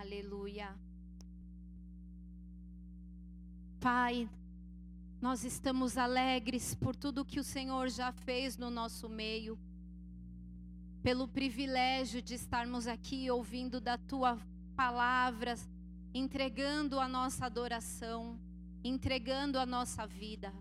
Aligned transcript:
Aleluia. 0.00 0.78
Pai, 3.80 4.30
nós 5.20 5.42
estamos 5.42 5.98
alegres 5.98 6.72
por 6.72 6.94
tudo 6.94 7.24
que 7.24 7.40
o 7.40 7.42
Senhor 7.42 7.88
já 7.88 8.12
fez 8.12 8.56
no 8.56 8.70
nosso 8.70 9.08
meio, 9.08 9.58
pelo 11.02 11.26
privilégio 11.26 12.22
de 12.22 12.34
estarmos 12.34 12.86
aqui 12.86 13.28
ouvindo 13.28 13.80
da 13.80 13.98
tua 13.98 14.38
palavra, 14.76 15.56
entregando 16.14 17.00
a 17.00 17.08
nossa 17.08 17.46
adoração, 17.46 18.38
entregando 18.84 19.58
a 19.58 19.66
nossa 19.66 20.06
vida. 20.06 20.54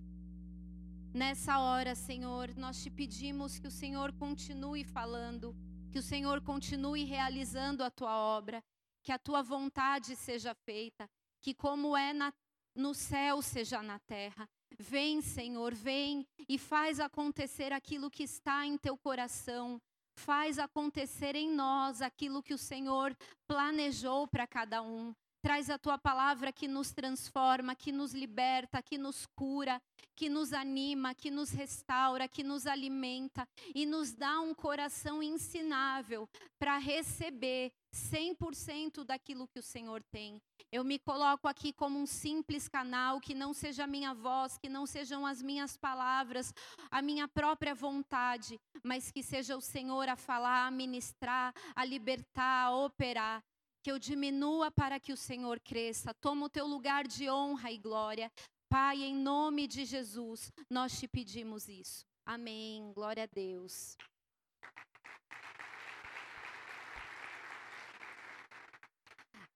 Nessa 1.14 1.60
hora, 1.60 1.94
Senhor, 1.94 2.56
nós 2.58 2.82
te 2.82 2.90
pedimos 2.90 3.60
que 3.60 3.68
o 3.68 3.72
Senhor 3.72 4.12
continue 4.14 4.84
falando, 4.84 5.56
que 5.92 6.00
o 6.00 6.02
Senhor 6.02 6.42
continue 6.42 7.04
realizando 7.04 7.84
a 7.84 7.92
tua 7.92 8.18
obra, 8.18 8.64
que 9.08 9.12
a 9.14 9.18
tua 9.18 9.42
vontade 9.42 10.18
seja 10.18 10.54
feita, 10.54 11.09
que 11.40 11.54
como 11.54 11.95
é 11.95 12.12
na 12.12 12.34
no 12.76 12.94
céu 12.94 13.41
seja 13.41 13.81
na 13.81 14.00
terra. 14.00 14.50
Vem, 14.77 15.22
Senhor, 15.22 15.73
vem 15.73 16.27
e 16.48 16.58
faz 16.58 17.00
acontecer 17.00 17.72
aquilo 17.72 18.12
que 18.12 18.23
está 18.23 18.66
em 18.66 18.78
teu 18.78 18.98
coração. 18.98 19.81
Faz 20.14 20.59
acontecer 20.59 21.38
em 21.38 21.50
nós 21.50 22.02
aquilo 22.02 22.44
que 22.44 22.54
o 22.54 22.58
Senhor 22.58 23.16
planejou 23.48 24.28
para 24.28 24.45
cada 24.45 24.81
um. 24.81 25.16
Traz 25.42 25.70
a 25.70 25.78
tua 25.78 25.98
palavra 25.98 26.52
que 26.52 26.67
nos 26.67 26.92
transforma, 26.92 27.76
que 27.76 27.94
nos 27.94 28.14
liberta, 28.14 28.84
que 28.84 28.98
nos 28.98 29.26
cura, 29.28 29.81
que 30.17 30.28
nos 30.28 30.52
anima, 30.52 31.16
que 31.16 31.31
nos 31.31 31.52
restaura, 31.52 32.28
que 32.28 32.44
nos 32.44 32.67
alimenta 32.67 33.48
e 33.73 33.86
nos 33.86 34.14
dá 34.14 34.42
um 34.42 34.53
coração 34.53 35.23
ensinável 35.23 36.28
para 36.59 36.78
receber 36.78 37.72
100% 37.98 39.04
daquilo 39.04 39.48
que 39.48 39.60
o 39.60 39.64
Senhor 39.64 40.04
tem. 40.04 40.42
Eu 40.72 40.84
me 40.84 41.00
coloco 41.00 41.48
aqui 41.48 41.74
como 41.74 42.00
um 42.00 42.06
simples 42.06 42.67
canal, 42.67 43.20
que 43.20 43.34
não 43.34 43.54
seja 43.54 43.86
a 43.86 43.88
minha 43.88 44.14
voz, 44.14 44.58
que 44.58 44.70
não 44.70 44.86
sejam 44.86 45.26
as 45.26 45.42
minhas 45.42 45.76
palavras, 45.78 46.54
a 46.92 47.02
minha 47.02 47.28
própria 47.28 47.73
vontade, 47.73 48.59
mas 48.84 49.12
que 49.12 49.23
seja 49.23 49.58
o 49.58 49.62
Senhor 49.62 50.08
a 50.09 50.16
falar, 50.16 50.67
a 50.67 50.72
ministrar, 50.72 51.54
a 51.76 51.84
libertar, 51.84 52.66
a 52.66 52.76
operar. 52.76 53.44
Que 53.84 53.92
eu 53.92 53.98
diminua 53.98 54.70
para 54.70 55.00
que 55.00 55.14
o 55.14 55.17
Senhor 55.17 55.59
cresça. 55.59 56.14
Toma 56.14 56.48
o 56.48 56.50
teu 56.50 56.67
lugar 56.67 57.08
de 57.08 57.30
honra 57.30 57.72
e 57.72 57.78
glória. 57.78 58.32
Pai, 58.70 59.02
em 59.02 59.16
nome 59.16 59.66
de 59.66 59.86
Jesus, 59.86 60.52
nós 60.70 61.00
te 61.00 61.08
pedimos 61.08 61.70
isso. 61.70 62.06
Amém. 62.26 62.92
Glória 62.94 63.23
a 63.23 63.28
Deus. 63.28 63.95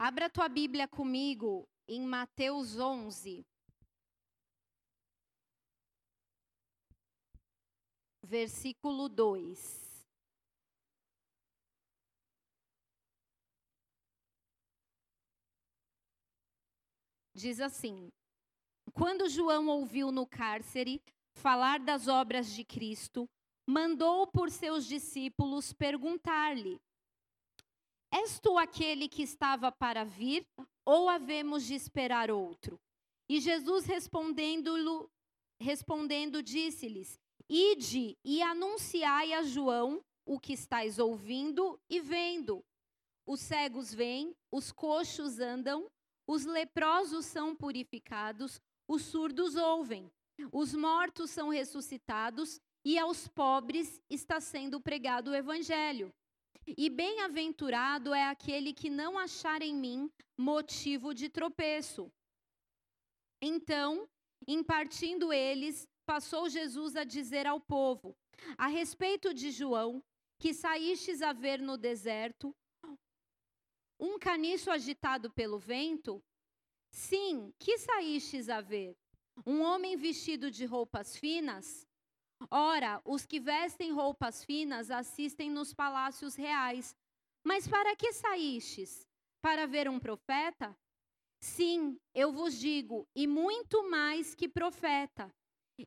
Abra 0.04 0.32
tua 0.32 0.50
Bíblia 0.50 0.88
comigo 0.88 1.70
em 1.88 2.02
Mateus 2.02 2.80
11. 2.80 3.46
Versículo 8.24 9.08
2. 9.08 10.04
Diz 17.36 17.62
assim: 17.62 18.12
Quando 18.94 19.30
João 19.30 19.68
ouviu 19.68 20.12
no 20.12 20.26
cárcere 20.26 21.00
falar 21.36 21.80
das 21.80 22.08
obras 22.08 22.50
de 22.50 22.66
Cristo, 22.66 23.30
mandou 23.68 24.26
por 24.26 24.50
seus 24.50 24.88
discípulos 24.88 25.72
perguntar-lhe: 25.72 26.82
És 28.12 28.40
tu 28.40 28.58
aquele 28.58 29.08
que 29.08 29.24
estava 29.24 29.72
para 29.72 30.04
vir, 30.04 30.46
ou 30.86 31.08
havemos 31.08 31.64
de 31.64 31.74
esperar 31.74 32.30
outro? 32.30 32.80
E 33.30 33.40
Jesus 33.40 33.86
respondendo, 33.86 35.10
respondendo 35.60 36.44
disse-lhes: 36.44 37.18
Ide 37.48 38.18
e 38.24 38.42
anunciai 38.42 39.34
a 39.34 39.44
João 39.44 40.04
o 40.26 40.40
que 40.40 40.54
estáis 40.54 41.00
ouvindo 41.00 41.80
e 41.90 42.00
vendo. 42.02 42.64
Os 43.26 43.40
cegos 43.40 43.94
vêm, 43.94 44.36
os 44.52 44.72
coxos 44.72 45.40
andam, 45.40 45.90
os 46.28 46.46
leprosos 46.46 47.26
são 47.26 47.56
purificados, 47.56 48.60
os 48.88 49.04
surdos 49.04 49.56
ouvem, 49.56 50.12
os 50.52 50.74
mortos 50.74 51.30
são 51.30 51.50
ressuscitados 51.50 52.60
e 52.84 52.98
aos 52.98 53.28
pobres 53.28 54.02
está 54.10 54.42
sendo 54.42 54.82
pregado 54.82 55.32
o 55.32 55.36
evangelho. 55.36 56.14
E 56.66 56.90
bem-aventurado 56.90 58.14
é 58.14 58.28
aquele 58.28 58.74
que 58.74 58.90
não 58.90 59.18
achar 59.18 59.62
em 59.62 59.74
mim 59.74 60.12
motivo 60.38 61.14
de 61.14 61.30
tropeço. 61.30 62.12
Então, 63.42 64.08
impartindo 64.48 65.34
eles, 65.34 65.88
passou 66.06 66.50
Jesus 66.50 66.96
a 66.96 67.04
dizer 67.04 67.48
ao 67.48 67.60
povo: 67.60 68.16
A 68.58 68.68
respeito 68.68 69.34
de 69.34 69.52
João, 69.52 70.04
que 70.40 70.54
saístes 70.54 71.22
a 71.22 71.34
ver 71.34 71.60
no 71.60 71.78
deserto, 71.78 72.56
um 74.00 74.18
caniço 74.18 74.72
agitado 74.72 75.32
pelo 75.32 75.60
vento? 75.60 76.24
Sim, 76.92 77.54
que 77.60 77.78
saístes 77.78 78.50
a 78.50 78.60
ver? 78.60 78.98
Um 79.46 79.62
homem 79.62 79.96
vestido 79.96 80.52
de 80.52 80.66
roupas 80.66 81.16
finas? 81.16 81.88
Ora, 82.50 83.02
os 83.06 83.26
que 83.26 83.40
vestem 83.40 83.92
roupas 83.92 84.44
finas 84.44 84.90
assistem 84.90 85.50
nos 85.50 85.74
palácios 85.74 86.36
reais. 86.36 86.96
Mas 87.44 87.68
para 87.68 87.96
que 87.96 88.14
saístes? 88.14 89.06
Para 89.42 89.68
ver 89.68 89.90
um 89.90 90.00
profeta? 90.00 90.76
Sim, 91.44 92.00
eu 92.14 92.32
vos 92.32 92.58
digo, 92.58 93.08
e 93.16 93.26
muito 93.26 93.90
mais 93.90 94.36
que 94.36 94.48
profeta. 94.48 95.34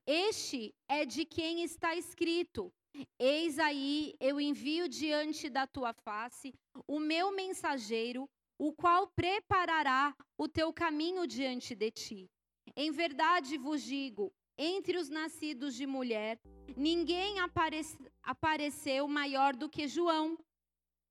Este 0.06 0.75
é 0.88 1.04
de 1.04 1.25
quem 1.25 1.62
está 1.62 1.94
escrito: 1.94 2.72
Eis 3.19 3.59
aí 3.59 4.15
eu 4.19 4.41
envio 4.41 4.88
diante 4.88 5.48
da 5.48 5.66
tua 5.66 5.92
face 5.92 6.53
o 6.88 6.98
meu 6.98 7.31
mensageiro, 7.31 8.28
o 8.59 8.72
qual 8.72 9.06
preparará 9.09 10.15
o 10.36 10.48
teu 10.48 10.72
caminho 10.72 11.26
diante 11.26 11.75
de 11.75 11.91
ti. 11.91 12.31
Em 12.76 12.91
verdade 12.91 13.56
vos 13.56 13.82
digo: 13.82 14.32
entre 14.56 14.97
os 14.98 15.09
nascidos 15.09 15.75
de 15.75 15.87
mulher, 15.87 16.41
ninguém 16.76 17.41
aparece, 17.41 17.98
apareceu 18.22 19.06
maior 19.09 19.54
do 19.54 19.69
que 19.69 19.88
João 19.88 20.38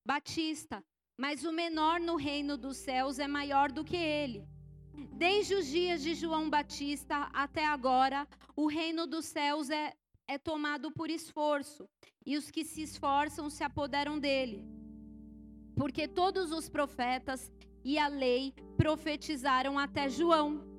Batista, 0.05 0.83
mas 1.17 1.43
o 1.43 1.51
menor 1.51 1.99
no 1.99 2.15
reino 2.15 2.57
dos 2.57 2.77
céus 2.77 3.19
é 3.19 3.27
maior 3.27 3.71
do 3.71 3.83
que 3.83 3.95
ele. 3.95 4.47
Desde 5.13 5.55
os 5.55 5.67
dias 5.67 6.01
de 6.01 6.13
João 6.13 6.49
Batista 6.49 7.29
até 7.33 7.65
agora, 7.65 8.27
o 8.55 8.67
reino 8.67 9.07
dos 9.07 9.25
céus 9.25 9.69
é, 9.69 9.93
é 10.27 10.37
tomado 10.37 10.91
por 10.91 11.09
esforço, 11.09 11.87
e 12.25 12.37
os 12.37 12.49
que 12.49 12.63
se 12.63 12.81
esforçam 12.81 13.49
se 13.49 13.63
apoderam 13.63 14.19
dele. 14.19 14.63
Porque 15.75 16.07
todos 16.07 16.51
os 16.51 16.69
profetas 16.69 17.51
e 17.83 17.97
a 17.97 18.07
lei 18.07 18.53
profetizaram 18.77 19.77
até 19.77 20.07
João. 20.07 20.72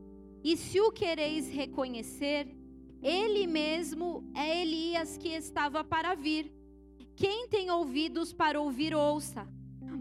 E 0.44 0.59
se 0.59 0.78
o 0.78 0.93
quereis 0.93 1.49
reconhecer, 1.49 2.47
ele 3.03 3.47
mesmo 3.47 4.31
é 4.34 4.60
Elias 4.60 5.16
que 5.16 5.28
estava 5.28 5.82
para 5.82 6.15
vir. 6.15 6.53
Quem 7.16 7.49
tem 7.49 7.71
ouvidos 7.71 8.31
para 8.31 8.60
ouvir, 8.60 8.94
ouça. 8.94 9.49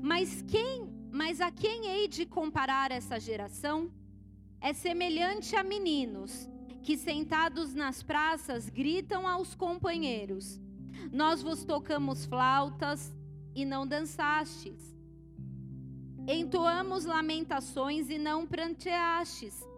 Mas 0.02 0.42
quem, 0.42 0.90
mas 1.14 1.40
a 1.40 1.50
quem 1.50 1.88
hei 1.88 2.10
de 2.10 2.26
comparar 2.26 2.92
essa 2.92 3.18
geração? 3.22 3.90
É 4.60 4.74
semelhante 4.74 5.56
a 5.56 5.64
meninos 5.64 6.50
que 6.82 6.98
sentados 6.98 7.74
nas 7.74 8.04
praças 8.04 8.68
gritam 8.68 9.26
aos 9.26 9.56
companheiros: 9.56 10.60
Nós 11.10 11.42
vos 11.42 11.64
tocamos 11.64 12.26
flautas 12.26 13.16
e 13.56 13.64
não 13.64 13.88
dançastes. 13.88 14.94
Entoamos 16.28 17.06
lamentações 17.06 18.10
e 18.10 18.18
não 18.18 18.46
pranteastes. 18.46 19.73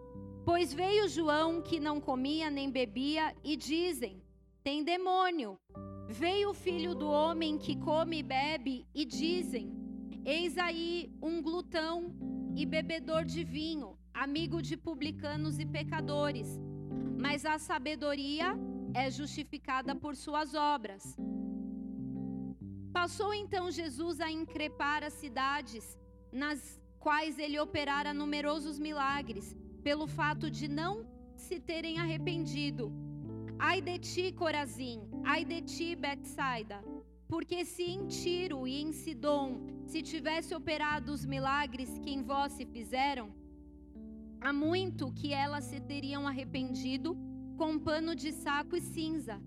Pois 0.48 0.72
veio 0.72 1.08
João 1.08 1.60
que 1.60 1.80
não 1.80 2.00
comia 2.00 2.48
nem 2.48 2.70
bebia 2.70 3.34
e 3.42 3.56
dizem: 3.56 4.22
tem 4.62 4.84
demônio. 4.84 5.58
Veio 6.08 6.50
o 6.50 6.54
filho 6.54 6.94
do 6.94 7.08
homem 7.08 7.58
que 7.58 7.74
come 7.74 8.20
e 8.20 8.22
bebe 8.22 8.86
e 8.94 9.04
dizem: 9.04 9.66
eis 10.24 10.56
aí 10.56 11.10
um 11.20 11.42
glutão 11.42 12.14
e 12.54 12.64
bebedor 12.64 13.24
de 13.24 13.42
vinho, 13.42 13.98
amigo 14.14 14.62
de 14.62 14.76
publicanos 14.76 15.58
e 15.58 15.66
pecadores. 15.66 16.60
Mas 17.18 17.44
a 17.44 17.58
sabedoria 17.58 18.56
é 18.94 19.10
justificada 19.10 19.96
por 19.96 20.14
suas 20.14 20.54
obras. 20.54 21.16
Passou 22.92 23.34
então 23.34 23.68
Jesus 23.68 24.20
a 24.20 24.30
increpar 24.30 25.02
as 25.02 25.14
cidades 25.14 25.98
nas 26.30 26.80
quais 27.00 27.36
ele 27.36 27.58
operara 27.58 28.14
numerosos 28.14 28.78
milagres 28.78 29.56
pelo 29.86 30.08
fato 30.08 30.50
de 30.50 30.66
não 30.66 31.06
se 31.36 31.60
terem 31.60 31.96
arrependido. 32.00 32.84
Ai 33.56 33.80
de 33.80 33.96
ti, 34.00 34.24
Corazim, 34.32 34.98
ai 35.32 35.44
de 35.44 35.58
ti, 35.62 35.94
Betsaida, 35.94 36.78
porque 37.28 37.64
se 37.64 37.84
em 37.84 38.04
Tiro 38.08 38.66
e 38.66 38.82
em 38.82 38.90
Sidom 38.90 39.46
se 39.86 40.02
tivesse 40.02 40.52
operado 40.56 41.12
os 41.12 41.24
milagres 41.24 42.00
que 42.00 42.10
em 42.10 42.20
vós 42.20 42.50
se 42.54 42.66
fizeram, 42.66 43.32
há 44.40 44.52
muito 44.52 45.12
que 45.12 45.32
elas 45.32 45.62
se 45.66 45.78
teriam 45.78 46.26
arrependido 46.26 47.16
com 47.56 47.78
pano 47.78 48.12
de 48.16 48.32
saco 48.32 48.74
e 48.74 48.80
cinza. 48.80 49.40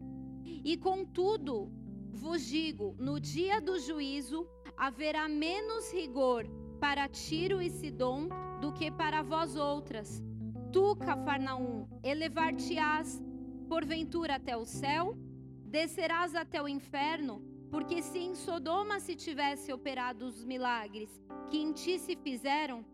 E 0.71 0.77
contudo, 0.77 1.69
vos 2.13 2.45
digo: 2.45 2.95
no 2.97 3.19
dia 3.19 3.59
do 3.59 3.77
juízo 3.77 4.47
haverá 4.77 5.27
menos 5.27 5.91
rigor 5.91 6.47
para 6.79 7.09
Tiro 7.09 7.61
e 7.61 7.69
Sidom 7.69 8.29
do 8.61 8.71
que 8.71 8.89
para 8.89 9.21
vós 9.21 9.57
outras. 9.57 10.28
Tu, 10.71 10.95
Cafarnaum, 10.97 11.87
elevar-te-ás 12.03 13.21
porventura 13.67 14.35
até 14.35 14.55
o 14.55 14.65
céu? 14.65 15.17
Descerás 15.65 16.35
até 16.35 16.61
o 16.61 16.67
inferno? 16.67 17.41
Porque 17.71 18.01
se 18.01 18.19
em 18.19 18.35
Sodoma 18.35 18.99
se 18.99 19.15
tivesse 19.15 19.73
operado 19.73 20.25
os 20.25 20.43
milagres 20.43 21.09
que 21.49 21.57
em 21.57 21.71
ti 21.71 21.97
se 21.97 22.15
fizeram, 22.15 22.85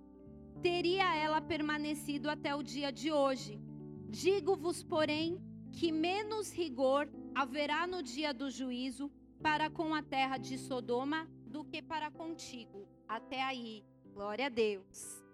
teria 0.61 1.15
ela 1.15 1.41
permanecido 1.41 2.29
até 2.29 2.55
o 2.55 2.63
dia 2.63 2.91
de 2.91 3.11
hoje. 3.11 3.59
Digo-vos, 4.09 4.81
porém, 4.81 5.41
que 5.71 5.91
menos 5.91 6.53
rigor 6.53 7.09
haverá 7.33 7.85
no 7.85 8.01
dia 8.01 8.33
do 8.33 8.49
juízo 8.49 9.11
para 9.41 9.69
com 9.69 9.93
a 9.93 10.01
terra 10.01 10.37
de 10.37 10.57
Sodoma 10.57 11.27
do 11.45 11.65
que 11.65 11.81
para 11.81 12.09
contigo. 12.09 12.87
Até 13.07 13.43
aí. 13.43 13.83
Glória 14.13 14.45
a 14.45 14.49
Deus. 14.49 15.24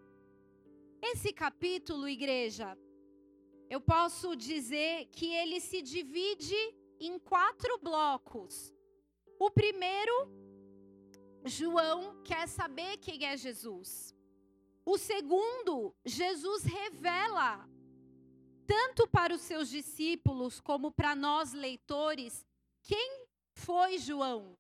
Esse 1.01 1.33
capítulo, 1.33 2.07
igreja, 2.07 2.77
eu 3.69 3.81
posso 3.81 4.36
dizer 4.36 5.07
que 5.07 5.33
ele 5.33 5.59
se 5.59 5.81
divide 5.81 6.56
em 7.00 7.18
quatro 7.18 7.80
blocos. 7.80 8.71
O 9.39 9.50
primeiro, 9.50 10.13
João 11.44 12.21
quer 12.24 12.48
saber 12.48 12.98
quem 12.98 13.25
é 13.25 13.36
Jesus. 13.36 14.15
O 14.86 14.98
segundo, 14.98 15.95
Jesus 16.06 16.63
revela 16.63 17.68
tanto 18.68 19.07
para 19.07 19.33
os 19.33 19.42
seus 19.42 19.69
discípulos 19.69 20.62
como 20.62 20.92
para 20.92 21.15
nós 21.15 21.51
leitores 21.51 22.45
quem 22.83 23.25
foi 23.53 23.98
João. 23.98 24.56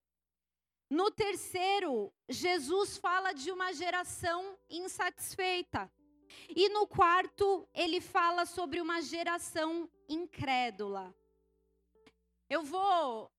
No 0.89 1.11
terceiro, 1.11 2.11
Jesus 2.27 2.97
fala 2.97 3.31
de 3.31 3.51
uma 3.51 3.71
geração 3.71 4.57
insatisfeita. 4.69 5.89
E 6.49 6.69
no 6.69 6.85
quarto, 6.85 7.67
ele 7.73 8.01
fala 8.01 8.45
sobre 8.45 8.81
uma 8.81 9.01
geração 9.01 9.89
incrédula. 10.07 11.15
Eu 12.49 12.63
vou 12.63 13.31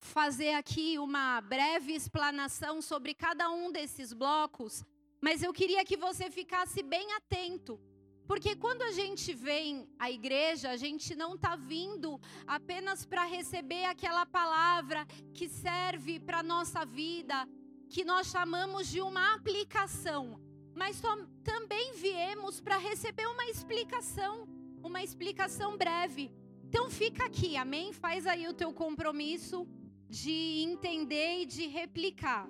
fazer 0.00 0.52
aqui 0.54 0.98
uma 0.98 1.40
breve 1.40 1.92
explanação 1.92 2.80
sobre 2.82 3.14
cada 3.14 3.50
um 3.50 3.70
desses 3.70 4.12
blocos, 4.12 4.84
mas 5.20 5.42
eu 5.42 5.52
queria 5.52 5.84
que 5.84 5.96
você 5.96 6.30
ficasse 6.30 6.82
bem 6.82 7.12
atento. 7.12 7.80
Porque 8.26 8.54
quando 8.54 8.82
a 8.82 8.92
gente 8.92 9.34
vem 9.34 9.88
à 9.98 10.10
igreja, 10.10 10.70
a 10.70 10.76
gente 10.76 11.16
não 11.16 11.34
está 11.34 11.56
vindo 11.56 12.20
apenas 12.46 13.04
para 13.04 13.24
receber 13.24 13.84
aquela 13.86 14.24
palavra 14.24 15.04
que 15.34 15.48
serve 15.48 16.20
para 16.20 16.38
a 16.38 16.42
nossa 16.42 16.84
vida, 16.84 17.48
que 17.88 18.04
nós 18.04 18.28
chamamos 18.28 18.86
de 18.86 19.00
uma 19.00 19.34
aplicação 19.34 20.40
mas 20.80 21.02
também 21.44 21.92
viemos 21.92 22.58
para 22.58 22.78
receber 22.78 23.26
uma 23.26 23.44
explicação, 23.44 24.48
uma 24.82 25.02
explicação 25.02 25.76
breve. 25.76 26.32
Então 26.64 26.88
fica 26.88 27.26
aqui, 27.26 27.54
amém? 27.54 27.92
Faz 27.92 28.26
aí 28.26 28.48
o 28.48 28.54
teu 28.54 28.72
compromisso 28.72 29.68
de 30.08 30.64
entender 30.66 31.42
e 31.42 31.44
de 31.44 31.66
replicar. 31.66 32.48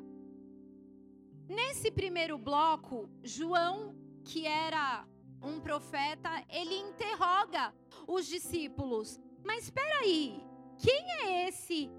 Nesse 1.49 1.91
primeiro 1.91 2.38
bloco, 2.38 3.11
João, 3.25 3.97
que 4.23 4.47
era 4.47 5.05
um 5.43 5.59
profeta, 5.59 6.31
ele 6.49 6.76
interroga 6.76 7.75
os 8.06 8.29
discípulos. 8.29 9.19
Mas 9.44 9.65
espera 9.65 10.03
aí, 10.05 10.41
quem 10.79 11.03
é 11.23 11.49
esse 11.49 11.91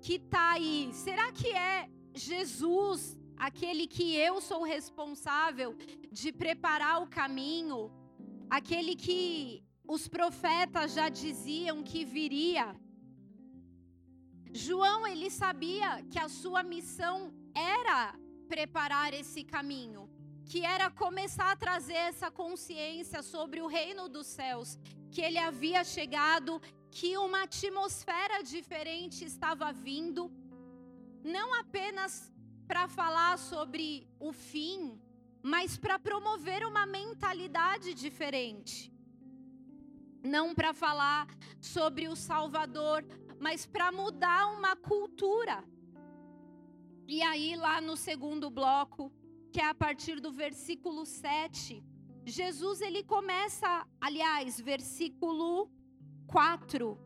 que 0.00 0.14
está 0.14 0.52
aí? 0.52 0.90
Será 0.92 1.32
que 1.32 1.48
é 1.48 1.90
Jesus 2.14 3.18
aquele 3.46 3.88
que 3.88 4.14
eu 4.14 4.40
sou 4.40 4.62
responsável 4.62 5.70
de 6.18 6.30
preparar 6.42 7.02
o 7.02 7.08
caminho, 7.08 7.90
aquele 8.48 8.94
que 8.94 9.64
os 9.94 10.06
profetas 10.06 10.94
já 10.94 11.08
diziam 11.08 11.82
que 11.82 12.04
viria. 12.04 12.66
João, 14.52 15.00
ele 15.08 15.28
sabia 15.28 15.88
que 16.10 16.20
a 16.20 16.28
sua 16.28 16.62
missão 16.62 17.34
era 17.52 18.14
preparar 18.46 19.12
esse 19.12 19.42
caminho, 19.42 20.08
que 20.44 20.64
era 20.64 20.88
começar 20.88 21.50
a 21.50 21.56
trazer 21.56 22.00
essa 22.10 22.30
consciência 22.30 23.22
sobre 23.24 23.60
o 23.60 23.66
reino 23.66 24.08
dos 24.08 24.28
céus, 24.28 24.78
que 25.10 25.20
ele 25.20 25.38
havia 25.38 25.82
chegado, 25.82 26.62
que 26.92 27.16
uma 27.18 27.42
atmosfera 27.42 28.40
diferente 28.44 29.24
estava 29.24 29.72
vindo, 29.72 30.30
não 31.24 31.48
apenas 31.54 32.31
para 32.66 32.88
falar 32.88 33.38
sobre 33.38 34.06
o 34.18 34.32
fim, 34.32 35.00
mas 35.42 35.76
para 35.76 35.98
promover 35.98 36.64
uma 36.66 36.86
mentalidade 36.86 37.94
diferente. 37.94 38.92
Não 40.22 40.54
para 40.54 40.72
falar 40.72 41.26
sobre 41.60 42.08
o 42.08 42.14
Salvador, 42.14 43.04
mas 43.40 43.66
para 43.66 43.90
mudar 43.90 44.46
uma 44.56 44.76
cultura. 44.76 45.64
E 47.08 47.20
aí, 47.22 47.56
lá 47.56 47.80
no 47.80 47.96
segundo 47.96 48.48
bloco, 48.48 49.12
que 49.52 49.60
é 49.60 49.68
a 49.68 49.74
partir 49.74 50.20
do 50.20 50.30
versículo 50.30 51.04
7, 51.04 51.84
Jesus 52.24 52.80
ele 52.80 53.02
começa, 53.02 53.86
aliás, 54.00 54.60
versículo 54.60 55.68
4. 56.28 56.98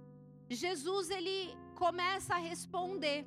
Jesus 0.49 1.11
ele 1.11 1.56
começa 1.75 2.35
a 2.35 2.38
responder 2.38 3.26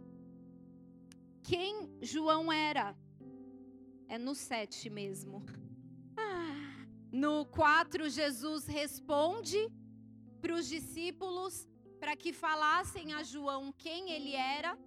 quem 1.44 1.90
João 2.02 2.52
era. 2.52 2.96
É 4.08 4.18
no 4.18 4.34
7 4.34 4.90
mesmo. 4.90 5.46
Ah. 6.18 6.86
No 7.12 7.46
4, 7.46 8.10
Jesus 8.10 8.66
responde 8.66 9.72
para 10.42 10.54
os 10.54 10.68
discípulos 10.68 11.68
para 12.00 12.16
que 12.16 12.32
falassem 12.32 13.14
a 13.14 13.24
João 13.24 13.72
quem 13.72 14.12
ele 14.12 14.34
era, 14.34 14.78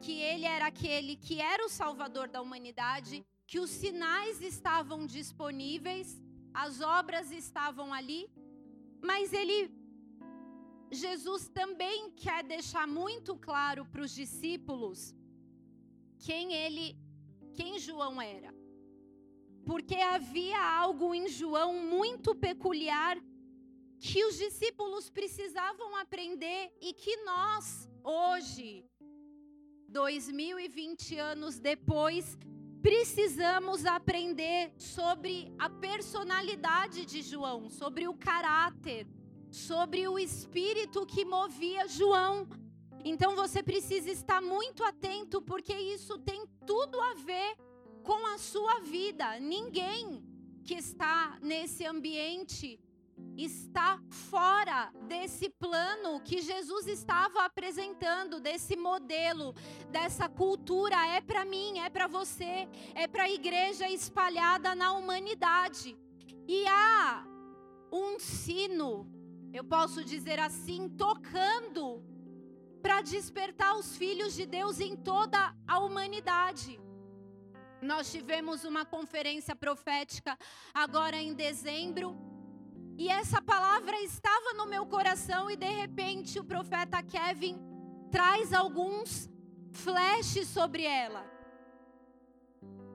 que 0.00 0.12
ele 0.12 0.44
era 0.44 0.66
aquele 0.66 1.16
que 1.16 1.40
era 1.40 1.64
o 1.64 1.68
salvador 1.68 2.28
da 2.28 2.40
humanidade, 2.40 3.26
que 3.46 3.58
os 3.58 3.70
sinais 3.70 4.40
estavam 4.40 5.06
disponíveis, 5.06 6.22
as 6.52 6.80
obras 6.80 7.30
estavam 7.32 7.92
ali, 7.92 8.30
mas 9.02 9.32
ele 9.32 9.72
Jesus 10.90 11.48
também 11.48 12.10
quer 12.12 12.44
deixar 12.44 12.86
muito 12.86 13.36
claro 13.36 13.84
para 13.84 14.02
os 14.02 14.14
discípulos 14.14 15.12
quem 16.18 16.52
ele, 16.52 16.96
quem 17.54 17.78
João 17.78 18.20
era. 18.20 18.54
Porque 19.64 19.96
havia 19.96 20.60
algo 20.60 21.14
em 21.14 21.28
João 21.28 21.74
muito 21.74 22.34
peculiar 22.34 23.18
que 23.98 24.24
os 24.24 24.36
discípulos 24.36 25.08
precisavam 25.08 25.96
aprender 25.96 26.70
e 26.80 26.92
que 26.92 27.16
nós, 27.24 27.88
hoje, 28.02 28.84
2020 29.88 31.16
anos 31.18 31.58
depois, 31.58 32.36
precisamos 32.82 33.86
aprender 33.86 34.74
sobre 34.76 35.50
a 35.58 35.70
personalidade 35.70 37.06
de 37.06 37.22
João, 37.22 37.70
sobre 37.70 38.06
o 38.06 38.12
caráter, 38.12 39.06
sobre 39.50 40.06
o 40.06 40.18
espírito 40.18 41.06
que 41.06 41.24
movia 41.24 41.88
João 41.88 42.46
então 43.04 43.36
você 43.36 43.62
precisa 43.62 44.10
estar 44.10 44.40
muito 44.40 44.82
atento, 44.82 45.42
porque 45.42 45.74
isso 45.74 46.18
tem 46.18 46.46
tudo 46.66 46.98
a 47.00 47.14
ver 47.14 47.56
com 48.02 48.26
a 48.28 48.38
sua 48.38 48.80
vida. 48.80 49.38
Ninguém 49.38 50.24
que 50.64 50.74
está 50.74 51.38
nesse 51.42 51.84
ambiente 51.84 52.80
está 53.36 54.00
fora 54.08 54.90
desse 55.06 55.48
plano 55.50 56.20
que 56.20 56.40
Jesus 56.40 56.86
estava 56.86 57.44
apresentando, 57.44 58.40
desse 58.40 58.74
modelo, 58.74 59.54
dessa 59.90 60.28
cultura. 60.28 60.96
É 61.08 61.20
para 61.20 61.44
mim, 61.44 61.78
é 61.80 61.90
para 61.90 62.06
você, 62.06 62.66
é 62.94 63.06
para 63.06 63.24
a 63.24 63.30
igreja 63.30 63.88
espalhada 63.88 64.74
na 64.74 64.92
humanidade. 64.92 65.96
E 66.48 66.66
há 66.66 67.24
um 67.92 68.18
sino, 68.18 69.06
eu 69.52 69.64
posso 69.64 70.04
dizer 70.04 70.38
assim, 70.38 70.88
tocando 70.88 72.02
para 72.84 73.00
despertar 73.00 73.74
os 73.78 73.96
filhos 73.96 74.34
de 74.34 74.44
Deus 74.44 74.78
em 74.78 74.94
toda 74.94 75.38
a 75.66 75.78
humanidade. 75.78 76.78
Nós 77.80 78.12
tivemos 78.12 78.62
uma 78.64 78.84
conferência 78.84 79.56
profética 79.56 80.36
agora 80.74 81.16
em 81.16 81.32
dezembro, 81.32 82.14
e 82.98 83.08
essa 83.08 83.40
palavra 83.40 83.98
estava 84.02 84.52
no 84.58 84.66
meu 84.66 84.84
coração, 84.84 85.50
e 85.50 85.56
de 85.56 85.70
repente 85.82 86.38
o 86.38 86.44
profeta 86.44 87.02
Kevin 87.02 87.56
traz 88.12 88.52
alguns 88.52 89.30
flashes 89.72 90.46
sobre 90.48 90.84
ela. 90.84 91.24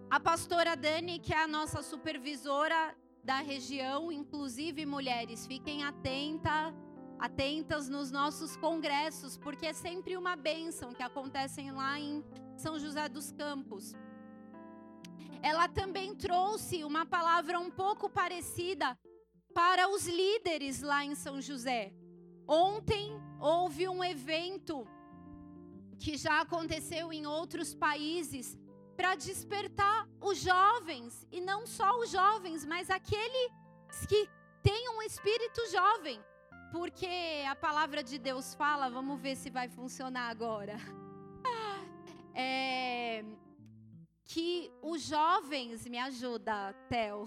A 0.07 0.19
pastora 0.19 0.75
Dani, 0.75 1.17
que 1.17 1.33
é 1.33 1.43
a 1.43 1.47
nossa 1.47 1.81
supervisora 1.81 2.95
da 3.23 3.39
região, 3.39 4.11
inclusive 4.11 4.85
mulheres, 4.85 5.47
fiquem 5.47 5.83
atentas, 5.83 6.75
atentas 7.19 7.89
nos 7.89 8.09
nossos 8.11 8.55
congressos, 8.55 9.37
porque 9.37 9.67
é 9.67 9.73
sempre 9.73 10.15
uma 10.15 10.35
bênção 10.35 10.93
que 10.93 11.03
acontecem 11.03 11.71
lá 11.71 11.99
em 11.99 12.23
São 12.55 12.79
José 12.79 13.09
dos 13.09 13.31
Campos. 13.31 13.93
Ela 15.41 15.67
também 15.67 16.15
trouxe 16.15 16.83
uma 16.83 17.05
palavra 17.05 17.59
um 17.59 17.69
pouco 17.69 18.09
parecida 18.09 18.97
para 19.53 19.89
os 19.89 20.07
líderes 20.07 20.81
lá 20.81 21.03
em 21.03 21.15
São 21.15 21.41
José. 21.41 21.93
Ontem 22.47 23.11
houve 23.39 23.87
um 23.87 24.03
evento 24.03 24.87
que 25.97 26.17
já 26.17 26.41
aconteceu 26.41 27.11
em 27.11 27.27
outros 27.27 27.75
países 27.75 28.57
para 28.95 29.15
despertar 29.15 30.09
os 30.21 30.39
jovens, 30.39 31.25
e 31.31 31.39
não 31.39 31.65
só 31.65 31.97
os 31.99 32.09
jovens, 32.09 32.65
mas 32.65 32.89
aqueles 32.89 33.51
que 34.07 34.29
têm 34.61 34.89
um 34.89 35.01
espírito 35.01 35.61
jovem. 35.71 36.19
Porque 36.71 37.43
a 37.49 37.55
palavra 37.55 38.03
de 38.03 38.17
Deus 38.19 38.53
fala, 38.53 38.89
vamos 38.89 39.19
ver 39.19 39.35
se 39.35 39.49
vai 39.49 39.67
funcionar 39.67 40.29
agora. 40.29 40.77
É, 42.41 43.25
que 44.23 44.71
os 44.81 45.01
jovens, 45.01 45.85
me 45.85 45.97
ajuda, 45.97 46.73
Theo. 46.87 47.25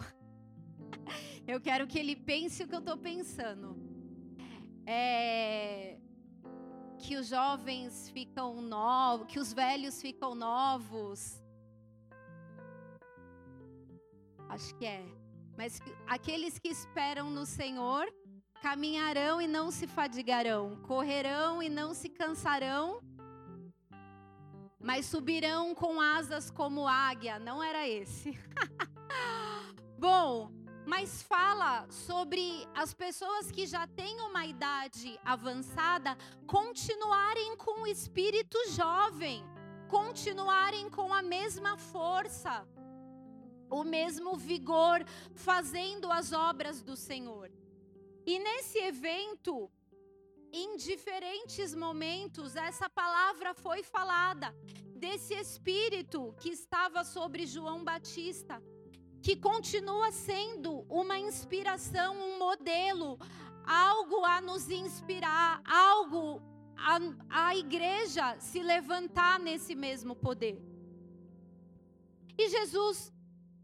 Eu 1.47 1.61
quero 1.61 1.87
que 1.87 1.99
ele 1.99 2.17
pense 2.17 2.63
o 2.63 2.69
que 2.69 2.75
eu 2.75 2.79
estou 2.79 2.97
pensando. 2.97 3.77
É, 4.87 5.99
que 6.99 7.17
os 7.17 7.27
jovens 7.27 8.09
ficam 8.11 8.63
novos, 8.63 9.27
que 9.27 9.39
os 9.39 9.53
velhos 9.53 10.01
ficam 10.01 10.35
novos. 10.35 11.43
Acho 14.49 14.75
que 14.77 14.87
é. 14.87 15.05
Mas 15.59 15.81
aqueles 16.07 16.59
que 16.59 16.69
esperam 16.69 17.29
no 17.29 17.45
Senhor 17.45 18.07
caminharão 18.63 19.43
e 19.43 19.49
não 19.49 19.73
se 19.73 19.89
fadigarão, 19.89 20.77
correrão 20.83 21.61
e 21.61 21.69
não 21.69 21.93
se 21.93 22.09
cansarão, 22.09 23.03
mas 24.79 25.05
subirão 25.07 25.75
com 25.75 26.01
asas 26.01 26.49
como 26.49 26.87
águia. 26.87 27.41
Não 27.41 27.61
era 27.61 27.89
esse. 27.89 28.39
Bom, 29.99 30.53
mas 30.87 31.23
fala 31.25 31.91
sobre 31.91 32.65
as 32.73 32.95
pessoas 32.95 33.51
que 33.51 33.67
já 33.67 33.85
têm 33.89 34.21
uma 34.21 34.47
idade 34.47 35.19
avançada 35.25 36.17
continuarem 36.47 37.57
com 37.57 37.83
o 37.83 37.87
espírito 37.87 38.57
jovem, 38.71 39.45
continuarem 39.89 40.89
com 40.89 41.13
a 41.13 41.21
mesma 41.21 41.77
força, 41.77 42.65
o 43.69 43.83
mesmo 43.83 44.37
vigor, 44.37 45.05
fazendo 45.35 46.13
as 46.13 46.33
obras 46.33 46.81
do 46.81 46.97
Senhor. 46.97 47.51
E 48.25 48.39
nesse 48.39 48.79
evento, 48.79 49.71
em 50.53 50.77
diferentes 50.77 51.75
momentos, 51.75 52.57
essa 52.57 52.89
palavra 52.89 53.55
foi 53.55 53.83
falada 53.83 54.55
desse 54.95 55.35
espírito 55.35 56.35
que 56.41 56.51
estava 56.51 57.05
sobre 57.05 57.47
João 57.47 57.83
Batista 57.83 58.63
que 59.23 59.37
continua 59.37 60.11
sendo 60.11 60.85
uma 60.89 61.17
inspiração, 61.17 62.17
um 62.17 62.39
modelo, 62.39 63.17
algo 63.65 64.25
a 64.25 64.41
nos 64.41 64.69
inspirar, 64.69 65.63
algo 65.65 66.43
a, 66.77 67.47
a 67.49 67.57
igreja 67.57 68.37
se 68.41 68.61
levantar 68.61 69.39
nesse 69.39 69.77
mesmo 69.77 70.17
poder. 70.17 70.61
E 72.37 72.49
Jesus 72.49 73.13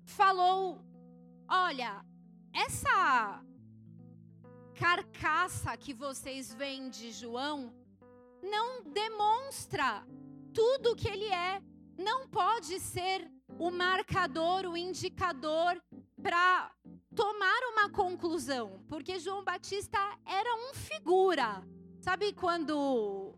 falou: 0.05 0.81
olha, 1.49 2.05
essa 2.53 3.45
carcaça 4.79 5.77
que 5.77 5.93
vocês 5.93 6.55
veem 6.55 6.89
de 6.89 7.11
João 7.11 7.75
não 8.41 8.85
demonstra 8.85 10.07
tudo 10.55 10.93
o 10.93 10.97
que 10.97 11.09
ele 11.09 11.27
é, 11.27 11.61
não 11.99 12.29
pode 12.29 12.79
ser 12.79 13.29
o 13.59 13.71
marcador, 13.73 14.67
o 14.67 14.77
indicador 14.77 15.83
para 16.23 16.71
tomar 17.15 17.61
uma 17.73 17.91
conclusão, 17.91 18.81
porque 18.89 19.19
João 19.19 19.43
Batista 19.43 19.99
era 20.25 20.55
um 20.55 20.75
figura. 20.75 21.63
Sabe 22.01 22.33
quando 22.33 23.35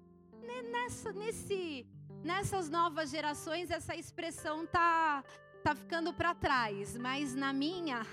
nessa, 0.70 1.10
nesse, 1.12 1.86
nessas 2.22 2.68
novas 2.68 3.10
gerações 3.10 3.70
essa 3.70 3.96
expressão 3.96 4.66
tá 4.66 5.24
tá 5.62 5.74
ficando 5.74 6.12
para 6.12 6.34
trás, 6.34 6.96
mas 6.96 7.34
na 7.34 7.52
minha 7.52 8.06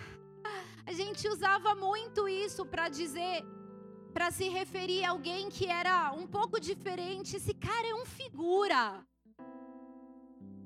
a 0.87 0.93
gente 0.93 1.27
usava 1.27 1.75
muito 1.75 2.29
isso 2.29 2.65
para 2.65 2.87
dizer 2.87 3.45
para 4.13 4.31
se 4.31 4.47
referir 4.47 5.03
a 5.03 5.09
alguém 5.11 5.49
que 5.49 5.67
era 5.67 6.13
um 6.13 6.25
pouco 6.25 6.59
diferente. 6.59 7.35
Esse 7.35 7.53
cara 7.53 7.87
é 7.87 7.93
um 7.93 8.05
figura. 8.05 9.05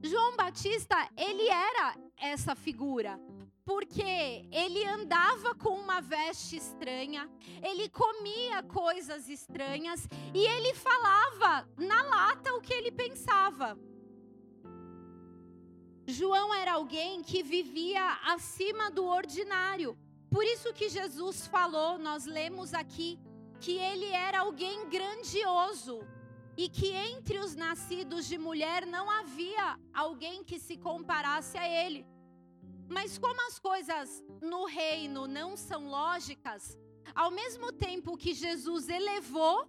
João 0.03 0.37
Batista, 0.37 0.95
ele 1.17 1.49
era 1.49 1.97
essa 2.15 2.55
figura, 2.55 3.19
porque 3.65 4.47
ele 4.51 4.85
andava 4.85 5.55
com 5.55 5.69
uma 5.69 5.99
veste 5.99 6.55
estranha, 6.55 7.27
ele 7.61 7.89
comia 7.89 8.63
coisas 8.63 9.27
estranhas 9.27 10.07
e 10.33 10.45
ele 10.45 10.73
falava 10.75 11.67
na 11.77 12.03
lata 12.03 12.53
o 12.53 12.61
que 12.61 12.73
ele 12.73 12.91
pensava. 12.91 13.77
João 16.07 16.53
era 16.53 16.73
alguém 16.73 17.21
que 17.21 17.41
vivia 17.43 18.19
acima 18.23 18.89
do 18.91 19.05
ordinário. 19.05 19.97
Por 20.33 20.45
isso 20.45 20.73
que 20.73 20.87
Jesus 20.87 21.45
falou, 21.55 21.97
nós 21.99 22.25
lemos 22.25 22.73
aqui, 22.73 23.19
que 23.59 23.73
ele 23.89 24.09
era 24.27 24.39
alguém 24.39 24.87
grandioso, 24.89 25.99
e 26.57 26.69
que 26.69 26.89
entre 26.91 27.37
os 27.37 27.53
nascidos 27.53 28.25
de 28.31 28.37
mulher 28.37 28.85
não 28.85 29.09
havia 29.09 29.77
alguém 29.93 30.43
que 30.43 30.57
se 30.57 30.77
comparasse 30.77 31.57
a 31.57 31.67
ele. 31.67 32.01
Mas 32.87 33.17
como 33.17 33.45
as 33.47 33.59
coisas 33.59 34.23
no 34.41 34.65
reino 34.65 35.27
não 35.27 35.57
são 35.57 35.89
lógicas, 35.89 36.77
ao 37.13 37.29
mesmo 37.29 37.71
tempo 37.71 38.17
que 38.17 38.33
Jesus 38.33 38.87
elevou, 38.89 39.67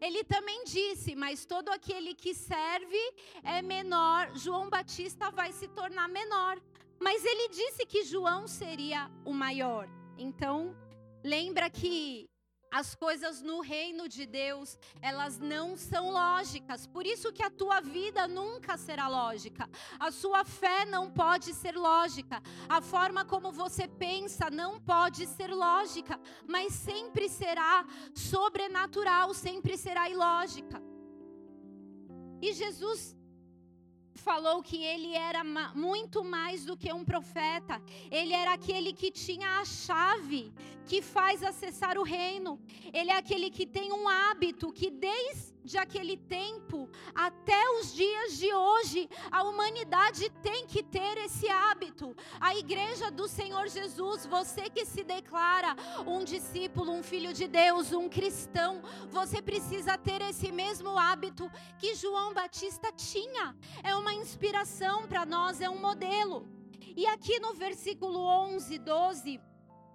ele 0.00 0.24
também 0.24 0.64
disse: 0.64 1.14
Mas 1.14 1.44
todo 1.44 1.68
aquele 1.70 2.14
que 2.14 2.34
serve 2.34 3.02
é 3.42 3.62
menor, 3.62 4.36
João 4.36 4.68
Batista 4.68 5.30
vai 5.30 5.52
se 5.52 5.68
tornar 5.68 6.08
menor. 6.08 6.60
Mas 7.00 7.24
ele 7.24 7.48
disse 7.48 7.86
que 7.86 8.04
João 8.04 8.46
seria 8.46 9.10
o 9.24 9.32
maior. 9.32 9.88
Então, 10.16 10.76
lembra 11.22 11.68
que 11.70 12.28
as 12.74 12.92
coisas 12.92 13.40
no 13.40 13.60
reino 13.60 14.08
de 14.08 14.26
Deus, 14.26 14.76
elas 15.00 15.38
não 15.38 15.76
são 15.76 16.10
lógicas. 16.10 16.88
Por 16.88 17.06
isso 17.06 17.32
que 17.32 17.42
a 17.42 17.48
tua 17.48 17.80
vida 17.80 18.26
nunca 18.26 18.76
será 18.76 19.06
lógica. 19.06 19.70
A 19.96 20.10
sua 20.10 20.44
fé 20.44 20.84
não 20.84 21.08
pode 21.08 21.54
ser 21.54 21.76
lógica. 21.76 22.42
A 22.68 22.80
forma 22.80 23.24
como 23.24 23.52
você 23.52 23.86
pensa 23.86 24.50
não 24.50 24.80
pode 24.80 25.24
ser 25.28 25.54
lógica, 25.54 26.18
mas 26.48 26.72
sempre 26.72 27.28
será 27.28 27.86
sobrenatural, 28.12 29.32
sempre 29.32 29.78
será 29.78 30.10
ilógica. 30.10 30.82
E 32.42 32.52
Jesus 32.52 33.16
falou 34.14 34.62
que 34.62 34.82
ele 34.82 35.14
era 35.14 35.42
muito 35.74 36.24
mais 36.24 36.64
do 36.64 36.76
que 36.76 36.92
um 36.92 37.04
profeta. 37.04 37.80
Ele 38.10 38.32
era 38.32 38.54
aquele 38.54 38.92
que 38.92 39.10
tinha 39.10 39.60
a 39.60 39.64
chave 39.64 40.52
que 40.86 41.00
faz 41.00 41.42
acessar 41.42 41.98
o 41.98 42.02
reino. 42.02 42.60
Ele 42.92 43.10
é 43.10 43.16
aquele 43.16 43.50
que 43.50 43.66
tem 43.66 43.92
um 43.92 44.08
hábito 44.08 44.72
que 44.72 44.90
desde 44.90 45.78
aquele 45.78 46.16
tempo 46.16 46.88
até 47.14 47.70
os 47.78 47.94
dias 47.94 48.36
de 48.36 48.52
hoje 48.52 49.08
a 49.30 49.42
humanidade 49.42 50.30
tem 50.42 50.66
que 50.66 50.82
ter 50.82 51.18
esse 51.18 51.48
hábito. 51.48 52.14
A 52.40 52.54
igreja 52.56 53.10
do 53.10 53.26
Senhor 53.26 53.68
Jesus, 53.68 54.26
você 54.26 54.68
que 54.68 54.84
se 54.84 55.02
declara 55.02 55.74
um 56.06 56.22
discípulo, 56.22 56.92
um 56.92 57.02
filho 57.02 57.32
de 57.32 57.48
Deus, 57.48 57.92
um 57.92 58.08
cristão, 58.08 58.82
você 59.10 59.40
precisa 59.40 59.96
ter 59.96 60.20
esse 60.22 60.52
mesmo 60.52 60.98
hábito 60.98 61.50
que 61.78 61.94
João 61.94 62.34
Batista 62.34 62.92
tinha. 62.92 63.56
É 63.82 63.94
uma 63.96 64.12
inspiração 64.12 65.06
para 65.06 65.24
nós, 65.24 65.60
é 65.60 65.68
um 65.68 65.80
modelo. 65.80 66.46
E 66.96 67.06
aqui 67.06 67.40
no 67.40 67.54
versículo 67.54 68.20
11, 68.20 68.78
12, 68.78 69.40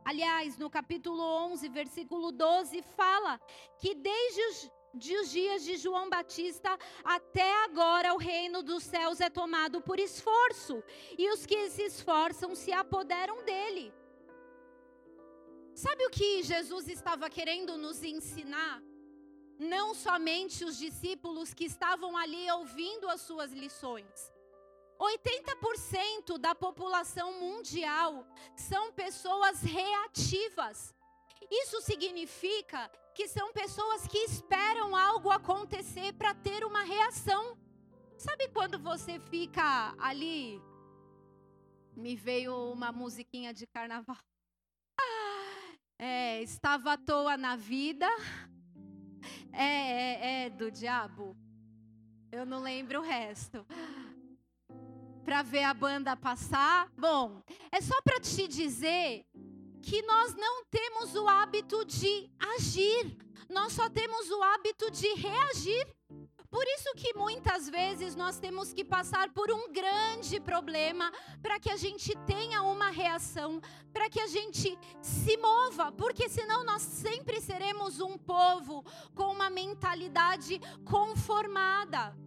aliás, 0.04 0.58
no 0.58 0.70
capítulo 0.70 1.22
11, 1.22 1.70
versículo 1.70 2.32
12, 2.32 2.82
fala 2.82 3.40
que 3.78 3.94
desde 3.96 4.42
os, 4.48 4.72
de 4.94 5.16
os 5.18 5.30
dias 5.30 5.64
de 5.64 5.78
João 5.78 6.10
Batista 6.10 6.78
até 7.04 7.64
agora 7.64 8.14
o 8.14 8.18
reino 8.18 8.64
dos 8.64 8.84
céus 8.84 9.22
é 9.22 9.30
tomado 9.30 9.82
por 9.82 10.00
esforço, 10.00 10.84
e 11.18 11.30
os 11.32 11.46
que 11.46 11.70
se 11.70 11.84
esforçam 11.84 12.56
se 12.56 12.72
apoderam 12.72 13.44
dele. 13.44 13.94
Sabe 15.76 16.06
o 16.06 16.10
que 16.10 16.44
Jesus 16.44 16.88
estava 16.90 17.30
querendo 17.30 17.78
nos 17.78 18.04
ensinar? 18.04 18.82
Não 19.58 19.94
somente 19.94 20.66
os 20.66 20.78
discípulos 20.78 21.54
que 21.54 21.66
estavam 21.66 22.18
ali 22.18 22.50
ouvindo 22.52 23.10
as 23.10 23.22
suas 23.22 23.52
lições, 23.52 24.32
80% 25.00 26.38
da 26.38 26.54
população 26.54 27.40
mundial 27.40 28.28
são 28.56 28.92
pessoas 28.92 29.62
reativas. 29.62 30.94
Isso 31.50 31.82
significa 31.82 32.92
que 33.16 33.28
são 33.28 33.52
pessoas 33.54 34.06
que 34.06 34.18
esperam 34.18 34.96
algo 34.96 35.32
acontecer 35.32 36.14
para 36.14 36.36
ter 36.36 36.66
uma 36.66 36.84
reação. 36.84 37.58
Sabe 38.18 38.50
quando 38.50 38.78
você 38.78 39.20
fica 39.20 39.96
ali? 39.98 40.62
Me 41.96 42.16
veio 42.16 42.54
uma 42.72 42.92
musiquinha 42.92 43.54
de 43.54 43.66
carnaval. 43.66 44.18
É, 45.98 46.42
estava 46.42 46.94
à 46.94 46.98
toa 46.98 47.36
na 47.36 47.56
vida. 47.56 48.08
É, 49.52 49.64
é, 49.64 50.46
é 50.46 50.50
do 50.50 50.70
diabo. 50.70 51.36
Eu 52.32 52.46
não 52.46 52.62
lembro 52.62 53.00
o 53.00 53.04
resto 53.04 53.66
para 55.30 55.44
ver 55.44 55.64
a 55.64 55.76
banda 55.76 56.18
passar. 56.18 56.92
Bom, 56.98 57.44
é 57.72 57.80
só 57.80 58.02
para 58.02 58.20
te 58.20 58.48
dizer 58.48 59.24
que 59.80 60.02
nós 60.02 60.34
não 60.34 60.66
temos 60.66 61.14
o 61.14 61.28
hábito 61.28 61.86
de 61.86 62.28
agir, 62.56 63.16
nós 63.48 63.74
só 63.74 63.88
temos 63.92 64.28
o 64.32 64.42
hábito 64.42 64.90
de 64.90 65.08
reagir. 65.14 65.88
Por 66.50 66.66
isso 66.66 66.96
que 66.96 67.14
muitas 67.14 67.70
vezes 67.70 68.16
nós 68.16 68.40
temos 68.40 68.74
que 68.74 68.84
passar 68.84 69.30
por 69.32 69.52
um 69.52 69.72
grande 69.72 70.40
problema 70.40 71.12
para 71.44 71.60
que 71.60 71.70
a 71.70 71.78
gente 71.78 72.18
tenha 72.26 72.64
uma 72.64 72.90
reação, 72.90 73.62
para 73.94 74.10
que 74.10 74.20
a 74.20 74.26
gente 74.26 74.76
se 75.00 75.38
mova, 75.38 75.92
porque 75.92 76.28
senão 76.28 76.64
nós 76.64 76.82
sempre 76.82 77.40
seremos 77.40 78.00
um 78.00 78.18
povo 78.18 78.84
com 79.14 79.32
uma 79.32 79.52
mentalidade 79.52 80.60
conformada 80.84 82.18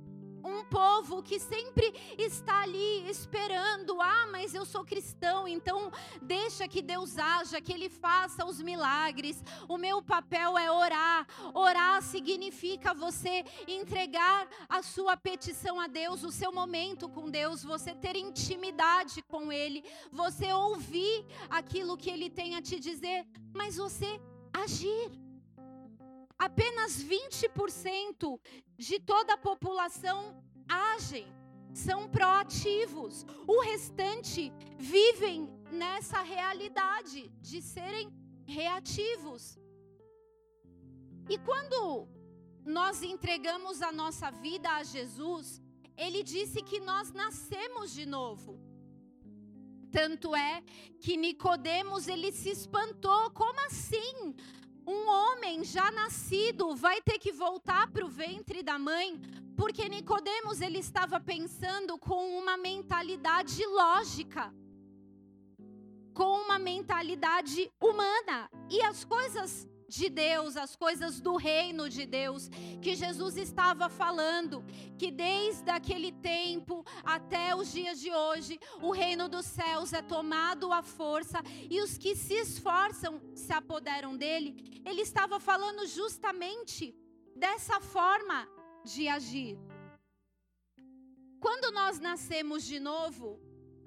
um 0.44 0.64
povo 0.64 1.22
que 1.22 1.38
sempre 1.38 1.92
está 2.18 2.62
ali 2.62 3.08
esperando. 3.08 4.00
Ah, 4.00 4.28
mas 4.30 4.54
eu 4.54 4.64
sou 4.64 4.84
cristão, 4.84 5.46
então 5.46 5.90
deixa 6.20 6.66
que 6.68 6.82
Deus 6.82 7.18
haja, 7.18 7.60
que 7.60 7.72
Ele 7.72 7.88
faça 7.88 8.44
os 8.44 8.60
milagres. 8.60 9.42
O 9.68 9.76
meu 9.76 10.02
papel 10.02 10.58
é 10.58 10.70
orar. 10.70 11.26
Orar 11.54 12.02
significa 12.02 12.94
você 12.94 13.44
entregar 13.66 14.48
a 14.68 14.82
sua 14.82 15.16
petição 15.16 15.80
a 15.80 15.86
Deus, 15.86 16.22
o 16.22 16.32
seu 16.32 16.52
momento 16.52 17.08
com 17.08 17.30
Deus, 17.30 17.62
você 17.62 17.94
ter 17.94 18.16
intimidade 18.16 19.22
com 19.22 19.52
Ele, 19.52 19.84
você 20.10 20.52
ouvir 20.52 21.24
aquilo 21.48 21.96
que 21.96 22.10
Ele 22.10 22.28
tem 22.28 22.56
a 22.56 22.62
te 22.62 22.78
dizer, 22.78 23.26
mas 23.54 23.76
você 23.76 24.20
agir 24.52 25.21
apenas 26.46 26.90
20% 27.04 28.40
de 28.76 28.98
toda 28.98 29.34
a 29.34 29.42
população 29.50 30.18
agem, 30.68 31.26
são 31.72 32.08
proativos. 32.08 33.24
O 33.46 33.60
restante 33.60 34.52
vivem 34.76 35.38
nessa 35.70 36.20
realidade 36.20 37.28
de 37.40 37.62
serem 37.62 38.12
reativos. 38.44 39.56
E 41.28 41.38
quando 41.38 42.08
nós 42.78 43.02
entregamos 43.02 43.80
a 43.80 43.92
nossa 43.92 44.28
vida 44.32 44.68
a 44.68 44.82
Jesus, 44.82 45.62
ele 45.96 46.24
disse 46.24 46.60
que 46.60 46.80
nós 46.80 47.12
nascemos 47.12 47.92
de 47.92 48.04
novo. 48.04 48.58
Tanto 49.92 50.34
é 50.34 50.62
que 50.98 51.16
Nicodemos 51.16 52.08
ele 52.08 52.32
se 52.32 52.50
espantou, 52.50 53.30
como 53.30 53.60
assim? 53.66 54.34
Um 54.86 55.08
homem 55.08 55.62
já 55.62 55.90
nascido 55.90 56.74
vai 56.74 57.00
ter 57.00 57.18
que 57.18 57.32
voltar 57.32 57.90
para 57.90 58.04
o 58.04 58.08
ventre 58.08 58.62
da 58.62 58.78
mãe, 58.78 59.20
porque 59.56 59.88
Nicodemos 59.88 60.60
ele 60.60 60.78
estava 60.78 61.20
pensando 61.20 61.96
com 61.98 62.38
uma 62.38 62.56
mentalidade 62.56 63.64
lógica, 63.66 64.52
com 66.12 66.36
uma 66.40 66.58
mentalidade 66.58 67.70
humana, 67.80 68.50
e 68.68 68.82
as 68.82 69.04
coisas 69.04 69.68
de 69.92 70.08
Deus, 70.08 70.56
as 70.56 70.74
coisas 70.74 71.20
do 71.20 71.36
reino 71.36 71.88
de 71.96 72.06
Deus, 72.06 72.48
que 72.80 72.94
Jesus 72.94 73.36
estava 73.36 73.90
falando, 73.90 74.64
que 74.98 75.10
desde 75.10 75.70
aquele 75.70 76.10
tempo 76.12 76.82
até 77.04 77.54
os 77.54 77.70
dias 77.70 78.00
de 78.00 78.10
hoje, 78.10 78.58
o 78.80 78.90
reino 78.90 79.28
dos 79.28 79.44
céus 79.44 79.92
é 79.92 80.00
tomado 80.00 80.72
à 80.72 80.82
força 80.82 81.42
e 81.70 81.78
os 81.82 81.98
que 81.98 82.16
se 82.16 82.34
esforçam 82.34 83.20
se 83.34 83.52
apoderam 83.52 84.16
dele. 84.16 84.80
Ele 84.84 85.02
estava 85.02 85.38
falando 85.38 85.86
justamente 85.86 86.94
dessa 87.36 87.78
forma 87.78 88.48
de 88.84 89.08
agir. 89.08 89.58
Quando 91.38 91.70
nós 91.74 91.98
nascemos 92.00 92.64
de 92.64 92.80
novo, 92.80 93.38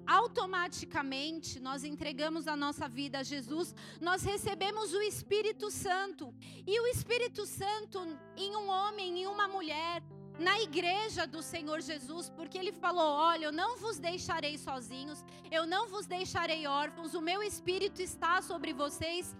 automaticamente 0.06 1.58
nós 1.60 1.84
entregamos 1.84 2.46
a 2.46 2.56
nossa 2.56 2.88
vida 2.88 3.18
a 3.18 3.22
Jesus, 3.22 3.74
nós 4.00 4.22
recebemos 4.22 4.94
o 4.94 5.02
Espírito 5.02 5.70
Santo. 5.70 6.34
E 6.66 6.80
o 6.80 6.86
Espírito 6.86 7.44
Santo 7.44 7.98
em 8.36 8.54
um 8.56 8.68
homem, 8.68 9.22
em 9.22 9.26
uma 9.26 9.48
mulher, 9.48 10.02
na 10.38 10.60
igreja 10.60 11.26
do 11.26 11.42
Senhor 11.42 11.80
Jesus, 11.80 12.30
porque 12.30 12.58
ele 12.58 12.72
falou: 12.72 13.10
Olha, 13.14 13.46
eu 13.46 13.52
não 13.52 13.76
vos 13.78 13.98
deixarei 13.98 14.56
sozinhos, 14.58 15.24
eu 15.50 15.66
não 15.66 15.88
vos 15.88 16.06
deixarei 16.06 16.66
órfãos, 16.66 17.14
o 17.14 17.20
meu 17.20 17.42
Espírito 17.42 18.00
está 18.00 18.40
sobre 18.42 18.72
vocês. 18.72 19.34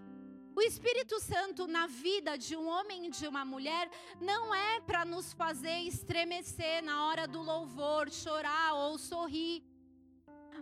O 0.55 0.63
Espírito 0.63 1.21
Santo 1.21 1.67
na 1.67 1.87
vida 1.87 2.39
de 2.39 2.57
um 2.57 2.67
homem 2.67 3.07
e 3.07 3.11
de 3.11 3.29
uma 3.29 3.45
mulher 3.45 3.91
não 4.19 4.55
é 4.55 4.81
para 4.81 5.05
nos 5.05 5.35
fazer 5.35 5.81
estremecer 5.81 6.83
na 6.83 7.05
hora 7.05 7.29
do 7.29 7.43
louvor, 7.43 8.11
chorar 8.11 8.73
ou 8.73 8.97
sorrir 8.97 9.63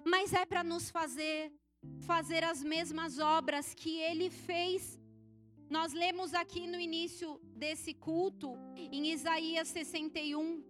mas 0.05 0.33
é 0.33 0.45
para 0.45 0.63
nos 0.63 0.91
fazer 0.91 1.53
fazer 2.01 2.43
as 2.45 2.63
mesmas 2.63 3.19
obras 3.19 3.75
que 3.75 3.99
ele 3.99 4.31
fez. 4.31 4.99
Nós 5.69 5.93
lemos 5.93 6.35
aqui 6.35 6.67
no 6.67 6.79
início 6.79 7.41
desse 7.57 7.95
culto, 7.95 8.57
em 8.77 9.11
Isaías 9.11 9.69
61, 9.69 10.63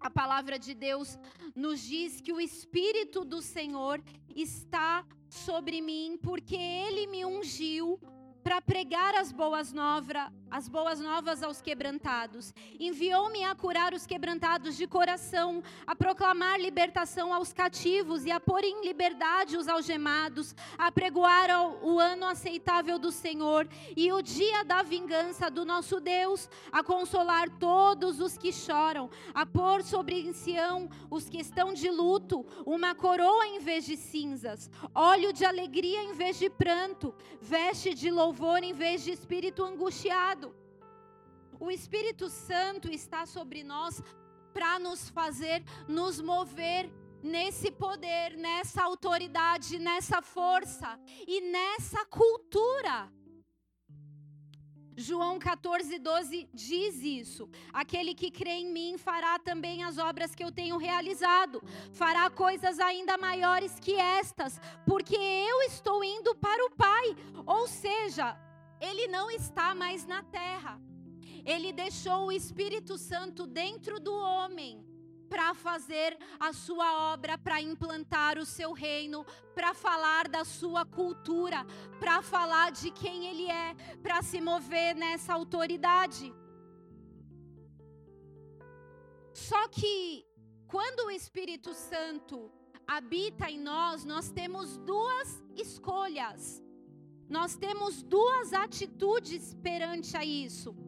a 0.00 0.10
palavra 0.10 0.58
de 0.58 0.74
Deus 0.74 1.18
nos 1.54 1.80
diz 1.80 2.20
que 2.20 2.32
o 2.32 2.40
Espírito 2.40 3.24
do 3.24 3.42
Senhor 3.42 4.02
está 4.34 5.04
sobre 5.28 5.80
mim, 5.80 6.18
porque 6.22 6.56
ele 6.56 7.06
me 7.06 7.24
ungiu 7.24 7.98
para 8.42 8.60
pregar 8.60 9.14
as 9.16 9.32
boas 9.32 9.72
novas, 9.72 10.30
as 10.50 10.68
boas 10.68 11.00
novas 11.00 11.42
aos 11.42 11.60
quebrantados. 11.60 12.54
Enviou-me 12.78 13.44
a 13.44 13.54
curar 13.54 13.92
os 13.92 14.06
quebrantados 14.06 14.76
de 14.76 14.86
coração, 14.86 15.62
a 15.86 15.94
proclamar 15.94 16.60
libertação 16.60 17.32
aos 17.32 17.52
cativos 17.52 18.24
e 18.24 18.30
a 18.30 18.38
pôr 18.38 18.62
em 18.64 18.86
liberdade 18.86 19.56
os 19.56 19.68
algemados, 19.68 20.54
a 20.78 20.90
pregoar 20.92 21.50
o 21.82 21.98
ano 21.98 22.26
aceitável 22.26 22.98
do 22.98 23.10
Senhor 23.10 23.68
e 23.96 24.12
o 24.12 24.22
dia 24.22 24.64
da 24.64 24.82
vingança 24.82 25.50
do 25.50 25.64
nosso 25.64 26.00
Deus, 26.00 26.48
a 26.70 26.82
consolar 26.82 27.48
todos 27.58 28.20
os 28.20 28.36
que 28.36 28.52
choram, 28.52 29.10
a 29.34 29.44
pôr 29.44 29.82
sobre 29.82 30.32
Sião 30.32 30.88
os 31.10 31.28
que 31.28 31.38
estão 31.38 31.72
de 31.72 31.90
luto, 31.90 32.44
uma 32.64 32.94
coroa 32.94 33.46
em 33.46 33.58
vez 33.58 33.84
de 33.84 33.96
cinzas, 33.96 34.70
óleo 34.94 35.32
de 35.32 35.44
alegria 35.44 36.02
em 36.02 36.12
vez 36.12 36.38
de 36.38 36.48
pranto, 36.48 37.14
veste 37.40 37.94
de 37.94 38.10
louvor 38.10 38.62
em 38.62 38.72
vez 38.72 39.02
de 39.02 39.12
espírito 39.12 39.64
angustiado. 39.64 40.45
O 41.58 41.70
Espírito 41.70 42.28
Santo 42.28 42.90
está 42.90 43.26
sobre 43.26 43.62
nós 43.64 44.02
para 44.52 44.78
nos 44.78 45.08
fazer 45.10 45.62
nos 45.86 46.20
mover 46.20 46.90
nesse 47.22 47.70
poder, 47.70 48.36
nessa 48.36 48.82
autoridade, 48.84 49.78
nessa 49.78 50.22
força 50.22 50.98
e 51.26 51.40
nessa 51.40 52.04
cultura. 52.06 53.12
João 54.98 55.38
14, 55.38 55.98
12 55.98 56.48
diz 56.54 57.02
isso. 57.02 57.50
Aquele 57.70 58.14
que 58.14 58.30
crê 58.30 58.52
em 58.52 58.72
mim 58.72 58.96
fará 58.96 59.38
também 59.38 59.84
as 59.84 59.98
obras 59.98 60.34
que 60.34 60.42
eu 60.42 60.50
tenho 60.50 60.78
realizado, 60.78 61.62
fará 61.92 62.30
coisas 62.30 62.78
ainda 62.78 63.18
maiores 63.18 63.78
que 63.78 63.94
estas, 63.94 64.58
porque 64.86 65.16
eu 65.16 65.60
estou 65.62 66.02
indo 66.02 66.34
para 66.36 66.64
o 66.64 66.70
Pai. 66.70 67.14
Ou 67.44 67.68
seja, 67.68 68.38
ele 68.80 69.06
não 69.06 69.30
está 69.30 69.74
mais 69.74 70.06
na 70.06 70.22
terra. 70.22 70.80
Ele 71.46 71.72
deixou 71.72 72.26
o 72.26 72.32
Espírito 72.32 72.98
Santo 72.98 73.46
dentro 73.46 74.00
do 74.00 74.12
homem 74.12 74.84
para 75.28 75.54
fazer 75.54 76.16
a 76.38 76.52
sua 76.52 77.12
obra, 77.12 77.38
para 77.38 77.60
implantar 77.60 78.36
o 78.38 78.44
seu 78.44 78.72
reino, 78.72 79.24
para 79.54 79.72
falar 79.72 80.28
da 80.28 80.44
sua 80.44 80.84
cultura, 80.84 81.64
para 82.00 82.20
falar 82.20 82.72
de 82.72 82.90
quem 82.90 83.26
ele 83.26 83.46
é, 83.48 83.74
para 84.02 84.22
se 84.22 84.40
mover 84.40 84.94
nessa 84.96 85.34
autoridade. 85.34 86.34
Só 89.32 89.68
que 89.68 90.26
quando 90.66 91.06
o 91.06 91.10
Espírito 91.10 91.74
Santo 91.74 92.50
habita 92.86 93.50
em 93.50 93.60
nós, 93.60 94.04
nós 94.04 94.30
temos 94.30 94.76
duas 94.78 95.42
escolhas. 95.54 96.62
Nós 97.28 97.56
temos 97.56 98.02
duas 98.02 98.52
atitudes 98.52 99.54
perante 99.54 100.16
a 100.16 100.24
isso. 100.24 100.85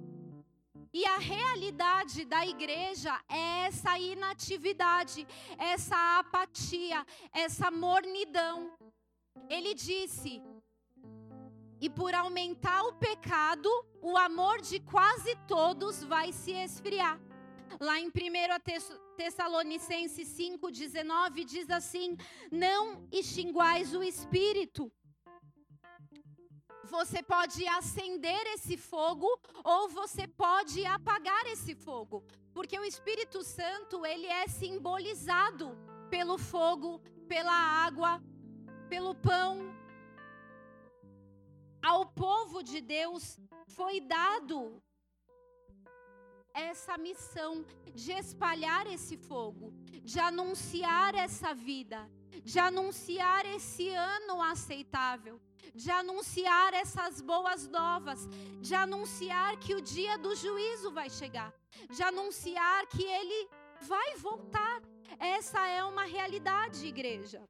E 0.92 1.04
a 1.06 1.18
realidade 1.18 2.24
da 2.24 2.46
igreja 2.46 3.18
é 3.28 3.66
essa 3.66 3.98
inatividade, 3.98 5.26
essa 5.58 6.18
apatia, 6.18 7.04
essa 7.32 7.70
mornidão. 7.70 8.72
Ele 9.48 9.74
disse: 9.74 10.42
e 11.80 11.88
por 11.88 12.12
aumentar 12.14 12.82
o 12.84 12.94
pecado, 12.94 13.68
o 14.02 14.16
amor 14.16 14.60
de 14.60 14.80
quase 14.80 15.36
todos 15.46 16.02
vai 16.02 16.32
se 16.32 16.50
esfriar. 16.50 17.20
Lá 17.78 18.00
em 18.00 18.08
1 18.08 18.10
Tessalonicenses 19.16 20.28
5,19 20.36 21.44
diz 21.44 21.70
assim: 21.70 22.16
Não 22.50 23.06
extinguais 23.12 23.94
o 23.94 24.02
espírito. 24.02 24.90
Você 26.90 27.22
pode 27.22 27.66
acender 27.68 28.46
esse 28.54 28.76
fogo 28.76 29.28
ou 29.64 29.88
você 29.88 30.26
pode 30.26 30.84
apagar 30.84 31.46
esse 31.46 31.74
fogo, 31.74 32.24
porque 32.52 32.78
o 32.78 32.84
Espírito 32.84 33.42
Santo 33.42 34.04
ele 34.06 34.26
é 34.26 34.46
simbolizado 34.48 35.76
pelo 36.08 36.38
fogo, 36.38 37.00
pela 37.28 37.52
água, 37.52 38.22
pelo 38.88 39.14
pão, 39.14 39.78
ao 41.82 42.06
povo 42.06 42.62
de 42.62 42.80
Deus 42.80 43.38
foi 43.66 44.00
dado 44.00 44.82
essa 46.52 46.98
missão 46.98 47.64
de 47.94 48.12
espalhar 48.12 48.86
esse 48.86 49.16
fogo, 49.16 49.72
de 50.02 50.18
anunciar 50.18 51.14
essa 51.14 51.54
vida, 51.54 52.10
de 52.42 52.58
anunciar 52.58 53.46
esse 53.46 53.88
ano 53.90 54.42
aceitável, 54.42 55.40
de 55.74 55.90
anunciar 55.90 56.74
essas 56.74 57.20
boas 57.20 57.68
novas, 57.68 58.28
de 58.60 58.74
anunciar 58.74 59.56
que 59.58 59.74
o 59.74 59.80
dia 59.80 60.18
do 60.18 60.34
juízo 60.34 60.90
vai 60.90 61.08
chegar, 61.08 61.52
de 61.90 62.02
anunciar 62.02 62.86
que 62.86 63.02
ele 63.02 63.48
vai 63.82 64.16
voltar. 64.16 64.82
Essa 65.18 65.66
é 65.68 65.82
uma 65.84 66.04
realidade, 66.04 66.86
igreja. 66.86 67.42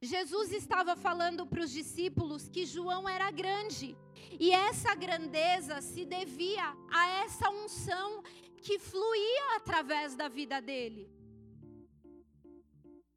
Jesus 0.00 0.52
estava 0.52 0.94
falando 0.94 1.44
para 1.44 1.62
os 1.62 1.70
discípulos 1.70 2.48
que 2.48 2.64
João 2.64 3.08
era 3.08 3.30
grande, 3.30 3.96
e 4.38 4.52
essa 4.52 4.94
grandeza 4.94 5.80
se 5.80 6.04
devia 6.04 6.76
a 6.92 7.08
essa 7.24 7.50
unção 7.50 8.22
que 8.62 8.78
fluía 8.78 9.56
através 9.56 10.14
da 10.14 10.28
vida 10.28 10.60
dele. 10.60 11.17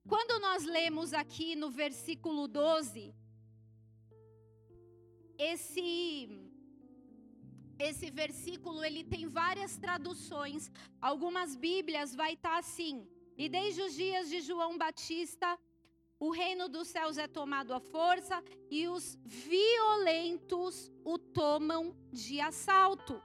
Quando 0.08 0.40
nós 0.42 0.64
lemos 0.64 1.14
aqui 1.14 1.56
no 1.56 1.70
versículo 1.70 2.48
12, 2.48 3.14
esse 5.38 6.30
esse 7.80 8.12
versículo 8.12 8.84
ele 8.84 9.04
tem 9.04 9.28
várias 9.28 9.76
traduções. 9.78 10.72
Algumas 11.02 11.56
Bíblias 11.56 12.14
vai 12.16 12.34
estar 12.34 12.52
tá 12.52 12.58
assim: 12.60 13.08
"E 13.38 13.50
desde 13.50 13.82
os 13.82 13.94
dias 13.94 14.30
de 14.30 14.42
João 14.42 14.78
Batista, 14.78 15.58
o 16.20 16.30
reino 16.30 16.70
dos 16.70 16.88
céus 16.88 17.18
é 17.18 17.28
tomado 17.28 17.74
à 17.74 17.80
força 17.80 18.44
e 18.70 18.88
os 18.88 19.18
violentos 19.26 20.92
o 21.04 21.18
tomam 21.18 21.96
de 22.12 22.40
assalto. 22.40 23.22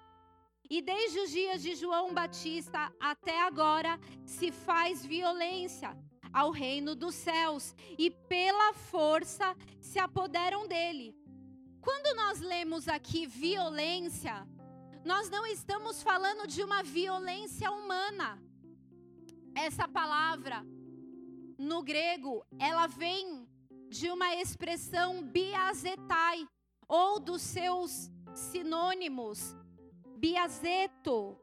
E 0.69 0.81
desde 0.81 1.21
os 1.21 1.31
dias 1.31 1.63
de 1.63 1.75
João 1.75 2.15
Batista 2.15 2.93
até 2.99 3.41
agora 3.43 4.01
se 4.25 4.51
faz 4.51 5.05
violência 5.05 5.91
ao 6.37 6.51
reino 6.51 6.95
dos 6.95 7.15
céus 7.15 7.75
e 7.97 8.11
pela 8.11 8.75
força 8.75 9.57
se 9.81 9.99
apoderam 9.99 10.69
dele. 10.69 11.17
Quando 11.81 12.15
nós 12.15 12.41
lemos 12.41 12.89
aqui 12.89 13.27
violência, 13.27 14.47
nós 15.03 15.31
não 15.31 15.47
estamos 15.47 16.03
falando 16.03 16.47
de 16.47 16.63
uma 16.63 16.83
violência 16.83 17.71
humana. 17.71 18.39
Essa 19.55 19.89
palavra 19.89 20.63
no 21.57 21.83
grego, 21.83 22.45
ela 22.59 22.87
vem 22.87 23.49
de 23.89 24.11
uma 24.11 24.35
expressão 24.35 25.23
biazetai, 25.23 26.47
ou 26.87 27.19
dos 27.19 27.41
seus 27.41 28.11
sinônimos, 28.35 29.57
biazeto, 30.19 31.41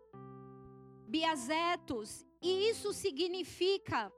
biazetos, 1.07 2.23
e 2.39 2.69
isso 2.69 2.93
significa 2.93 4.13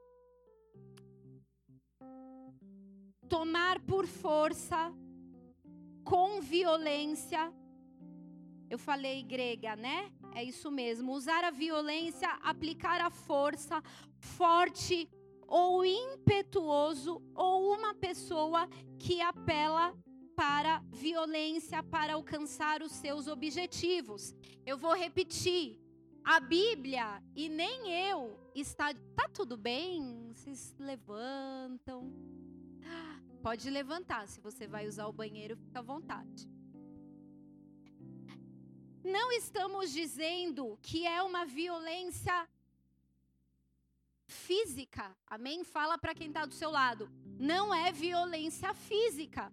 tomar 3.28 3.80
por 3.80 4.06
força, 4.06 4.92
com 6.04 6.40
violência. 6.40 7.52
Eu 8.68 8.78
falei 8.78 9.22
grega, 9.22 9.76
né? 9.76 10.10
É 10.34 10.42
isso 10.42 10.70
mesmo. 10.70 11.12
Usar 11.12 11.44
a 11.44 11.50
violência, 11.50 12.28
aplicar 12.42 13.00
a 13.00 13.10
força 13.10 13.82
forte 14.18 15.08
ou 15.46 15.84
impetuoso 15.84 17.22
ou 17.34 17.72
uma 17.74 17.94
pessoa 17.94 18.68
que 18.98 19.20
apela 19.20 19.94
para 20.34 20.82
violência 20.90 21.82
para 21.82 22.14
alcançar 22.14 22.82
os 22.82 22.92
seus 22.92 23.26
objetivos. 23.26 24.34
Eu 24.64 24.76
vou 24.76 24.94
repetir. 24.94 25.80
A 26.28 26.40
Bíblia 26.40 27.22
e 27.36 27.48
nem 27.48 27.88
eu 28.10 28.36
está 28.52 28.92
tá 29.14 29.28
tudo 29.28 29.56
bem? 29.56 30.32
Vocês 30.34 30.74
levantam. 30.76 32.12
Pode 33.46 33.70
levantar, 33.70 34.26
se 34.26 34.40
você 34.40 34.66
vai 34.66 34.88
usar 34.88 35.06
o 35.06 35.12
banheiro, 35.12 35.56
fica 35.56 35.78
à 35.78 35.82
vontade. 35.82 36.50
Não 39.04 39.30
estamos 39.30 39.92
dizendo 39.92 40.76
que 40.82 41.06
é 41.06 41.22
uma 41.22 41.44
violência 41.46 42.36
física. 44.26 45.16
Amém? 45.28 45.62
Fala 45.62 45.96
para 45.96 46.12
quem 46.12 46.26
está 46.26 46.44
do 46.44 46.54
seu 46.54 46.72
lado. 46.72 47.08
Não 47.38 47.72
é 47.72 47.92
violência 47.92 48.74
física. 48.74 49.52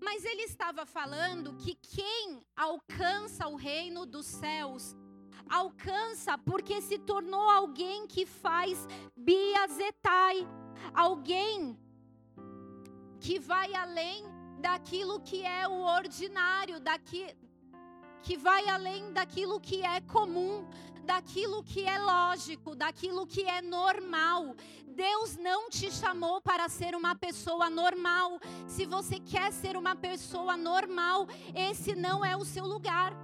Mas 0.00 0.24
ele 0.24 0.42
estava 0.42 0.86
falando 0.86 1.56
que 1.56 1.74
quem 1.74 2.40
alcança 2.54 3.48
o 3.48 3.56
reino 3.56 4.06
dos 4.06 4.26
céus 4.26 4.94
alcança 5.50 6.38
porque 6.38 6.80
se 6.80 6.98
tornou 7.00 7.50
alguém 7.50 8.06
que 8.06 8.24
faz 8.24 8.86
biazetai, 9.16 10.46
alguém 10.94 11.78
que 13.20 13.38
vai 13.38 13.74
além 13.74 14.24
daquilo 14.60 15.20
que 15.20 15.44
é 15.44 15.66
o 15.68 15.80
ordinário, 15.84 16.80
daqui, 16.80 17.26
que 18.22 18.36
vai 18.36 18.68
além 18.68 19.12
daquilo 19.12 19.60
que 19.60 19.82
é 19.82 20.00
comum, 20.00 20.66
daquilo 21.04 21.62
que 21.62 21.84
é 21.84 21.98
lógico, 21.98 22.74
daquilo 22.74 23.26
que 23.26 23.42
é 23.42 23.62
normal. 23.62 24.56
Deus 24.88 25.36
não 25.36 25.68
te 25.68 25.90
chamou 25.90 26.40
para 26.40 26.68
ser 26.68 26.94
uma 26.94 27.14
pessoa 27.14 27.68
normal. 27.68 28.40
Se 28.66 28.86
você 28.86 29.20
quer 29.20 29.52
ser 29.52 29.76
uma 29.76 29.94
pessoa 29.94 30.56
normal, 30.56 31.26
esse 31.54 31.94
não 31.94 32.24
é 32.24 32.36
o 32.36 32.44
seu 32.44 32.64
lugar. 32.64 33.14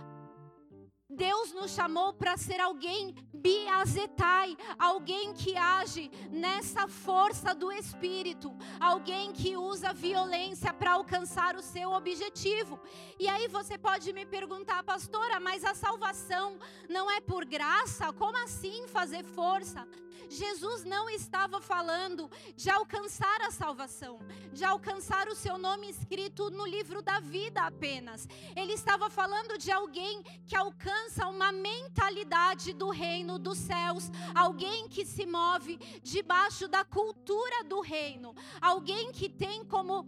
Deus 1.13 1.53
nos 1.53 1.73
chamou 1.73 2.13
para 2.13 2.37
ser 2.37 2.61
alguém 2.61 3.15
biazetai, 3.35 4.57
alguém 4.79 5.35
que 5.35 5.57
age 5.57 6.11
nessa 6.31 6.89
força 6.89 7.55
do 7.55 7.71
espírito, 7.71 8.57
alguém 8.81 9.33
que 9.33 9.57
usa 9.57 9.93
violência 9.93 10.73
para 10.73 10.93
alcançar 10.93 11.57
o 11.57 11.63
seu 11.63 11.91
objetivo. 11.91 12.81
E 13.19 13.29
aí 13.29 13.49
você 13.49 13.77
pode 13.77 14.13
me 14.13 14.25
perguntar, 14.25 14.83
pastora, 14.83 15.39
mas 15.39 15.65
a 15.65 15.75
salvação 15.75 16.59
não 16.89 17.11
é 17.11 17.21
por 17.21 17.45
graça? 17.45 18.13
Como 18.13 18.37
assim 18.43 18.87
fazer 18.89 19.23
força? 19.25 19.87
Jesus 20.29 20.85
não 20.85 21.09
estava 21.11 21.61
falando 21.61 22.31
de 22.57 22.71
alcançar 22.71 23.41
a 23.43 23.51
salvação, 23.51 24.21
de 24.53 24.65
alcançar 24.65 25.29
o 25.29 25.35
seu 25.35 25.59
nome 25.59 25.91
escrito 25.91 26.51
no 26.51 26.67
livro 26.67 27.03
da 27.03 27.21
vida 27.21 27.63
apenas. 27.63 28.29
Ele 28.57 28.73
estava 28.73 29.11
falando 29.11 29.59
de 29.59 29.71
alguém 29.71 30.23
que 30.47 30.57
alcança 30.57 31.29
uma 31.29 31.53
mentalidade 31.53 32.73
do 32.73 32.91
reino 32.91 33.39
dos 33.39 33.59
céus, 33.59 34.11
alguém 34.35 34.89
que 34.89 35.05
se 35.05 35.27
move 35.27 35.77
debaixo 36.03 36.67
da 36.69 36.85
cultura 36.85 37.65
do 37.65 37.81
reino, 37.81 38.35
alguém 38.61 39.13
que 39.13 39.29
tem 39.29 39.65
como 39.65 40.07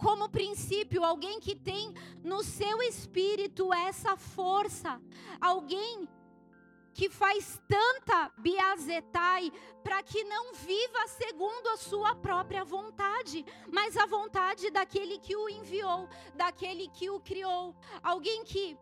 como 0.00 0.30
princípio, 0.30 1.04
alguém 1.04 1.38
que 1.40 1.54
tem 1.54 1.94
no 2.24 2.42
seu 2.42 2.80
espírito 2.82 3.70
essa 3.70 4.16
força, 4.16 4.98
alguém 5.38 6.08
que 6.92 7.08
faz 7.08 7.60
tanta 7.68 8.32
biazetai 8.38 9.52
para 9.82 10.02
que 10.02 10.24
não 10.24 10.54
viva 10.54 11.08
segundo 11.08 11.68
a 11.68 11.76
sua 11.76 12.14
própria 12.14 12.64
vontade, 12.64 13.44
mas 13.70 13.96
a 13.96 14.06
vontade 14.06 14.70
daquele 14.70 15.18
que 15.18 15.36
o 15.36 15.48
enviou, 15.48 16.08
daquele 16.34 16.88
que 16.88 17.08
o 17.10 17.20
criou. 17.20 17.74
Alguém 18.02 18.44
que 18.44 18.76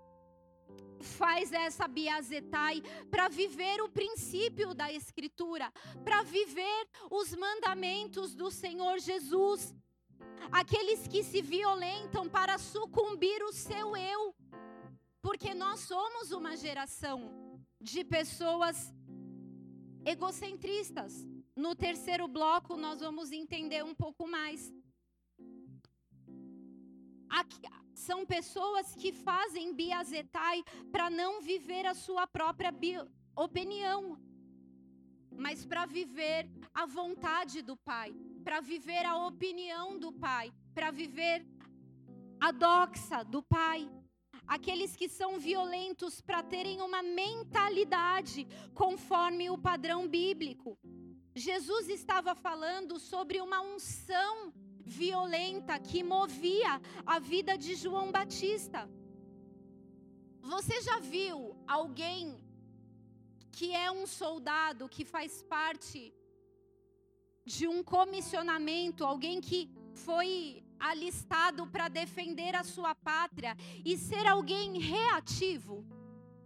faz 1.00 1.52
essa 1.52 1.86
biazetai 1.86 2.82
para 3.10 3.28
viver 3.28 3.80
o 3.80 3.88
princípio 3.88 4.74
da 4.74 4.92
escritura, 4.92 5.72
para 6.04 6.22
viver 6.22 6.88
os 7.10 7.34
mandamentos 7.34 8.34
do 8.34 8.50
Senhor 8.50 8.98
Jesus. 8.98 9.74
aqueles 10.50 11.06
que 11.06 11.22
se 11.22 11.40
violentam 11.42 12.28
para 12.28 12.58
sucumbir 12.58 13.42
o 13.42 13.52
seu 13.52 13.96
eu. 13.96 14.34
Porque 15.20 15.52
nós 15.54 15.80
somos 15.80 16.32
uma 16.32 16.56
geração 16.56 17.47
de 17.80 18.04
pessoas 18.04 18.92
egocentristas. 20.04 21.26
No 21.56 21.74
terceiro 21.74 22.28
bloco, 22.28 22.76
nós 22.76 23.00
vamos 23.00 23.32
entender 23.32 23.84
um 23.84 23.94
pouco 23.94 24.26
mais. 24.26 24.72
Aqui, 27.28 27.60
são 27.94 28.24
pessoas 28.24 28.94
que 28.94 29.12
fazem 29.12 29.74
biazetai 29.74 30.62
para 30.92 31.10
não 31.10 31.40
viver 31.42 31.84
a 31.84 31.94
sua 31.94 32.26
própria 32.26 32.72
opinião, 33.36 34.18
mas 35.30 35.64
para 35.64 35.84
viver 35.84 36.48
a 36.72 36.86
vontade 36.86 37.60
do 37.60 37.76
Pai, 37.76 38.14
para 38.44 38.60
viver 38.60 39.04
a 39.04 39.16
opinião 39.26 39.98
do 39.98 40.12
Pai, 40.12 40.52
para 40.74 40.90
viver 40.90 41.46
a 42.40 42.50
doxa 42.50 43.24
do 43.24 43.42
Pai. 43.42 43.90
Aqueles 44.56 44.96
que 44.96 45.08
são 45.08 45.38
violentos 45.38 46.20
para 46.20 46.42
terem 46.42 46.80
uma 46.80 47.02
mentalidade 47.02 48.46
conforme 48.74 49.50
o 49.50 49.58
padrão 49.58 50.08
bíblico. 50.08 50.78
Jesus 51.34 51.88
estava 51.88 52.34
falando 52.34 52.98
sobre 52.98 53.40
uma 53.40 53.60
unção 53.60 54.52
violenta 54.80 55.78
que 55.78 56.02
movia 56.02 56.80
a 57.04 57.18
vida 57.18 57.56
de 57.58 57.74
João 57.74 58.10
Batista. 58.10 58.88
Você 60.40 60.80
já 60.80 60.98
viu 60.98 61.54
alguém 61.66 62.42
que 63.52 63.74
é 63.74 63.90
um 63.90 64.06
soldado 64.06 64.88
que 64.88 65.04
faz 65.04 65.42
parte 65.42 66.14
de 67.44 67.66
um 67.66 67.82
comissionamento, 67.82 69.04
alguém 69.04 69.40
que 69.40 69.60
foi 69.92 70.62
alistado 70.78 71.66
para 71.66 71.88
defender 71.88 72.54
a 72.54 72.64
sua 72.64 72.94
pátria 72.94 73.56
e 73.84 73.96
ser 73.96 74.26
alguém 74.26 74.78
reativo? 74.78 75.84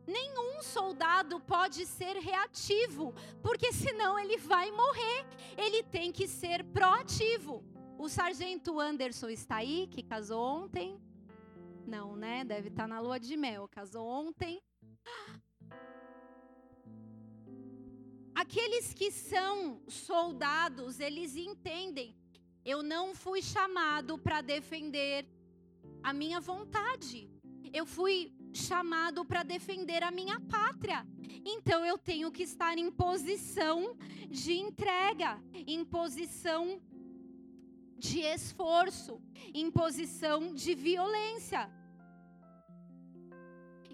Nenhum 0.06 0.62
soldado 0.62 1.38
pode 1.40 1.86
ser 1.86 2.16
reativo, 2.16 3.14
porque 3.40 3.72
senão 3.72 4.18
ele 4.18 4.36
vai 4.36 4.70
morrer. 4.70 5.26
Ele 5.56 5.82
tem 5.82 6.10
que 6.10 6.26
ser 6.26 6.64
proativo. 6.64 7.64
O 7.98 8.08
sargento 8.08 8.80
Anderson 8.80 9.28
está 9.28 9.56
aí, 9.56 9.86
que 9.86 10.02
casou 10.02 10.42
ontem? 10.42 11.00
Não, 11.86 12.16
né? 12.16 12.44
Deve 12.44 12.68
estar 12.68 12.88
na 12.88 12.98
lua 13.00 13.18
de 13.18 13.36
mel. 13.36 13.68
Casou 13.68 14.06
ontem. 14.06 14.60
Aqueles 18.34 18.92
que 18.92 19.10
são 19.10 19.80
soldados, 19.86 20.98
eles 20.98 21.36
entendem. 21.36 22.16
Eu 22.64 22.82
não 22.82 23.14
fui 23.14 23.42
chamado 23.42 24.16
para 24.16 24.40
defender 24.40 25.26
a 26.02 26.12
minha 26.12 26.40
vontade. 26.40 27.28
Eu 27.72 27.84
fui 27.84 28.32
chamado 28.52 29.24
para 29.24 29.42
defender 29.42 30.02
a 30.02 30.10
minha 30.10 30.38
pátria. 30.40 31.06
Então 31.44 31.84
eu 31.84 31.98
tenho 31.98 32.30
que 32.30 32.42
estar 32.42 32.78
em 32.78 32.90
posição 32.90 33.96
de 34.28 34.52
entrega, 34.52 35.42
em 35.66 35.84
posição 35.84 36.80
de 37.98 38.20
esforço, 38.20 39.20
em 39.54 39.70
posição 39.70 40.54
de 40.54 40.74
violência. 40.74 41.70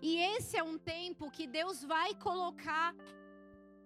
E 0.01 0.17
esse 0.17 0.57
é 0.57 0.63
um 0.63 0.79
tempo 0.79 1.31
que 1.31 1.47
Deus 1.47 1.83
vai 1.83 2.15
colocar 2.15 2.95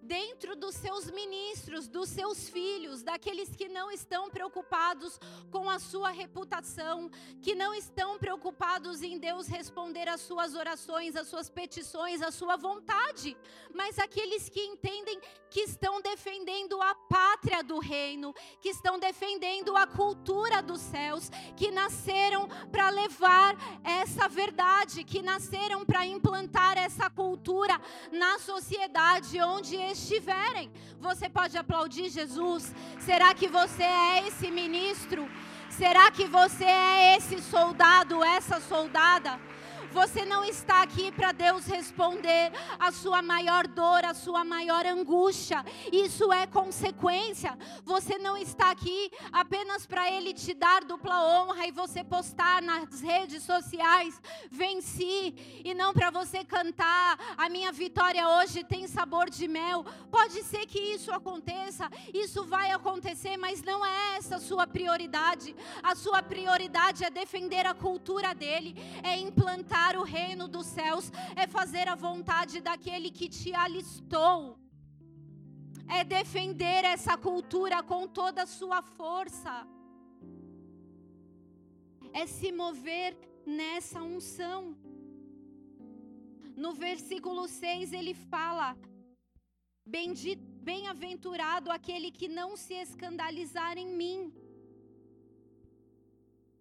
dentro 0.03 0.55
dos 0.55 0.75
seus 0.75 1.09
ministros, 1.09 1.87
dos 1.87 2.09
seus 2.09 2.49
filhos, 2.49 3.03
daqueles 3.03 3.55
que 3.55 3.67
não 3.69 3.91
estão 3.91 4.29
preocupados 4.29 5.19
com 5.49 5.69
a 5.69 5.79
sua 5.79 6.09
reputação, 6.09 7.09
que 7.41 7.55
não 7.55 7.73
estão 7.73 8.17
preocupados 8.17 9.01
em 9.01 9.17
Deus 9.17 9.47
responder 9.47 10.07
às 10.07 10.21
suas 10.21 10.55
orações, 10.55 11.15
às 11.15 11.27
suas 11.27 11.49
petições, 11.49 12.21
à 12.21 12.31
sua 12.31 12.55
vontade, 12.57 13.35
mas 13.73 13.97
aqueles 13.97 14.49
que 14.49 14.61
entendem 14.61 15.19
que 15.49 15.61
estão 15.61 16.01
defendendo 16.01 16.81
a 16.81 16.95
pátria 16.95 17.63
do 17.63 17.79
reino, 17.79 18.33
que 18.59 18.69
estão 18.69 18.99
defendendo 18.99 19.75
a 19.77 19.85
cultura 19.85 20.61
dos 20.61 20.81
céus, 20.81 21.29
que 21.55 21.71
nasceram 21.71 22.47
para 22.71 22.89
levar 22.89 23.55
essa 23.83 24.27
verdade, 24.27 25.03
que 25.03 25.21
nasceram 25.21 25.85
para 25.85 26.05
implantar 26.05 26.77
essa 26.77 27.09
cultura 27.09 27.79
na 28.11 28.39
sociedade 28.39 29.39
onde 29.41 29.75
estiverem. 29.93 30.71
Você 30.99 31.27
pode 31.29 31.57
aplaudir 31.57 32.09
Jesus? 32.09 32.73
Será 32.99 33.33
que 33.33 33.47
você 33.47 33.83
é 33.83 34.27
esse 34.27 34.51
ministro? 34.51 35.27
Será 35.69 36.11
que 36.11 36.25
você 36.25 36.65
é 36.65 37.17
esse 37.17 37.41
soldado, 37.41 38.23
essa 38.23 38.59
soldada? 38.59 39.39
Você 39.93 40.25
não 40.25 40.43
está 40.43 40.81
aqui 40.81 41.11
para 41.11 41.31
Deus 41.31 41.67
responder 41.67 42.51
a 42.79 42.91
sua 42.91 43.21
maior 43.21 43.67
dor, 43.67 44.03
a 44.03 44.15
sua 44.15 44.43
maior 44.43 44.87
angústia. 44.87 45.63
Isso 45.91 46.33
é 46.33 46.47
consequência. 46.47 47.55
Você 47.83 48.17
não 48.17 48.35
está 48.35 48.71
aqui 48.71 49.11
apenas 49.31 49.85
para 49.85 50.09
Ele 50.09 50.33
te 50.33 50.55
dar 50.55 50.83
dupla 50.83 51.21
honra 51.23 51.67
e 51.67 51.71
você 51.71 52.03
postar 52.03 52.59
nas 52.63 53.01
redes 53.01 53.43
sociais, 53.43 54.19
venci, 54.49 55.61
e 55.63 55.75
não 55.75 55.93
para 55.93 56.09
você 56.09 56.43
cantar, 56.43 57.19
a 57.37 57.47
minha 57.47 57.71
vitória 57.71 58.27
hoje 58.27 58.63
tem 58.63 58.87
sabor 58.87 59.29
de 59.29 59.47
mel. 59.47 59.85
Pode 60.09 60.41
ser 60.43 60.65
que 60.65 60.79
isso 60.79 61.11
aconteça, 61.11 61.87
isso 62.11 62.43
vai 62.45 62.71
acontecer, 62.71 63.37
mas 63.37 63.61
não 63.61 63.85
é 63.85 64.17
essa 64.17 64.37
a 64.37 64.39
sua 64.39 64.65
prioridade. 64.65 65.55
A 65.83 65.93
sua 65.93 66.23
prioridade 66.23 67.03
é 67.03 67.11
defender 67.11 67.67
a 67.67 67.75
cultura 67.75 68.33
dele, 68.33 68.75
é 69.03 69.15
implantar 69.19 69.82
o 70.01 70.03
reino 70.17 70.45
dos 70.55 70.67
céus, 70.77 71.05
é 71.43 71.45
fazer 71.57 71.85
a 71.87 71.95
vontade 72.07 72.55
daquele 72.67 73.09
que 73.17 73.27
te 73.37 73.51
alistou, 73.65 74.37
é 75.97 76.01
defender 76.17 76.81
essa 76.95 77.15
cultura 77.27 77.77
com 77.91 78.01
toda 78.19 78.39
a 78.43 78.51
sua 78.59 78.81
força, 78.99 79.55
é 82.21 82.25
se 82.37 82.49
mover 82.63 83.11
nessa 83.59 83.99
unção. 84.01 84.61
No 86.63 86.71
versículo 86.85 87.43
6 87.47 87.93
ele 87.99 88.13
fala: 88.33 88.67
Bem-aventurado 90.69 91.71
aquele 91.71 92.09
que 92.11 92.27
não 92.39 92.49
se 92.55 92.75
escandalizar 92.85 93.77
em 93.77 93.89
mim. 94.01 94.19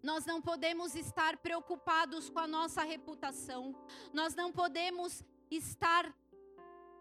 Nós 0.02 0.24
não 0.26 0.42
podemos 0.42 0.94
estar 0.94 1.36
preocupados 1.36 2.28
com 2.28 2.40
a 2.40 2.46
nossa 2.46 2.82
reputação. 2.82 3.74
Nós 4.12 4.34
não 4.34 4.50
podemos 4.50 5.22
estar 5.50 6.12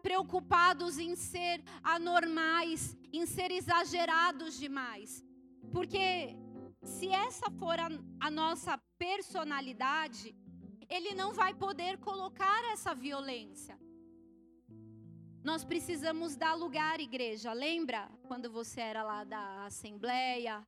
preocupados 0.01 0.97
em 0.97 1.15
ser 1.15 1.63
anormais, 1.83 2.97
em 3.11 3.25
ser 3.25 3.51
exagerados 3.51 4.57
demais. 4.57 5.23
Porque 5.71 6.35
se 6.83 7.07
essa 7.09 7.49
for 7.51 7.79
a, 7.79 7.89
a 8.19 8.29
nossa 8.29 8.77
personalidade, 8.97 10.35
ele 10.89 11.13
não 11.15 11.33
vai 11.33 11.53
poder 11.53 11.97
colocar 11.99 12.63
essa 12.71 12.93
violência. 12.93 13.79
Nós 15.43 15.63
precisamos 15.63 16.35
dar 16.35 16.53
lugar, 16.53 16.99
igreja. 16.99 17.51
Lembra 17.51 18.11
quando 18.27 18.51
você 18.51 18.81
era 18.81 19.01
lá 19.01 19.23
da 19.23 19.65
assembleia? 19.65 20.65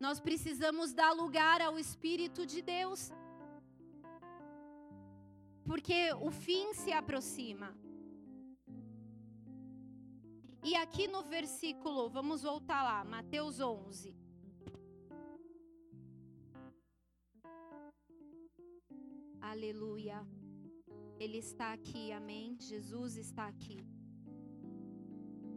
Nós 0.00 0.20
precisamos 0.20 0.92
dar 0.92 1.12
lugar 1.12 1.60
ao 1.60 1.78
Espírito 1.78 2.44
de 2.46 2.60
Deus. 2.62 3.10
Porque 5.64 6.12
o 6.20 6.30
fim 6.30 6.74
se 6.74 6.92
aproxima. 6.92 7.74
E 10.62 10.74
aqui 10.74 11.06
no 11.06 11.22
versículo, 11.22 12.08
vamos 12.08 12.42
voltar 12.42 12.82
lá, 12.82 13.04
Mateus 13.04 13.60
11. 13.60 14.16
Aleluia. 19.40 20.26
Ele 21.18 21.38
está 21.38 21.72
aqui, 21.72 22.12
amém? 22.12 22.56
Jesus 22.58 23.16
está 23.16 23.46
aqui. 23.46 23.86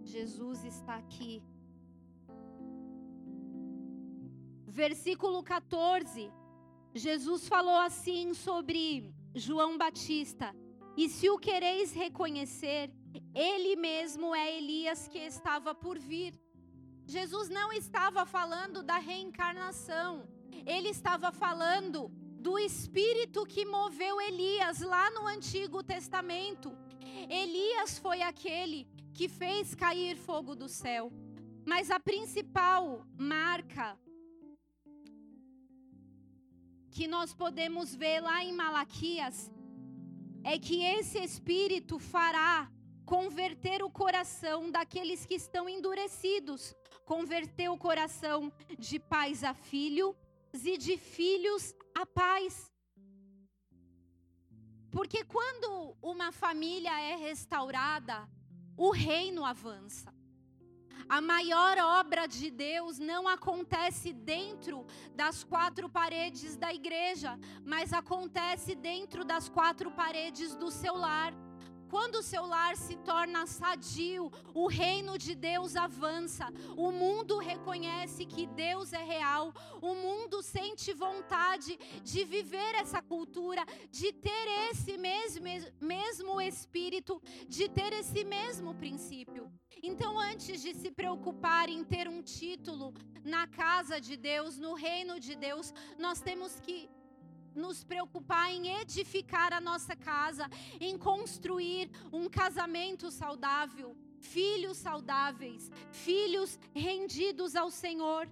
Jesus 0.04 0.64
está 0.64 0.96
aqui. 0.98 1.42
Versículo 4.68 5.42
14, 5.42 6.30
Jesus 6.94 7.48
falou 7.48 7.78
assim 7.78 8.34
sobre 8.34 9.14
João 9.34 9.78
Batista: 9.78 10.54
E 10.98 11.08
se 11.08 11.30
o 11.30 11.40
quereis 11.40 11.94
reconhecer, 11.94 12.92
ele 13.34 13.76
mesmo 13.78 14.36
é 14.36 14.58
Elias 14.58 15.08
que 15.08 15.20
estava 15.20 15.74
por 15.74 15.98
vir. 15.98 16.38
Jesus 17.06 17.48
não 17.48 17.72
estava 17.72 18.26
falando 18.26 18.84
da 18.84 18.98
reencarnação, 18.98 20.28
ele 20.66 20.90
estava 20.90 21.32
falando 21.32 22.10
do 22.40 22.60
espírito 22.60 23.46
que 23.46 23.66
moveu 23.66 24.20
Elias 24.20 24.82
lá 24.82 25.10
no 25.12 25.26
Antigo 25.28 25.82
Testamento. 25.82 26.78
Elias 27.30 27.98
foi 27.98 28.22
aquele 28.22 28.86
que 29.14 29.30
fez 29.30 29.74
cair 29.74 30.18
fogo 30.18 30.56
do 30.56 30.68
céu. 30.68 31.12
Mas 31.66 31.90
a 31.92 32.00
principal 32.00 33.06
marca 33.18 33.98
que 36.98 37.08
nós 37.08 37.32
podemos 37.32 37.94
ver 37.94 38.22
lá 38.22 38.44
em 38.44 38.52
Malaquias 38.52 39.52
é 40.44 40.58
que 40.58 40.78
esse 40.84 41.20
Espírito 41.20 42.00
fará 42.00 42.72
converter 43.06 43.84
o 43.84 43.90
coração 43.92 44.72
daqueles 44.72 45.24
que 45.24 45.36
estão 45.36 45.70
endurecidos, 45.70 46.74
converter 47.06 47.70
o 47.70 47.78
coração 47.78 48.52
de 48.80 48.98
pais 48.98 49.44
a 49.44 49.54
filhos 49.54 50.16
e 50.72 50.76
de 50.76 50.98
filhos 50.98 51.72
a 51.94 52.04
pais. 52.04 52.74
Porque 54.90 55.24
quando 55.24 55.96
uma 56.02 56.32
família 56.32 57.00
é 57.00 57.16
restaurada, 57.16 58.28
o 58.76 58.90
reino 58.90 59.46
avança. 59.46 60.12
A 61.10 61.22
maior 61.22 61.78
obra 61.78 62.28
de 62.28 62.52
Deus 62.52 63.00
não 63.00 63.28
acontece 63.28 64.12
dentro 64.14 64.86
das 65.16 65.44
quatro 65.44 65.90
paredes 65.90 66.58
da 66.58 66.74
igreja, 66.74 67.40
mas 67.64 67.94
acontece 67.94 68.76
dentro 68.76 69.24
das 69.24 69.50
quatro 69.50 69.92
paredes 69.92 70.56
do 70.56 70.70
seu 70.70 70.96
lar. 70.96 71.34
Quando 71.90 72.16
o 72.16 72.24
seu 72.24 72.46
lar 72.46 72.76
se 72.76 72.96
torna 72.98 73.46
sadio, 73.46 74.32
o 74.54 74.68
reino 74.68 75.18
de 75.18 75.34
Deus 75.36 75.76
avança. 75.76 76.48
O 76.76 76.92
mundo 76.92 77.38
reconhece 77.38 78.26
que 78.26 78.46
Deus 78.48 78.94
é 78.94 79.04
real. 79.04 79.54
O 79.82 79.94
mundo 79.96 80.42
sente 80.42 80.94
vontade 80.94 81.78
de 82.04 82.24
viver 82.26 82.76
essa 82.76 83.02
cultura, 83.02 83.64
de 83.90 84.12
ter 84.12 84.48
esse 84.70 84.98
mesmo, 84.98 85.46
mesmo 85.80 86.42
espírito, 86.42 87.22
de 87.48 87.70
ter 87.70 87.94
esse 87.94 88.24
mesmo 88.24 88.74
princípio. 88.76 89.52
Então, 89.82 90.20
antes 90.20 90.62
de 90.62 90.74
se 90.74 90.92
preocupar 90.92 91.70
em 91.70 91.84
ter 91.84 92.08
um 92.08 92.22
título 92.22 92.94
na 93.24 93.48
casa 93.48 94.02
de 94.02 94.18
Deus, 94.18 94.58
no 94.58 94.74
reino 94.74 95.20
de 95.20 95.36
Deus, 95.36 95.74
nós 95.98 96.20
temos 96.20 96.60
que 96.60 96.90
nos 97.58 97.84
preocupar 97.84 98.52
em 98.52 98.68
edificar 98.82 99.52
a 99.52 99.60
nossa 99.60 99.96
casa, 99.96 100.50
em 100.80 100.98
construir 100.98 101.90
um 102.14 102.30
casamento 102.30 103.10
saudável, 103.12 103.98
filhos 104.20 104.78
saudáveis, 104.78 105.72
filhos 105.92 106.60
rendidos 106.74 107.56
ao 107.56 107.70
Senhor. 107.72 108.30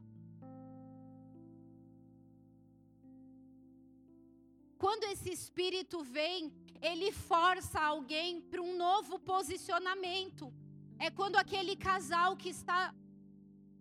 Quando 4.78 5.06
esse 5.06 5.32
espírito 5.32 6.04
vem, 6.04 6.54
ele 6.82 7.12
força 7.12 7.80
alguém 7.80 8.42
para 8.42 8.62
um 8.62 8.78
novo 8.78 9.18
posicionamento. 9.18 10.54
É 11.00 11.10
quando 11.10 11.38
aquele 11.38 11.76
casal 11.76 12.38
que 12.38 12.50
está 12.50 12.94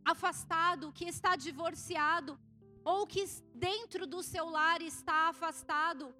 afastado, 0.05 0.93
que 0.93 1.05
está 1.05 1.37
divorciado, 1.37 2.39
ou 2.85 3.07
que 3.07 3.25
dentro 3.55 4.07
do 4.07 4.23
seu 4.23 4.49
lar 4.51 4.83
está 4.83 5.29
afastado, 5.29 6.15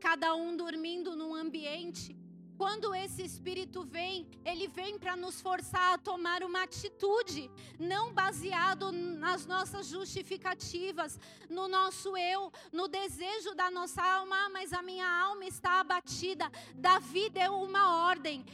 cada 0.00 0.34
um 0.34 0.56
dormindo 0.56 1.14
num 1.14 1.34
ambiente. 1.34 2.16
Quando 2.60 2.94
esse 2.94 3.22
espírito 3.22 3.82
vem, 3.84 4.28
ele 4.44 4.68
vem 4.68 4.98
para 4.98 5.16
nos 5.16 5.40
forçar 5.40 5.94
a 5.94 5.98
tomar 5.98 6.42
uma 6.42 6.64
atitude, 6.64 7.50
não 7.78 8.12
baseado 8.12 8.92
nas 8.92 9.46
nossas 9.46 9.86
justificativas, 9.86 11.18
no 11.48 11.68
nosso 11.68 12.14
eu, 12.18 12.52
no 12.70 12.86
desejo 12.86 13.54
da 13.54 13.70
nossa 13.70 14.02
alma, 14.02 14.36
ah, 14.44 14.50
mas 14.50 14.74
a 14.74 14.82
minha 14.82 15.08
alma 15.08 15.46
está 15.46 15.80
abatida. 15.80 16.52
Davi 16.74 17.30
deu 17.30 17.54
uma 17.54 18.04
ordem: 18.08 18.44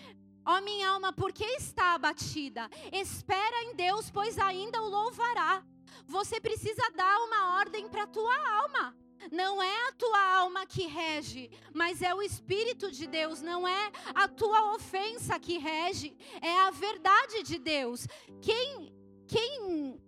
Ó 0.44 0.56
oh, 0.56 0.60
minha 0.60 0.90
alma, 0.90 1.12
por 1.12 1.32
que 1.32 1.44
está 1.44 1.94
abatida? 1.94 2.70
Espera 2.92 3.64
em 3.64 3.74
Deus, 3.74 4.08
pois 4.08 4.38
ainda 4.38 4.80
o 4.80 4.88
louvará. 4.88 5.64
Você 6.06 6.40
precisa 6.40 6.90
dar 6.94 7.18
uma 7.20 7.58
ordem 7.58 7.88
para 7.88 8.04
a 8.04 8.06
tua 8.06 8.34
alma. 8.62 8.96
Não 9.32 9.62
é 9.62 9.88
a 9.88 9.92
tua 9.92 10.36
alma 10.36 10.66
que 10.66 10.86
rege, 10.86 11.50
mas 11.74 12.00
é 12.00 12.14
o 12.14 12.22
Espírito 12.22 12.90
de 12.90 13.06
Deus. 13.06 13.42
Não 13.42 13.66
é 13.66 13.90
a 14.14 14.28
tua 14.28 14.74
ofensa 14.74 15.38
que 15.38 15.58
rege, 15.58 16.16
é 16.40 16.60
a 16.60 16.70
verdade 16.70 17.42
de 17.42 17.58
Deus. 17.58 18.06
Quem, 18.40 18.94
quem, 19.26 20.00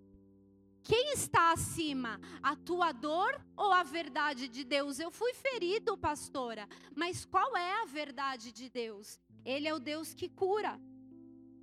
quem 0.82 1.12
está 1.12 1.52
acima? 1.52 2.20
A 2.42 2.54
tua 2.54 2.92
dor 2.92 3.44
ou 3.56 3.72
a 3.72 3.82
verdade 3.82 4.48
de 4.48 4.64
Deus? 4.64 5.00
Eu 5.00 5.10
fui 5.10 5.34
ferido, 5.34 5.98
pastora, 5.98 6.68
mas 6.94 7.24
qual 7.24 7.56
é 7.56 7.82
a 7.82 7.86
verdade 7.86 8.52
de 8.52 8.70
Deus? 8.70 9.18
Ele 9.44 9.66
é 9.66 9.74
o 9.74 9.80
Deus 9.80 10.14
que 10.14 10.28
cura. 10.28 10.78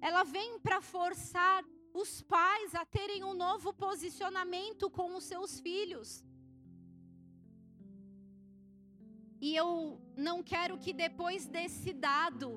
Ela 0.02 0.24
vem 0.24 0.60
para 0.60 0.82
forçar 0.82 1.64
os 2.02 2.22
pais 2.22 2.76
a 2.76 2.84
terem 2.86 3.24
um 3.24 3.34
novo 3.34 3.74
posicionamento 3.74 4.90
com 4.90 5.16
os 5.16 5.24
seus 5.24 5.60
filhos. 5.66 6.24
E 9.40 9.56
eu 9.56 10.02
não 10.28 10.38
quero 10.44 10.78
que 10.78 10.92
depois 10.92 11.48
desse 11.48 11.94
dado 11.94 12.50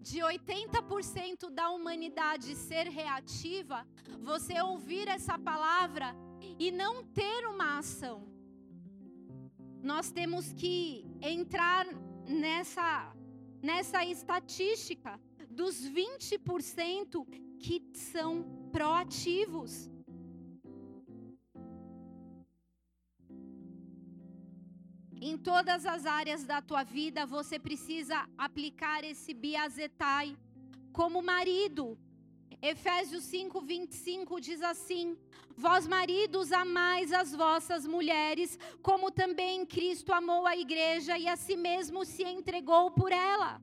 de 0.00 0.18
80% 0.18 1.50
da 1.50 1.70
humanidade 1.70 2.56
ser 2.56 2.86
reativa, 2.88 3.86
você 4.20 4.60
ouvir 4.60 5.06
essa 5.08 5.38
palavra 5.38 6.08
e 6.58 6.70
não 6.72 7.04
ter 7.04 7.46
uma 7.46 7.78
ação. 7.78 8.18
Nós 9.82 10.10
temos 10.10 10.52
que 10.52 11.06
entrar 11.20 11.86
nessa 12.26 13.14
nessa 13.62 14.04
estatística 14.04 15.20
dos 15.48 15.76
20% 15.88 17.26
que 17.58 17.82
são 17.94 18.44
proativos. 18.70 19.90
Em 25.20 25.36
todas 25.38 25.86
as 25.86 26.04
áreas 26.04 26.44
da 26.44 26.60
tua 26.60 26.82
vida, 26.84 27.24
você 27.24 27.58
precisa 27.58 28.28
aplicar 28.36 29.02
esse 29.02 29.32
biazetai 29.32 30.36
como 30.92 31.22
marido. 31.22 31.98
Efésios 32.60 33.24
5, 33.24 33.60
25 33.60 34.40
diz 34.40 34.62
assim: 34.62 35.16
Vós, 35.56 35.86
maridos, 35.86 36.52
amais 36.52 37.12
as 37.12 37.34
vossas 37.34 37.86
mulheres, 37.86 38.58
como 38.82 39.10
também 39.10 39.64
Cristo 39.64 40.12
amou 40.12 40.46
a 40.46 40.56
igreja 40.56 41.18
e 41.18 41.26
a 41.26 41.36
si 41.36 41.56
mesmo 41.56 42.04
se 42.04 42.22
entregou 42.22 42.90
por 42.90 43.10
ela. 43.10 43.60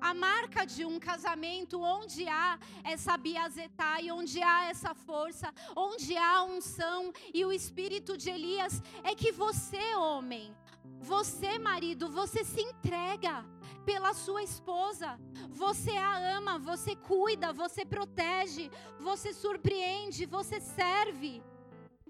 A 0.00 0.14
marca 0.14 0.64
de 0.64 0.84
um 0.84 0.98
casamento 0.98 1.80
onde 1.80 2.28
há 2.28 2.58
essa 2.84 3.16
biazetai, 3.16 4.10
onde 4.10 4.42
há 4.42 4.66
essa 4.66 4.94
força, 4.94 5.52
onde 5.76 6.16
há 6.16 6.42
unção 6.44 7.12
e 7.34 7.44
o 7.44 7.52
espírito 7.52 8.16
de 8.16 8.30
Elias 8.30 8.82
é 9.02 9.14
que 9.14 9.32
você, 9.32 9.94
homem, 9.96 10.54
você, 11.00 11.58
marido, 11.58 12.08
você 12.08 12.44
se 12.44 12.60
entrega 12.60 13.44
pela 13.84 14.12
sua 14.12 14.42
esposa. 14.42 15.18
Você 15.48 15.96
a 15.96 16.36
ama, 16.36 16.58
você 16.58 16.94
cuida, 16.94 17.52
você 17.52 17.84
protege, 17.84 18.70
você 19.00 19.32
surpreende, 19.32 20.26
você 20.26 20.60
serve 20.60 21.42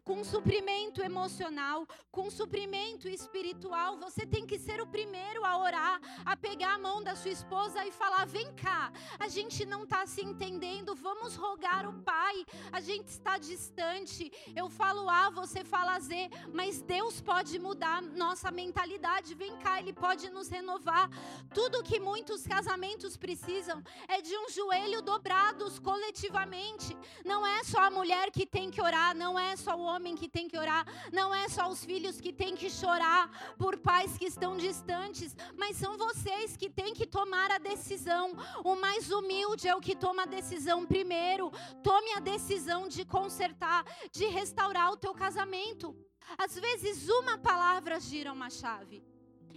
com 0.08 0.24
suprimento 0.24 1.02
emocional, 1.02 1.86
com 2.10 2.30
suprimento 2.30 3.06
espiritual. 3.06 3.98
Você 3.98 4.24
tem 4.24 4.46
que 4.46 4.58
ser 4.58 4.80
o 4.80 4.86
primeiro 4.86 5.44
a 5.44 5.58
orar, 5.58 6.00
a 6.24 6.34
pegar 6.34 6.76
a 6.76 6.78
mão 6.78 7.04
da 7.04 7.14
sua 7.14 7.30
esposa 7.30 7.84
e 7.84 7.92
falar: 7.92 8.24
vem 8.26 8.50
cá, 8.54 8.90
a 9.18 9.28
gente 9.28 9.66
não 9.66 9.82
está 9.84 10.06
se 10.06 10.24
entendendo, 10.24 10.94
vamos 10.94 11.36
rogar 11.36 11.86
o 11.86 11.92
Pai, 12.02 12.36
a 12.72 12.80
gente 12.80 13.08
está 13.08 13.36
distante. 13.36 14.32
Eu 14.56 14.70
falo 14.70 15.10
A, 15.10 15.28
você 15.28 15.62
fala 15.62 16.00
Z, 16.00 16.30
mas 16.54 16.80
Deus 16.80 17.20
pode 17.20 17.58
mudar 17.58 18.00
nossa 18.00 18.50
mentalidade. 18.50 19.34
Vem 19.34 19.58
cá, 19.58 19.78
Ele 19.78 19.92
pode 19.92 20.30
nos 20.30 20.48
renovar. 20.48 21.10
Tudo 21.52 21.82
que 21.82 22.00
muitos 22.00 22.46
casamentos 22.46 23.18
precisam 23.18 23.84
é 24.08 24.22
de 24.22 24.34
um 24.34 24.48
joelho 24.48 25.02
dobrados 25.02 25.78
coletivamente. 25.78 26.96
Não 27.26 27.46
é 27.46 27.62
só 27.62 27.80
a 27.82 27.90
mulher 27.90 28.30
que 28.30 28.46
tem 28.46 28.70
que 28.70 28.80
orar, 28.80 29.14
não 29.14 29.38
é 29.38 29.54
só 29.54 29.76
o 29.76 29.82
homem 29.82 29.97
homem 29.98 30.14
que 30.14 30.28
tem 30.28 30.48
que 30.48 30.56
orar, 30.56 30.86
não 31.12 31.34
é 31.34 31.48
só 31.48 31.68
os 31.68 31.84
filhos 31.84 32.20
que 32.20 32.32
têm 32.32 32.54
que 32.54 32.70
chorar 32.70 33.24
por 33.58 33.76
pais 33.76 34.16
que 34.16 34.26
estão 34.26 34.56
distantes, 34.56 35.36
mas 35.56 35.76
são 35.76 35.98
vocês 35.98 36.56
que 36.56 36.70
têm 36.70 36.94
que 36.94 37.04
tomar 37.04 37.50
a 37.50 37.58
decisão. 37.58 38.32
O 38.64 38.76
mais 38.76 39.10
humilde 39.10 39.66
é 39.66 39.74
o 39.74 39.80
que 39.80 39.96
toma 39.96 40.22
a 40.22 40.26
decisão 40.26 40.86
primeiro. 40.86 41.50
Tome 41.82 42.12
a 42.14 42.20
decisão 42.20 42.86
de 42.86 43.04
consertar, 43.04 43.84
de 44.12 44.26
restaurar 44.26 44.92
o 44.92 44.96
teu 44.96 45.12
casamento. 45.12 45.96
Às 46.36 46.54
vezes, 46.54 47.08
uma 47.08 47.36
palavra 47.36 47.98
gira 47.98 48.32
uma 48.32 48.50
chave. 48.50 49.02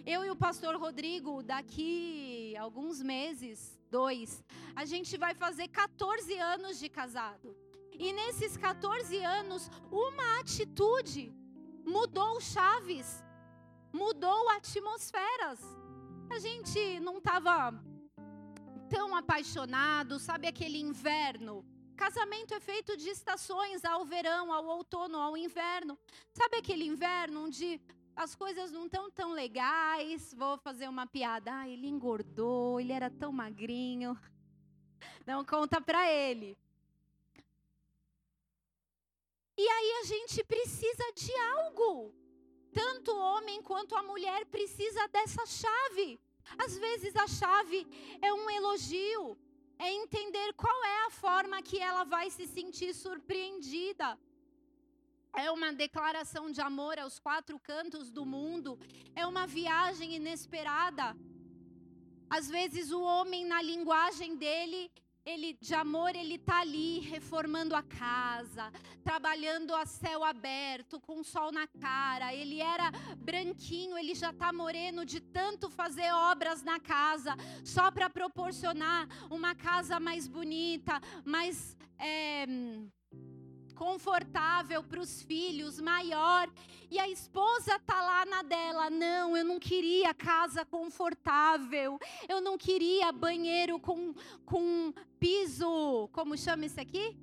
Eu 0.04 0.26
e 0.26 0.32
o 0.32 0.36
pastor 0.36 0.76
Rodrigo, 0.76 1.44
daqui 1.44 2.56
alguns 2.58 3.00
meses, 3.04 3.80
dois, 3.92 4.44
a 4.76 4.86
gente 4.86 5.16
vai 5.18 5.36
fazer 5.36 5.68
14 5.68 6.36
anos 6.40 6.80
de 6.80 6.90
casado. 6.90 7.56
E 8.02 8.12
nesses 8.12 8.58
14 8.58 9.24
anos, 9.24 9.70
uma 9.92 10.40
atitude 10.40 11.24
mudou 11.86 12.42
chaves, 12.42 13.24
mudou 13.94 14.50
atmosferas. 14.50 15.60
A 16.30 16.40
gente 16.40 17.00
não 17.00 17.18
estava 17.20 17.56
tão 18.90 19.16
apaixonado, 19.16 20.20
sabe 20.20 20.48
aquele 20.48 20.80
inverno 20.80 21.66
Casamento 22.02 22.52
é 22.56 22.60
feito 22.60 22.98
de 22.98 23.10
estações, 23.10 23.86
ao 23.86 24.04
verão, 24.04 24.52
ao 24.52 24.66
outono, 24.66 25.20
ao 25.20 25.38
inverno. 25.38 25.96
Sabe 26.34 26.58
aquele 26.58 26.84
inverno 26.84 27.46
onde 27.46 27.80
as 28.16 28.34
coisas 28.34 28.72
não 28.72 28.88
estão 28.88 29.12
tão 29.12 29.34
legais? 29.34 30.34
Vou 30.34 30.58
fazer 30.58 30.90
uma 30.90 31.06
piada. 31.06 31.54
Ah, 31.54 31.70
ele 31.70 31.88
engordou, 31.88 32.80
ele 32.80 32.92
era 32.92 33.08
tão 33.08 33.32
magrinho. 33.32 34.20
Não 35.28 35.46
conta 35.46 35.80
para 35.80 36.12
ele. 36.12 36.58
E 39.58 39.68
aí 39.68 39.92
a 40.02 40.04
gente 40.06 40.44
precisa 40.44 41.12
de 41.16 41.36
algo. 41.58 42.14
Tanto 42.74 43.12
o 43.12 43.20
homem 43.20 43.62
quanto 43.62 43.96
a 43.96 44.04
mulher 44.04 44.46
precisa 44.46 45.08
dessa 45.10 45.46
chave. 45.46 46.20
Às 46.58 46.78
vezes 46.78 47.16
a 47.16 47.28
chave 47.28 47.88
é 48.22 48.34
um 48.34 48.50
elogio, 48.50 49.38
é 49.78 49.92
entender 49.92 50.54
qual 50.54 50.84
é 50.86 51.06
a 51.06 51.10
forma 51.10 51.62
que 51.62 51.80
ela 51.80 52.04
vai 52.04 52.30
se 52.30 52.48
sentir 52.48 52.94
surpreendida. 52.94 54.18
É 55.34 55.50
uma 55.50 55.72
declaração 55.72 56.52
de 56.52 56.62
amor 56.62 57.00
aos 57.00 57.18
quatro 57.20 57.58
cantos 57.60 58.12
do 58.12 58.26
mundo, 58.26 58.78
é 59.16 59.26
uma 59.26 59.48
viagem 59.48 60.16
inesperada. 60.16 61.16
Às 62.30 62.50
vezes 62.50 62.92
o 62.92 63.02
homem 63.02 63.46
na 63.46 63.62
linguagem 63.62 64.36
dele, 64.36 64.92
ele 65.26 65.58
de 65.62 65.74
amor, 65.74 66.16
ele 66.16 66.38
tá 66.38 66.62
ali 66.62 67.00
reformando 67.00 67.76
a 67.76 67.84
casa, 67.84 68.72
trabalhando 69.04 69.74
a 69.76 69.86
céu 69.86 70.24
aberto, 70.24 71.00
com 71.00 71.24
sol 71.24 71.52
na 71.52 71.68
cara. 71.68 72.34
Ele 72.34 72.60
era 72.60 72.92
branquinho, 73.18 73.98
ele 73.98 74.16
já 74.16 74.34
tá 74.34 74.52
moreno 74.52 75.06
de 75.06 75.20
tanto 75.20 75.70
fazer 75.70 76.12
obras 76.12 76.64
na 76.64 76.80
casa, 76.80 77.36
só 77.64 77.92
para 77.92 78.10
proporcionar 78.10 79.08
uma 79.30 79.54
casa 79.54 80.00
mais 80.00 80.28
bonita, 80.28 81.00
mais 81.24 81.78
é, 82.00 82.46
confortável 83.82 84.84
para 84.84 85.00
os 85.00 85.24
filhos, 85.24 85.82
maior. 85.82 86.48
E 86.92 87.00
a 87.00 87.10
esposa 87.10 87.80
tá 87.80 88.00
lá 88.00 88.24
na 88.28 88.44
dela, 88.44 88.92
não, 88.92 89.36
eu 89.36 89.44
não 89.44 89.60
queria 89.60 90.14
casa 90.14 90.64
confortável, 90.64 91.98
eu 92.30 92.40
não 92.40 92.60
queria 92.60 93.12
banheiro 93.12 93.80
com, 93.80 94.14
com 94.46 94.94
piso, 95.20 96.08
como 96.12 96.38
chama 96.38 96.68
isso 96.68 96.80
aqui? 96.80 97.18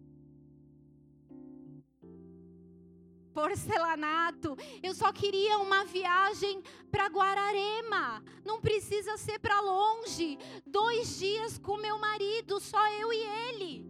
porcelanato. 3.33 4.57
Eu 4.83 4.93
só 4.97 5.13
queria 5.13 5.59
uma 5.59 5.85
viagem 5.85 6.61
para 6.91 7.07
Guararema. 7.07 8.21
Não 8.45 8.61
precisa 8.61 9.17
ser 9.17 9.39
para 9.39 9.61
longe. 9.61 10.37
Dois 10.67 11.21
dias 11.21 11.57
com 11.57 11.77
meu 11.77 12.01
marido, 12.01 12.59
só 12.59 12.85
eu 12.95 13.13
e 13.13 13.23
ele. 13.47 13.87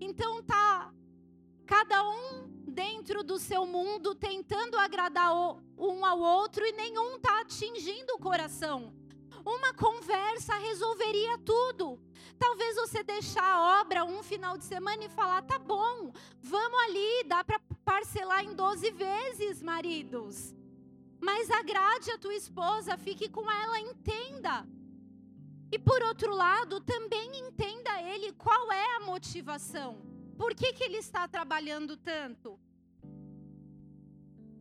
Então 0.00 0.40
tá 0.44 0.92
cada 1.92 2.08
um 2.08 2.48
dentro 2.66 3.22
do 3.22 3.38
seu 3.38 3.66
mundo 3.66 4.14
tentando 4.14 4.78
agradar 4.78 5.30
um 5.76 6.06
ao 6.06 6.18
outro 6.18 6.64
e 6.64 6.72
nenhum 6.72 7.16
está 7.16 7.42
atingindo 7.42 8.14
o 8.14 8.18
coração. 8.18 8.94
Uma 9.44 9.74
conversa 9.74 10.54
resolveria 10.54 11.36
tudo. 11.44 12.00
Talvez 12.38 12.76
você 12.76 13.02
deixar 13.02 13.44
a 13.44 13.80
obra 13.82 14.06
um 14.06 14.22
final 14.22 14.56
de 14.56 14.64
semana 14.64 15.04
e 15.04 15.10
falar: 15.10 15.42
tá 15.42 15.58
bom, 15.58 16.10
vamos 16.40 16.80
ali, 16.84 17.24
dá 17.26 17.44
para 17.44 17.60
parcelar 17.84 18.42
em 18.42 18.54
12 18.54 18.90
vezes, 18.92 19.62
maridos. 19.62 20.54
Mas 21.20 21.50
agrade 21.50 22.10
a 22.10 22.16
tua 22.16 22.34
esposa, 22.34 22.96
fique 22.96 23.28
com 23.28 23.50
ela, 23.50 23.78
entenda. 23.80 24.66
E 25.70 25.78
por 25.78 26.02
outro 26.04 26.34
lado, 26.34 26.80
também 26.80 27.38
entenda 27.38 28.00
ele 28.00 28.32
qual 28.32 28.72
é 28.72 28.96
a 28.96 29.00
motivação. 29.00 30.11
Por 30.36 30.54
que, 30.54 30.72
que 30.72 30.84
ele 30.84 30.98
está 30.98 31.28
trabalhando 31.28 31.96
tanto? 31.96 32.58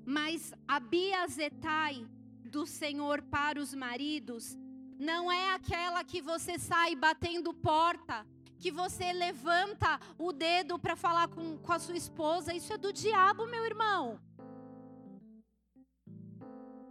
Mas 0.05 0.53
a 0.67 0.79
biazetai 0.79 2.05
do 2.43 2.65
Senhor 2.65 3.21
para 3.21 3.59
os 3.59 3.73
maridos 3.73 4.57
não 4.99 5.31
é 5.31 5.53
aquela 5.53 6.03
que 6.03 6.21
você 6.21 6.59
sai 6.59 6.95
batendo 6.95 7.53
porta, 7.53 8.25
que 8.59 8.71
você 8.71 9.11
levanta 9.11 9.99
o 10.17 10.31
dedo 10.31 10.77
para 10.77 10.95
falar 10.95 11.27
com, 11.27 11.57
com 11.57 11.73
a 11.73 11.79
sua 11.79 11.97
esposa. 11.97 12.53
Isso 12.53 12.73
é 12.73 12.77
do 12.77 12.93
diabo, 12.93 13.47
meu 13.47 13.65
irmão. 13.65 14.19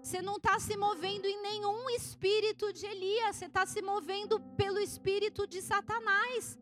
Você 0.02 0.20
não 0.22 0.36
está 0.36 0.58
se 0.58 0.76
movendo 0.76 1.26
em 1.26 1.40
nenhum 1.42 1.88
espírito 1.90 2.72
de 2.72 2.86
Elias, 2.86 3.36
você 3.36 3.44
está 3.44 3.64
se 3.66 3.80
movendo 3.82 4.40
pelo 4.56 4.78
espírito 4.78 5.46
de 5.46 5.60
Satanás. 5.60 6.58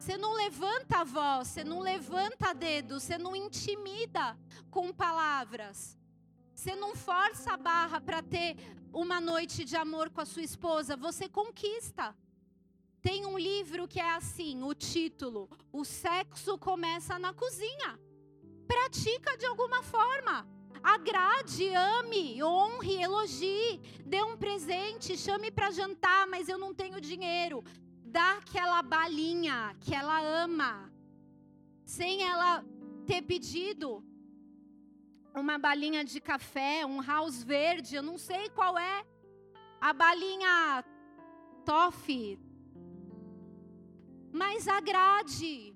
Você 0.00 0.16
não 0.16 0.32
levanta 0.32 1.00
a 1.00 1.04
voz, 1.04 1.48
você 1.48 1.62
não 1.62 1.80
levanta 1.80 2.54
dedo, 2.54 2.98
você 2.98 3.18
não 3.18 3.36
intimida 3.36 4.34
com 4.70 4.90
palavras. 4.94 5.98
Você 6.54 6.74
não 6.74 6.96
força 6.96 7.52
a 7.52 7.58
barra 7.58 8.00
para 8.00 8.22
ter 8.22 8.56
uma 8.94 9.20
noite 9.20 9.62
de 9.62 9.76
amor 9.76 10.08
com 10.08 10.22
a 10.22 10.24
sua 10.24 10.40
esposa, 10.40 10.96
você 10.96 11.28
conquista. 11.28 12.16
Tem 13.02 13.26
um 13.26 13.36
livro 13.38 13.86
que 13.86 14.00
é 14.00 14.14
assim, 14.14 14.62
o 14.62 14.72
título: 14.72 15.50
O 15.70 15.84
sexo 15.84 16.56
começa 16.56 17.18
na 17.18 17.34
cozinha. 17.34 18.00
Pratica 18.66 19.36
de 19.36 19.44
alguma 19.44 19.82
forma. 19.82 20.48
Agrade, 20.82 21.74
ame, 21.74 22.42
honre, 22.42 23.02
elogie, 23.02 23.78
dê 24.06 24.22
um 24.22 24.34
presente, 24.34 25.18
chame 25.18 25.50
para 25.50 25.70
jantar, 25.70 26.26
mas 26.26 26.48
eu 26.48 26.56
não 26.56 26.72
tenho 26.72 27.02
dinheiro 27.02 27.62
dá 28.16 28.38
aquela 28.38 28.82
balinha 28.82 29.76
que 29.80 29.94
ela 29.94 30.20
ama, 30.44 30.92
sem 31.84 32.22
ela 32.22 32.64
ter 33.06 33.22
pedido 33.22 34.04
uma 35.34 35.56
balinha 35.58 36.04
de 36.04 36.20
café, 36.20 36.84
um 36.84 37.00
house 37.00 37.42
verde, 37.42 37.94
eu 37.94 38.02
não 38.02 38.18
sei 38.18 38.48
qual 38.50 38.76
é, 38.76 39.04
a 39.80 39.92
balinha 39.92 40.84
toffee, 41.64 42.38
mas 44.32 44.66
agrade. 44.66 45.74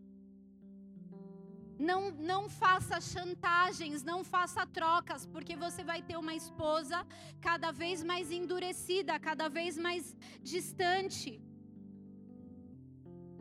Não, 1.76 2.12
não 2.12 2.48
faça 2.48 3.00
chantagens, 3.00 4.04
não 4.04 4.22
faça 4.22 4.64
trocas, 4.64 5.26
porque 5.26 5.56
você 5.56 5.82
vai 5.82 6.00
ter 6.02 6.16
uma 6.16 6.34
esposa 6.34 7.04
cada 7.40 7.72
vez 7.72 8.02
mais 8.02 8.30
endurecida, 8.30 9.18
cada 9.18 9.48
vez 9.48 9.76
mais 9.76 10.16
distante. 10.40 11.43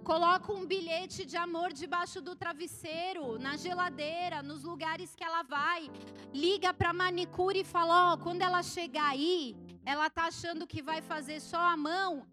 Coloca 0.04 0.52
um 0.52 0.66
bilhete 0.66 1.24
de 1.26 1.38
amor 1.38 1.72
debaixo 1.72 2.20
do 2.20 2.36
travesseiro, 2.36 3.40
na 3.40 3.56
geladeira, 3.56 4.44
nos 4.44 4.62
lugares 4.64 5.16
que 5.16 5.24
ela 5.24 5.44
vai. 5.44 5.90
Liga 6.34 6.74
para 6.74 6.92
manicure 6.92 7.62
e 7.62 7.64
fala: 7.64 7.94
"Ó, 8.02 8.14
oh, 8.14 8.18
quando 8.18 8.42
ela 8.42 8.62
chegar 8.62 9.10
aí, 9.12 9.56
ela 9.86 10.10
tá 10.10 10.26
achando 10.26 10.68
que 10.68 10.82
vai 10.82 11.02
fazer 11.02 11.40
só 11.40 11.62
a 11.74 11.78
mão, 11.78 12.28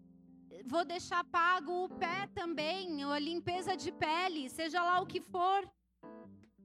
vou 0.65 0.83
deixar 0.83 1.23
pago 1.23 1.85
o 1.85 1.89
pé 1.89 2.27
também, 2.35 3.03
a 3.03 3.19
limpeza 3.19 3.75
de 3.75 3.91
pele, 3.91 4.49
seja 4.49 4.83
lá 4.83 4.99
o 4.99 5.05
que 5.05 5.21
for. 5.21 5.61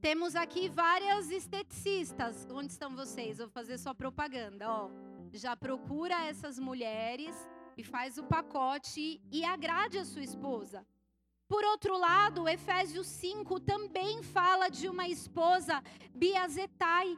Temos 0.01 0.35
aqui 0.35 0.67
várias 0.69 1.31
esteticistas. 1.31 2.45
Onde 2.51 2.71
estão 2.71 2.95
vocês? 2.95 3.37
Vou 3.37 3.49
fazer 3.49 3.77
só 3.77 3.93
propaganda, 3.93 4.69
ó. 4.69 4.89
Já 5.33 5.55
procura 5.55 6.25
essas 6.25 6.59
mulheres 6.59 7.35
e 7.77 7.83
faz 7.83 8.17
o 8.17 8.23
pacote 8.23 9.21
e 9.31 9.43
agrade 9.43 9.97
a 9.97 10.05
sua 10.05 10.23
esposa. 10.23 10.85
Por 11.47 11.63
outro 11.63 11.97
lado, 11.97 12.47
Efésios 12.47 13.07
5 13.07 13.59
também 13.61 14.21
fala 14.21 14.69
de 14.69 14.89
uma 14.89 15.07
esposa 15.07 15.81
biazetai. 16.13 17.17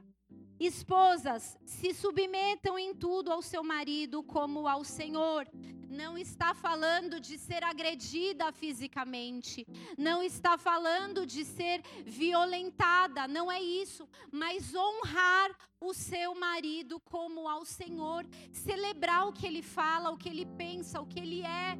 Esposas, 0.59 1.57
se 1.65 1.93
submetam 1.93 2.77
em 2.77 2.93
tudo 2.93 3.31
ao 3.31 3.41
seu 3.41 3.63
marido 3.63 4.21
como 4.21 4.67
ao 4.67 4.83
Senhor. 4.83 5.47
Não 5.89 6.17
está 6.17 6.53
falando 6.53 7.19
de 7.19 7.37
ser 7.37 7.63
agredida 7.63 8.51
fisicamente, 8.51 9.65
não 9.97 10.21
está 10.21 10.57
falando 10.57 11.25
de 11.25 11.43
ser 11.43 11.81
violentada, 12.05 13.27
não 13.27 13.51
é 13.51 13.59
isso, 13.59 14.07
mas 14.31 14.75
honrar 14.75 15.49
o 15.79 15.93
seu 15.93 16.35
marido 16.35 16.99
como 16.99 17.47
ao 17.47 17.65
Senhor, 17.65 18.27
celebrar 18.51 19.27
o 19.27 19.33
que 19.33 19.47
ele 19.47 19.63
fala, 19.63 20.11
o 20.11 20.17
que 20.17 20.29
ele 20.29 20.45
pensa, 20.45 21.01
o 21.01 21.07
que 21.07 21.19
ele 21.19 21.41
é 21.41 21.79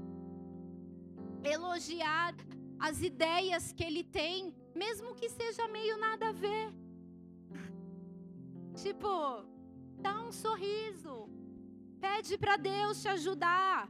elogiar 1.44 2.36
as 2.80 3.02
ideias 3.02 3.72
que 3.72 3.84
ele 3.84 4.04
tem, 4.04 4.54
mesmo 4.74 5.16
que 5.16 5.30
seja 5.30 5.68
meio 5.68 5.98
nada 5.98 6.30
a 6.30 6.32
ver. 6.32 6.74
Tipo, 8.76 9.44
dá 9.98 10.22
um 10.22 10.32
sorriso, 10.32 11.30
pede 12.00 12.38
para 12.38 12.56
Deus 12.56 13.02
te 13.02 13.10
ajudar, 13.10 13.90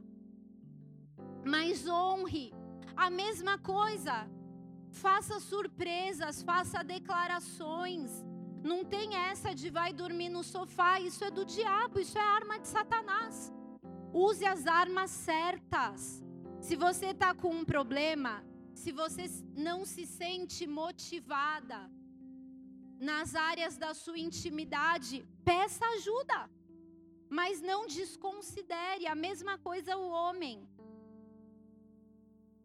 mas 1.44 1.86
honre. 1.86 2.52
A 2.96 3.08
mesma 3.08 3.56
coisa, 3.58 4.28
faça 4.90 5.38
surpresas, 5.38 6.42
faça 6.42 6.82
declarações. 6.82 8.10
Não 8.62 8.84
tem 8.84 9.14
essa 9.14 9.54
de 9.54 9.70
vai 9.70 9.92
dormir 9.92 10.28
no 10.28 10.42
sofá, 10.42 11.00
isso 11.00 11.24
é 11.24 11.30
do 11.30 11.44
diabo, 11.44 11.98
isso 11.98 12.18
é 12.18 12.20
arma 12.20 12.58
de 12.58 12.68
Satanás. 12.68 13.52
Use 14.12 14.44
as 14.44 14.66
armas 14.66 15.10
certas. 15.10 16.22
Se 16.60 16.76
você 16.76 17.06
está 17.06 17.34
com 17.34 17.52
um 17.54 17.64
problema, 17.64 18.44
se 18.74 18.92
você 18.92 19.24
não 19.56 19.84
se 19.84 20.04
sente 20.06 20.66
motivada 20.66 21.90
nas 23.00 23.34
áreas 23.34 23.78
da 23.78 23.94
sua 23.94 24.18
intimidade, 24.18 25.26
peça 25.44 25.84
ajuda. 25.96 26.50
Mas 27.30 27.62
não 27.62 27.86
desconsidere, 27.86 29.06
a 29.06 29.14
mesma 29.14 29.56
coisa 29.58 29.96
o 29.96 30.10
homem. 30.10 30.68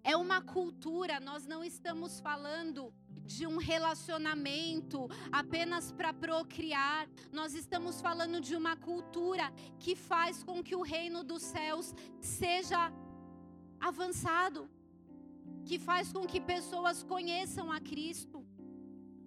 É 0.04 0.16
uma 0.18 0.42
cultura, 0.42 1.20
nós 1.20 1.48
não 1.48 1.64
estamos 1.64 2.20
falando 2.20 2.94
de 3.26 3.48
um 3.48 3.58
relacionamento 3.58 5.08
apenas 5.32 5.92
para 5.92 6.14
procriar. 6.14 7.08
Nós 7.32 7.54
estamos 7.56 8.02
falando 8.02 8.40
de 8.42 8.56
uma 8.56 8.76
cultura 8.76 9.52
que 9.80 9.96
faz 9.96 10.44
com 10.44 10.62
que 10.62 10.76
o 10.76 10.82
reino 10.82 11.24
dos 11.24 11.42
céus 11.42 11.94
seja 12.20 12.92
avançado, 13.80 14.70
que 15.66 15.78
faz 15.80 16.12
com 16.12 16.26
que 16.26 16.40
pessoas 16.40 17.04
conheçam 17.04 17.72
a 17.72 17.80
Cristo. 17.80 18.46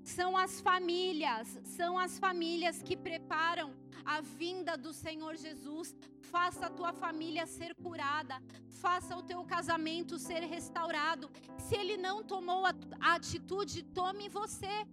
São 0.02 0.36
as 0.36 0.60
famílias, 0.60 1.58
são 1.64 1.98
as 1.98 2.18
famílias 2.18 2.82
que 2.82 2.96
preparam 2.96 3.74
a 4.04 4.20
vinda 4.22 4.76
do 4.76 4.92
Senhor 4.92 5.36
Jesus. 5.36 5.94
Faça 6.20 6.66
a 6.66 6.70
tua 6.70 6.92
família 6.92 7.46
ser 7.46 7.74
curada, 7.74 8.42
faça 8.68 9.16
o 9.16 9.22
teu 9.22 9.44
casamento 9.44 10.18
ser 10.18 10.42
restaurado. 10.44 11.30
Se 11.58 11.74
ele 11.74 11.96
não 11.96 12.22
tomou 12.22 12.64
a, 12.64 12.74
atitude, 13.14 13.82
tome 13.82 14.28
você. 14.28 14.86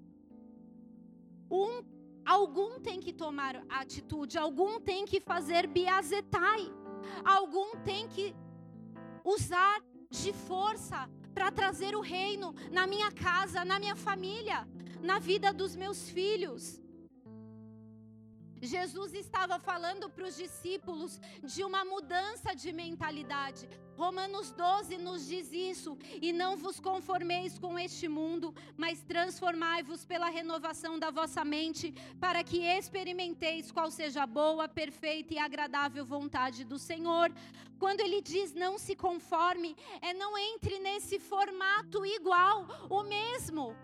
Um, 1.49 1.84
algum 2.26 2.80
tem 2.80 2.99
que 2.99 3.14
tomar 3.14 3.64
a 3.70 3.82
atitude, 3.82 4.38
algum 4.38 4.80
tem 4.82 5.06
que 5.06 5.22
fazer 5.22 5.68
biazetai, 5.68 6.64
algum 7.24 7.78
tem 7.84 8.08
que 8.08 8.36
usar 9.26 9.82
de 10.09 10.32
força 10.32 11.09
para 11.34 11.51
trazer 11.51 11.95
o 11.95 12.01
reino 12.01 12.53
na 12.71 12.88
minha 12.88 13.11
casa, 13.11 13.65
na 13.65 13.80
minha 13.80 13.95
família, 13.95 14.67
na 15.01 15.19
vida 15.19 15.51
dos 15.51 15.76
meus 15.76 16.09
filhos. 16.09 16.80
Jesus 18.66 19.13
estava 19.13 19.59
falando 19.59 20.09
para 20.09 20.26
os 20.26 20.36
discípulos 20.36 21.20
de 21.43 21.63
uma 21.63 21.86
mudança 21.86 22.55
de 22.55 22.72
mentalidade. 22.74 23.70
Romanos 23.97 24.51
12 24.51 24.97
nos 24.97 25.28
diz 25.28 25.51
isso: 25.51 25.97
e 26.22 26.34
não 26.34 26.57
vos 26.57 26.80
conformeis 26.80 27.57
com 27.57 27.78
este 27.80 28.07
mundo, 28.07 28.53
mas 28.76 29.03
transformai-vos 29.03 30.05
pela 30.05 30.30
renovação 30.30 30.99
da 30.99 31.09
vossa 31.09 31.45
mente, 31.45 31.93
para 32.20 32.43
que 32.43 32.59
experimenteis 32.63 33.72
qual 33.72 33.89
seja 33.89 34.24
a 34.24 34.28
boa, 34.28 34.68
perfeita 34.68 35.34
e 35.34 35.38
agradável 35.38 36.05
vontade 36.05 36.63
do 36.63 36.78
Senhor. 36.78 37.32
Quando 37.78 38.01
ele 38.01 38.22
diz 38.22 38.53
não 38.53 38.78
se 38.78 38.95
conforme, 38.95 39.76
é 40.01 40.13
não 40.13 40.38
entre 40.38 40.80
nesse 40.80 41.20
formato 41.20 42.05
igual, 42.05 42.66
o 42.89 43.03
mesmo. 43.03 43.76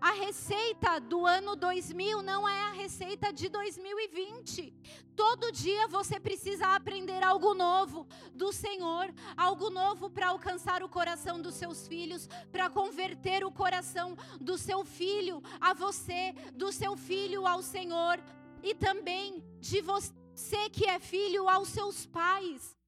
A 0.00 0.12
receita 0.12 0.98
do 0.98 1.26
ano 1.26 1.54
2000 1.54 2.22
não 2.22 2.48
é 2.48 2.68
a 2.68 2.72
receita 2.72 3.30
de 3.30 3.50
2020. 3.50 4.72
Todo 5.14 5.52
dia 5.52 5.86
você 5.88 6.18
precisa 6.18 6.68
aprender 6.68 7.22
algo 7.22 7.52
novo 7.52 8.06
do 8.32 8.50
Senhor, 8.50 9.12
algo 9.36 9.68
novo 9.68 10.08
para 10.08 10.28
alcançar 10.28 10.82
o 10.82 10.88
coração 10.88 11.38
dos 11.42 11.54
seus 11.54 11.86
filhos, 11.86 12.26
para 12.50 12.70
converter 12.70 13.44
o 13.44 13.52
coração 13.52 14.16
do 14.40 14.56
seu 14.56 14.86
filho 14.86 15.42
a 15.60 15.74
você, 15.74 16.34
do 16.54 16.72
seu 16.72 16.96
filho 16.96 17.46
ao 17.46 17.60
Senhor 17.62 18.18
e 18.62 18.74
também 18.74 19.44
de 19.60 19.82
você 19.82 20.70
que 20.72 20.86
é 20.86 20.98
filho 20.98 21.46
aos 21.46 21.68
seus 21.68 22.06
pais. 22.06 22.79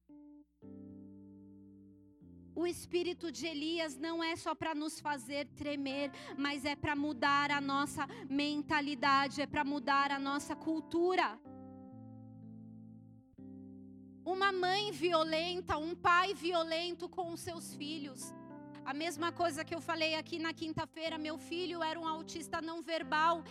O 2.55 2.67
espírito 2.67 3.31
de 3.31 3.47
Elias 3.47 3.97
não 3.97 4.23
é 4.23 4.35
só 4.35 4.53
para 4.53 4.75
nos 4.75 4.99
fazer 4.99 5.47
tremer, 5.55 6.11
mas 6.37 6.65
é 6.65 6.75
para 6.75 6.95
mudar 6.95 7.49
a 7.49 7.59
nossa 7.59 8.07
mentalidade, 8.29 9.41
é 9.41 9.47
para 9.47 9.63
mudar 9.63 10.11
a 10.11 10.19
nossa 10.19 10.55
cultura. 10.55 11.39
Uma 14.23 14.51
mãe 14.51 14.91
violenta, 14.91 15.77
um 15.77 15.95
pai 15.95 16.33
violento 16.33 17.09
com 17.09 17.33
os 17.33 17.41
seus 17.41 17.73
filhos. 17.73 18.33
A 18.85 18.93
mesma 18.93 19.31
coisa 19.31 19.65
que 19.65 19.73
eu 19.73 19.81
falei 19.81 20.13
aqui 20.15 20.37
na 20.37 20.53
quinta-feira, 20.53 21.17
meu 21.17 21.37
filho 21.37 21.81
era 21.81 21.99
um 21.99 22.07
autista 22.07 22.61
não 22.61 22.81
verbal 22.81 23.43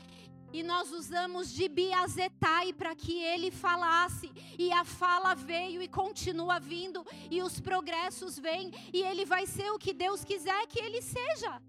e 0.53 0.63
nós 0.63 0.93
usamos 0.93 1.53
de 1.53 1.69
biazetai 1.69 2.73
para 2.73 2.95
que 2.95 3.19
ele 3.19 3.51
falasse, 3.51 4.31
e 4.59 4.71
a 4.73 4.85
fala 4.85 5.35
veio 5.35 5.81
e 5.83 5.89
continua 5.89 6.59
vindo, 6.59 7.05
e 7.31 7.43
os 7.43 7.61
progressos 7.61 8.39
vêm, 8.39 8.71
e 8.93 9.03
ele 9.03 9.25
vai 9.25 9.47
ser 9.47 9.71
o 9.71 9.79
que 9.79 9.93
Deus 9.93 10.25
quiser 10.25 10.67
que 10.67 10.79
ele 10.79 11.01
seja. 11.01 11.63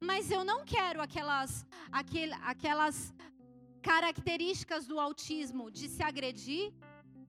Mas 0.00 0.30
eu 0.30 0.44
não 0.44 0.64
quero 0.64 1.00
aquelas, 1.00 1.66
aquel, 1.90 2.30
aquelas 2.42 3.12
características 3.82 4.86
do 4.86 5.00
autismo 5.00 5.70
de 5.70 5.88
se 5.88 6.02
agredir, 6.02 6.72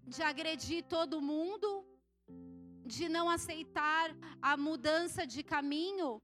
de 0.05 0.21
agredir 0.21 0.83
todo 0.83 1.21
mundo, 1.21 1.85
de 2.85 3.07
não 3.07 3.29
aceitar 3.29 4.15
a 4.41 4.57
mudança 4.57 5.25
de 5.25 5.43
caminho. 5.43 6.21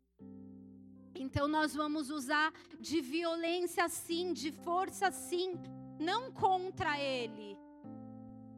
Então 1.15 1.47
nós 1.47 1.73
vamos 1.73 2.09
usar 2.09 2.53
de 2.79 2.99
violência 3.01 3.87
sim, 3.87 4.33
de 4.33 4.51
força 4.51 5.11
sim, 5.11 5.57
não 5.99 6.31
contra 6.31 6.99
ele, 6.99 7.57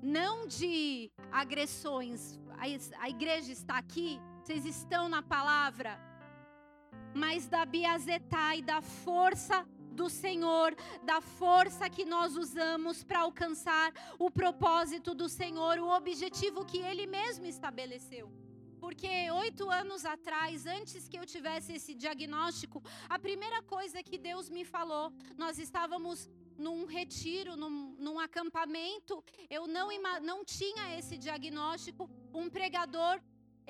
não 0.02 0.48
de 0.48 1.12
agressões. 1.32 2.40
A 3.00 3.10
igreja 3.10 3.52
está 3.52 3.78
aqui, 3.78 4.20
vocês 4.44 4.66
estão 4.66 5.08
na 5.08 5.22
palavra, 5.22 6.00
mas 7.14 7.48
da 7.48 7.64
biazetai, 7.66 8.62
da 8.62 8.82
força 8.82 9.66
do 9.92 10.10
Senhor, 10.10 10.76
da 11.04 11.22
força 11.22 11.90
que 11.90 12.06
nós 12.06 12.36
usamos 12.36 13.04
para 13.04 13.22
alcançar 13.22 13.92
o 14.20 14.30
propósito 14.30 15.14
do 15.14 15.28
Senhor, 15.28 15.80
o 15.80 15.90
objetivo 15.90 16.66
que 16.66 16.78
Ele 16.78 17.08
mesmo 17.08 17.46
estabeleceu. 17.46 18.47
Porque 18.88 19.10
oito 19.44 19.70
anos 19.70 20.06
atrás, 20.06 20.66
antes 20.66 21.10
que 21.10 21.20
eu 21.20 21.26
tivesse 21.26 21.74
esse 21.78 21.94
diagnóstico, 21.94 22.82
a 23.10 23.20
primeira 23.20 23.62
coisa 23.62 24.02
que 24.02 24.18
Deus 24.18 24.50
me 24.50 24.64
falou, 24.64 25.12
nós 25.36 25.60
estávamos 25.60 26.30
num 26.58 26.86
retiro, 26.86 27.58
num, 27.58 27.74
num 28.06 28.18
acampamento, 28.18 29.22
eu 29.50 29.68
não, 29.68 29.90
não 30.22 30.46
tinha 30.46 30.98
esse 30.98 31.18
diagnóstico. 31.18 32.10
Um 32.34 32.50
pregador, 32.50 33.20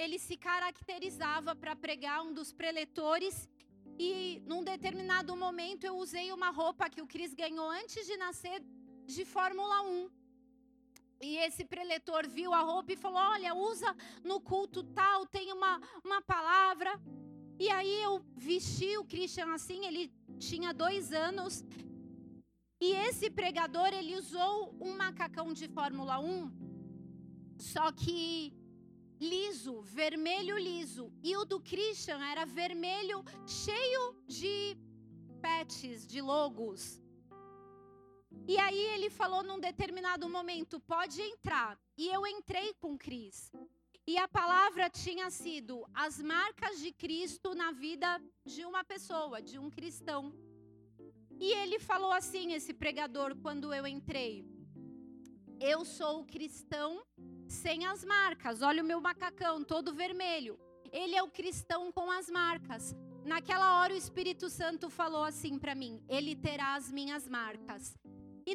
ele 0.04 0.20
se 0.20 0.38
caracterizava 0.38 1.56
para 1.56 1.76
pregar, 1.76 2.22
um 2.22 2.32
dos 2.32 2.54
preletores, 2.54 3.50
e 3.98 4.44
num 4.46 4.64
determinado 4.64 5.36
momento 5.36 5.84
eu 5.84 5.98
usei 5.98 6.32
uma 6.32 6.52
roupa 6.52 6.92
que 6.92 7.02
o 7.02 7.08
Cris 7.08 7.34
ganhou 7.34 7.68
antes 7.72 8.06
de 8.06 8.18
nascer 8.18 8.62
de 9.08 9.26
Fórmula 9.26 9.82
1. 9.82 10.17
E 11.22 11.38
esse 11.38 11.66
preletor 11.66 12.28
viu 12.28 12.54
a 12.54 12.62
roupa 12.62 12.94
e 12.94 12.98
falou: 12.98 13.20
Olha, 13.20 13.56
usa 13.56 13.96
no 14.24 14.40
culto 14.40 14.84
tal, 14.84 15.26
tem 15.26 15.52
uma, 15.52 15.82
uma 16.04 16.22
palavra. 16.22 17.00
E 17.60 17.70
aí 17.70 18.02
eu 18.04 18.24
vesti 18.36 18.98
o 18.98 19.06
Christian 19.06 19.52
assim, 19.54 19.86
ele 19.86 20.12
tinha 20.38 20.74
dois 20.74 21.12
anos. 21.12 21.64
E 22.80 22.92
esse 23.08 23.30
pregador, 23.32 23.88
ele 23.88 24.16
usou 24.16 24.76
um 24.80 24.96
macacão 24.96 25.52
de 25.52 25.68
Fórmula 25.68 26.20
1, 26.20 26.52
só 27.58 27.92
que 27.92 28.54
liso, 29.20 29.82
vermelho 29.82 30.56
liso. 30.58 31.12
E 31.24 31.36
o 31.36 31.44
do 31.44 31.60
Christian 31.60 32.24
era 32.24 32.46
vermelho, 32.46 33.24
cheio 33.48 34.16
de 34.28 34.78
patches, 35.42 36.06
de 36.06 36.22
logos. 36.22 37.02
E 38.46 38.58
aí 38.58 38.80
ele 38.94 39.10
falou 39.10 39.42
num 39.44 39.60
determinado 39.60 40.28
momento: 40.30 40.80
pode 40.80 41.22
entrar. 41.22 41.80
E 41.98 42.08
eu 42.08 42.28
entrei 42.28 42.74
com 42.74 42.98
Cris. 42.98 43.52
E 44.06 44.18
a 44.18 44.28
palavra 44.28 44.90
tinha 44.90 45.30
sido 45.30 45.86
as 45.94 46.22
marcas 46.22 46.80
de 46.80 46.94
Cristo 46.94 47.54
na 47.54 47.72
vida 47.72 48.22
de 48.46 48.64
uma 48.64 48.84
pessoa, 48.84 49.42
de 49.42 49.60
um 49.60 49.70
cristão. 49.70 50.34
E 51.40 51.52
ele 51.54 51.78
falou 51.78 52.12
assim, 52.12 52.54
esse 52.54 52.74
pregador, 52.74 53.36
quando 53.36 53.74
eu 53.74 53.86
entrei: 53.86 54.46
Eu 55.60 55.84
sou 55.84 56.22
o 56.22 56.26
cristão 56.26 57.04
sem 57.48 57.86
as 57.86 58.04
marcas. 58.04 58.62
Olha 58.62 58.82
o 58.82 58.86
meu 58.86 59.02
macacão, 59.02 59.64
todo 59.64 59.94
vermelho. 59.94 60.58
Ele 60.92 61.16
é 61.16 61.22
o 61.22 61.30
cristão 61.30 61.92
com 61.92 62.10
as 62.10 62.30
marcas. 62.30 62.96
Naquela 63.26 63.82
hora 63.82 63.94
o 63.94 63.98
Espírito 63.98 64.50
Santo 64.50 64.90
falou 64.90 65.24
assim 65.24 65.60
para 65.60 65.76
mim: 65.76 66.02
Ele 66.08 66.34
terá 66.34 66.76
as 66.76 66.90
minhas 66.90 67.28
marcas. 67.28 67.98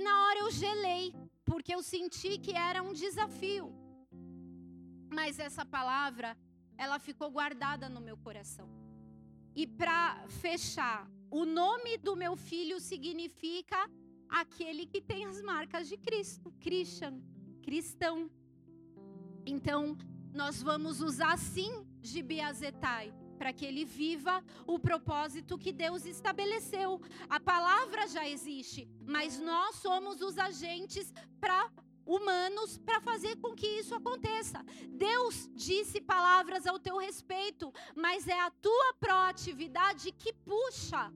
Na 0.03 0.15
hora 0.25 0.39
eu 0.41 0.51
gelei, 0.51 1.15
porque 1.45 1.75
eu 1.75 1.83
senti 1.83 2.39
que 2.39 2.53
era 2.53 2.83
um 2.83 2.93
desafio. 2.93 3.73
Mas 5.11 5.39
essa 5.39 5.65
palavra, 5.65 6.37
ela 6.77 6.99
ficou 6.99 7.31
guardada 7.31 7.89
no 7.89 8.01
meu 8.01 8.17
coração. 8.17 8.69
E 9.55 9.67
para 9.67 10.27
fechar, 10.29 11.09
o 11.31 11.45
nome 11.45 11.99
do 11.99 12.17
meu 12.17 12.35
filho 12.37 12.81
significa 12.81 13.79
aquele 14.29 14.87
que 14.87 15.01
tem 15.01 15.25
as 15.27 15.43
marcas 15.43 15.89
de 15.89 15.97
Cristo, 15.97 16.51
Christian, 16.61 17.21
cristão. 17.63 18.31
Então, 19.45 19.97
nós 20.33 20.63
vamos 20.63 21.01
usar 21.01 21.37
sim 21.39 21.87
de 22.01 22.23
Biazetai 22.23 23.13
para 23.43 23.53
que 23.53 23.67
ele 23.67 23.85
viva 23.85 24.41
o 24.69 24.79
propósito 24.79 25.59
que 25.59 25.73
Deus 25.73 26.07
estabeleceu. 26.07 27.01
A 27.29 27.41
palavra 27.41 28.07
já 28.07 28.29
existe, 28.29 28.89
mas 29.05 29.41
nós 29.41 29.75
somos 29.87 30.23
os 30.23 30.39
agentes 30.39 31.13
para 31.41 31.69
humanos 32.07 32.79
para 32.79 33.01
fazer 33.01 33.35
com 33.41 33.53
que 33.53 33.67
isso 33.67 33.97
aconteça. 33.97 34.65
Deus 34.91 35.51
disse 35.57 36.01
palavras 36.01 36.69
ao 36.69 36.79
teu 36.79 36.99
respeito, 36.99 37.75
mas 37.97 38.29
é 38.29 38.39
a 38.39 38.53
tua 38.53 38.95
proatividade 39.01 40.13
que 40.13 40.33
puxa 40.33 41.13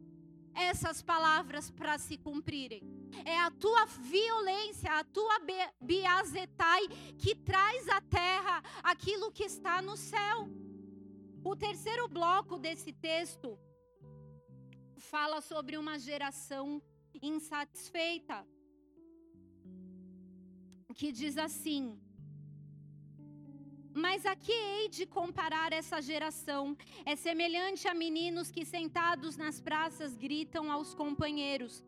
essas 0.52 1.02
palavras 1.02 1.70
para 1.70 1.96
se 1.96 2.18
cumprirem. 2.18 2.82
É 3.24 3.38
a 3.38 3.52
tua 3.52 3.84
violência, 3.86 4.90
a 4.90 5.04
tua 5.04 5.38
biazetai 5.80 6.88
que 7.16 7.36
traz 7.36 7.88
à 7.88 8.00
terra 8.00 8.60
aquilo 8.82 9.30
que 9.30 9.44
está 9.44 9.80
no 9.80 9.96
céu. 9.96 10.65
O 11.50 11.54
terceiro 11.54 12.08
bloco 12.08 12.54
desse 12.58 12.92
texto 12.92 13.48
fala 15.10 15.40
sobre 15.40 15.76
uma 15.82 15.96
geração 15.96 16.82
insatisfeita. 17.22 18.38
Que 20.98 21.12
diz 21.12 21.38
assim: 21.38 21.82
mas 23.94 24.26
a 24.26 24.34
que 24.34 24.52
hei 24.52 24.88
de 24.88 25.06
comparar 25.06 25.72
essa 25.72 26.02
geração? 26.02 26.76
É 27.04 27.14
semelhante 27.14 27.86
a 27.86 27.94
meninos 27.94 28.50
que 28.50 28.64
sentados 28.64 29.36
nas 29.36 29.60
praças 29.60 30.16
gritam 30.16 30.72
aos 30.72 30.94
companheiros: 30.94 31.84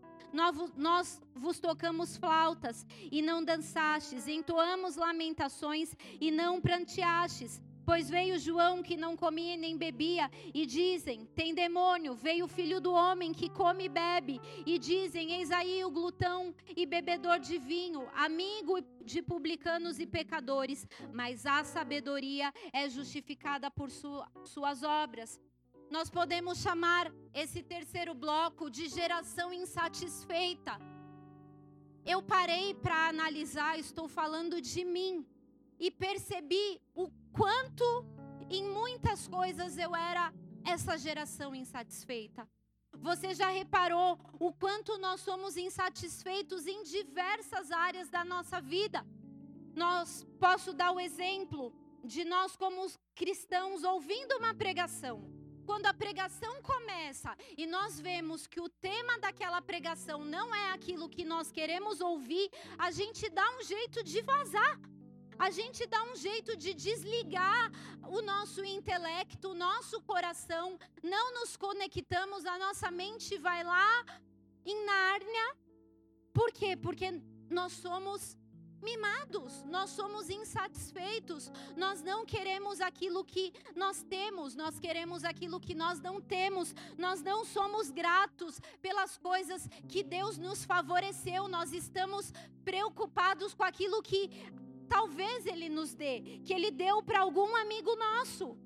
Nós 0.77 1.21
vos 1.35 1.59
tocamos 1.59 2.17
flautas 2.17 2.87
e 3.11 3.21
não 3.21 3.43
dançastes, 3.43 4.29
entoamos 4.29 4.95
lamentações 4.95 5.97
e 6.21 6.31
não 6.31 6.61
pranteastes. 6.61 7.61
Pois 7.89 8.11
veio 8.11 8.39
João 8.39 8.83
que 8.83 8.99
não 8.99 9.17
comia 9.17 9.57
nem 9.57 9.75
bebia, 9.75 10.31
e 10.53 10.67
dizem: 10.67 11.25
tem 11.35 11.55
demônio. 11.55 12.15
Veio 12.15 12.45
o 12.45 12.55
filho 12.57 12.83
do 12.83 12.93
homem 12.93 13.33
que 13.33 13.49
come 13.49 13.85
e 13.85 13.89
bebe, 13.89 14.39
e 14.67 14.79
dizem: 14.79 15.33
eis 15.33 15.51
aí 15.51 15.83
o 15.83 15.91
glutão 15.91 16.55
e 16.77 16.85
bebedor 16.85 17.39
de 17.39 17.57
vinho, 17.57 18.07
amigo 18.15 18.75
de 19.03 19.23
publicanos 19.23 19.99
e 19.99 20.07
pecadores. 20.07 20.87
Mas 21.15 21.47
a 21.47 21.65
sabedoria 21.65 22.53
é 22.75 22.91
justificada 22.91 23.71
por 23.71 23.89
suas 23.91 24.83
obras. 24.83 25.41
Nós 25.91 26.11
podemos 26.11 26.59
chamar 26.59 27.11
esse 27.33 27.63
terceiro 27.63 28.13
bloco 28.13 28.71
de 28.71 28.87
geração 28.89 29.51
insatisfeita. 29.51 30.79
Eu 32.05 32.23
parei 32.23 32.75
para 32.75 33.09
analisar, 33.09 33.79
estou 33.79 34.07
falando 34.07 34.61
de 34.61 34.85
mim 34.85 35.25
e 35.81 35.91
percebi 35.91 36.81
o 36.95 37.09
quanto 37.33 38.05
em 38.51 38.65
muitas 38.65 39.29
coisas 39.29 39.77
eu 39.77 39.95
era 39.95 40.33
essa 40.65 40.97
geração 40.97 41.55
insatisfeita. 41.55 42.49
Você 43.01 43.35
já 43.35 43.49
reparou 43.49 44.19
o 44.41 44.53
quanto 44.53 44.99
nós 44.99 45.21
somos 45.21 45.57
insatisfeitos 45.57 46.67
em 46.67 46.83
diversas 46.83 47.71
áreas 47.71 48.09
da 48.09 48.25
nossa 48.25 48.61
vida? 48.61 49.07
Nós 49.75 50.27
posso 50.41 50.73
dar 50.73 50.93
o 50.93 51.01
exemplo 51.01 51.73
de 52.05 52.25
nós 52.25 52.57
como 52.57 52.87
cristãos 53.15 53.85
ouvindo 53.85 54.37
uma 54.37 54.55
pregação. 54.55 55.17
Quando 55.65 55.87
a 55.87 55.93
pregação 55.93 56.63
começa 56.63 57.37
e 57.57 57.67
nós 57.67 58.01
vemos 58.01 58.47
que 58.47 58.61
o 58.61 58.69
tema 58.69 59.19
daquela 59.19 59.61
pregação 59.61 60.25
não 60.25 60.55
é 60.55 60.73
aquilo 60.73 61.11
que 61.11 61.25
nós 61.25 61.53
queremos 61.53 62.01
ouvir, 62.01 62.51
a 62.79 62.91
gente 62.91 63.29
dá 63.29 63.47
um 63.59 63.63
jeito 63.63 64.03
de 64.03 64.23
vazar 64.23 64.81
a 65.39 65.51
gente 65.51 65.87
dá 65.87 66.03
um 66.05 66.17
jeito 66.17 66.57
de 66.57 66.75
desligar 66.75 67.71
o 68.09 68.21
nosso 68.23 68.65
intelecto, 68.65 69.51
o 69.51 69.55
nosso 69.55 70.01
coração, 70.03 70.79
não 71.03 71.35
nos 71.35 71.57
conectamos, 71.57 72.45
a 72.45 72.59
nossa 72.59 72.91
mente 72.91 73.39
vai 73.39 73.63
lá 73.63 74.05
em 74.65 74.85
Nárnia. 74.85 75.57
Por 76.33 76.51
quê? 76.53 76.77
Porque 76.77 77.23
nós 77.49 77.73
somos 77.73 78.37
mimados, 78.83 79.65
nós 79.65 79.91
somos 79.91 80.31
insatisfeitos, 80.31 81.51
nós 81.77 82.03
não 82.03 82.25
queremos 82.25 82.81
aquilo 82.81 83.25
que 83.25 83.53
nós 83.75 84.03
temos, 84.05 84.55
nós 84.55 84.79
queremos 84.79 85.25
aquilo 85.25 85.59
que 85.61 85.75
nós 85.75 86.01
não 86.01 86.21
temos, 86.21 86.75
nós 86.97 87.21
não 87.21 87.45
somos 87.45 87.91
gratos 87.91 88.61
pelas 88.81 89.17
coisas 89.19 89.69
que 89.89 90.03
Deus 90.03 90.39
nos 90.39 90.65
favoreceu, 90.65 91.49
nós 91.49 91.73
estamos 91.73 92.33
preocupados 92.65 93.53
com 93.53 93.65
aquilo 93.65 94.03
que 94.03 94.31
talvez 94.89 95.47
ele 95.47 95.69
nos 95.69 95.95
dê, 95.95 96.41
que 96.45 96.53
ele 96.53 96.71
deu 96.71 97.03
para 97.03 97.21
algum 97.21 97.55
amigo 97.57 97.95
nosso. 97.97 98.57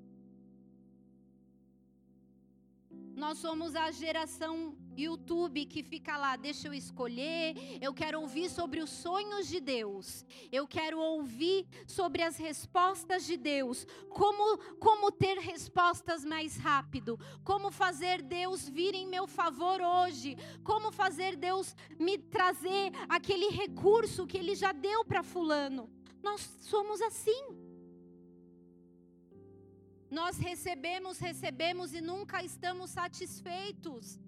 Nós 3.15 3.37
somos 3.37 3.75
a 3.75 3.91
geração 3.91 4.75
YouTube 4.97 5.65
que 5.65 5.83
fica 5.83 6.17
lá, 6.17 6.35
deixa 6.35 6.67
eu 6.67 6.73
escolher, 6.73 7.55
eu 7.81 7.93
quero 7.93 8.19
ouvir 8.19 8.49
sobre 8.49 8.81
os 8.81 8.89
sonhos 8.89 9.47
de 9.47 9.59
Deus. 9.59 10.25
Eu 10.51 10.67
quero 10.67 10.99
ouvir 10.99 11.65
sobre 11.87 12.23
as 12.23 12.37
respostas 12.37 13.25
de 13.25 13.37
Deus, 13.37 13.85
como 14.09 14.57
como 14.79 15.11
ter 15.11 15.37
respostas 15.37 16.25
mais 16.25 16.57
rápido, 16.57 17.19
como 17.43 17.71
fazer 17.71 18.21
Deus 18.21 18.67
vir 18.67 18.95
em 18.95 19.07
meu 19.07 19.27
favor 19.27 19.79
hoje, 19.81 20.35
como 20.63 20.91
fazer 20.91 21.35
Deus 21.35 21.75
me 21.99 22.17
trazer 22.17 22.91
aquele 23.07 23.49
recurso 23.49 24.25
que 24.25 24.37
ele 24.37 24.55
já 24.55 24.71
deu 24.71 25.05
para 25.05 25.23
fulano. 25.23 25.89
Nós 26.23 26.41
somos 26.71 27.01
assim. 27.01 27.43
Nós 30.19 30.37
recebemos, 30.37 31.19
recebemos 31.19 31.93
e 31.93 32.01
nunca 32.11 32.43
estamos 32.51 32.91
satisfeitos. 32.91 34.19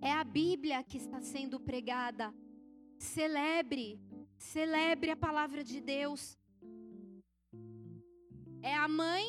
É 0.00 0.12
a 0.12 0.24
Bíblia 0.24 0.82
que 0.82 0.98
está 0.98 1.20
sendo 1.22 1.58
pregada. 1.60 2.34
Celebre, 2.98 3.86
celebre 4.36 5.10
a 5.12 5.16
palavra 5.16 5.64
de 5.64 5.80
Deus. 5.80 6.36
É 8.60 8.74
a 8.74 8.88
mãe 8.88 9.26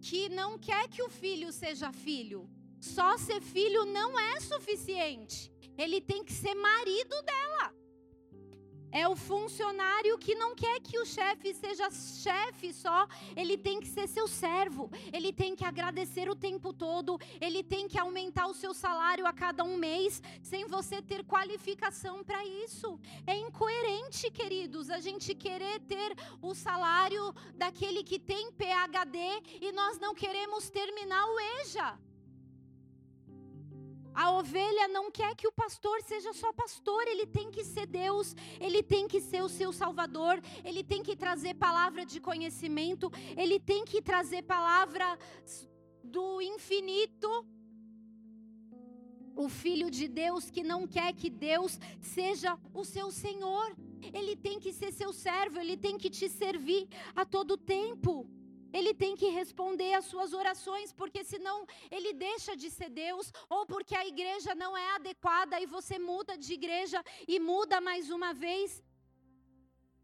que 0.00 0.28
não 0.28 0.58
quer 0.58 0.88
que 0.88 1.02
o 1.02 1.10
filho 1.10 1.52
seja 1.52 1.92
filho. 1.92 2.48
Só 2.80 3.18
ser 3.18 3.40
filho 3.42 3.84
não 3.84 4.18
é 4.18 4.40
suficiente 4.40 5.52
ele 5.80 6.00
tem 6.00 6.22
que 6.22 6.32
ser 6.32 6.54
marido 6.54 7.22
dela. 7.22 7.74
É 8.92 9.08
o 9.08 9.14
funcionário 9.14 10.18
que 10.18 10.34
não 10.34 10.52
quer 10.52 10.80
que 10.80 10.98
o 10.98 11.06
chefe 11.06 11.54
seja 11.54 11.88
chefe 11.90 12.72
só, 12.72 13.06
ele 13.36 13.56
tem 13.56 13.78
que 13.78 13.86
ser 13.86 14.08
seu 14.08 14.26
servo, 14.26 14.90
ele 15.12 15.32
tem 15.32 15.54
que 15.54 15.64
agradecer 15.64 16.28
o 16.28 16.34
tempo 16.34 16.72
todo, 16.72 17.16
ele 17.40 17.62
tem 17.62 17.86
que 17.86 17.96
aumentar 17.96 18.48
o 18.48 18.54
seu 18.54 18.74
salário 18.74 19.26
a 19.26 19.32
cada 19.32 19.62
um 19.62 19.76
mês, 19.76 20.20
sem 20.42 20.66
você 20.66 21.00
ter 21.00 21.24
qualificação 21.24 22.24
para 22.24 22.44
isso. 22.44 22.98
É 23.28 23.36
incoerente, 23.36 24.28
queridos, 24.32 24.90
a 24.90 24.98
gente 24.98 25.36
querer 25.36 25.78
ter 25.82 26.12
o 26.42 26.52
salário 26.52 27.32
daquele 27.54 28.02
que 28.02 28.18
tem 28.18 28.50
PhD 28.50 29.18
e 29.60 29.70
nós 29.70 30.00
não 30.00 30.16
queremos 30.16 30.68
terminar 30.68 31.24
o 31.26 31.40
EJA. 31.60 32.09
A 34.14 34.30
ovelha 34.32 34.88
não 34.88 35.10
quer 35.10 35.34
que 35.34 35.46
o 35.46 35.52
pastor 35.52 36.02
seja 36.02 36.32
só 36.32 36.52
pastor, 36.52 37.06
ele 37.06 37.26
tem 37.26 37.50
que 37.50 37.64
ser 37.64 37.86
Deus, 37.86 38.34
ele 38.60 38.82
tem 38.82 39.06
que 39.06 39.20
ser 39.20 39.42
o 39.42 39.48
seu 39.48 39.72
salvador, 39.72 40.40
ele 40.64 40.82
tem 40.82 41.02
que 41.02 41.16
trazer 41.16 41.54
palavra 41.54 42.04
de 42.04 42.20
conhecimento, 42.20 43.10
ele 43.36 43.58
tem 43.60 43.84
que 43.84 44.02
trazer 44.02 44.42
palavra 44.42 45.18
do 46.02 46.40
infinito. 46.42 47.46
O 49.36 49.48
filho 49.48 49.90
de 49.90 50.06
Deus 50.08 50.50
que 50.50 50.62
não 50.62 50.86
quer 50.86 51.14
que 51.14 51.30
Deus 51.30 51.78
seja 52.00 52.58
o 52.74 52.84
seu 52.84 53.10
Senhor, 53.10 53.74
ele 54.12 54.36
tem 54.36 54.58
que 54.58 54.72
ser 54.72 54.92
seu 54.92 55.12
servo, 55.12 55.58
ele 55.58 55.76
tem 55.76 55.96
que 55.96 56.10
te 56.10 56.28
servir 56.28 56.88
a 57.14 57.24
todo 57.24 57.56
tempo. 57.56 58.28
Ele 58.72 58.92
tem 58.94 59.16
que 59.16 59.28
responder 59.28 59.92
às 59.94 60.06
suas 60.06 60.32
orações, 60.32 60.92
porque 60.92 61.22
senão 61.24 61.66
ele 61.90 62.12
deixa 62.12 62.56
de 62.56 62.70
ser 62.70 62.90
Deus, 62.90 63.32
ou 63.48 63.66
porque 63.66 63.94
a 63.96 64.06
igreja 64.06 64.54
não 64.54 64.76
é 64.76 64.94
adequada 64.94 65.60
e 65.60 65.66
você 65.66 65.98
muda 65.98 66.36
de 66.36 66.52
igreja 66.52 67.02
e 67.26 67.38
muda 67.38 67.80
mais 67.80 68.10
uma 68.10 68.32
vez. 68.32 68.82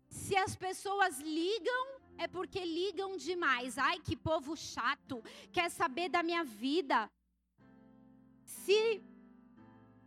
Se 0.09 0.37
as 0.37 0.57
pessoas 0.57 1.21
ligam, 1.21 1.85
é 2.19 2.27
porque 2.27 2.65
ligam 2.65 3.17
demais. 3.17 3.79
Ai, 3.79 3.99
que 4.01 4.17
povo 4.17 4.57
chato, 4.57 5.23
quer 5.53 5.71
saber 5.71 6.09
da 6.09 6.23
minha 6.23 6.45
vida. 6.45 7.11
Se 8.45 9.03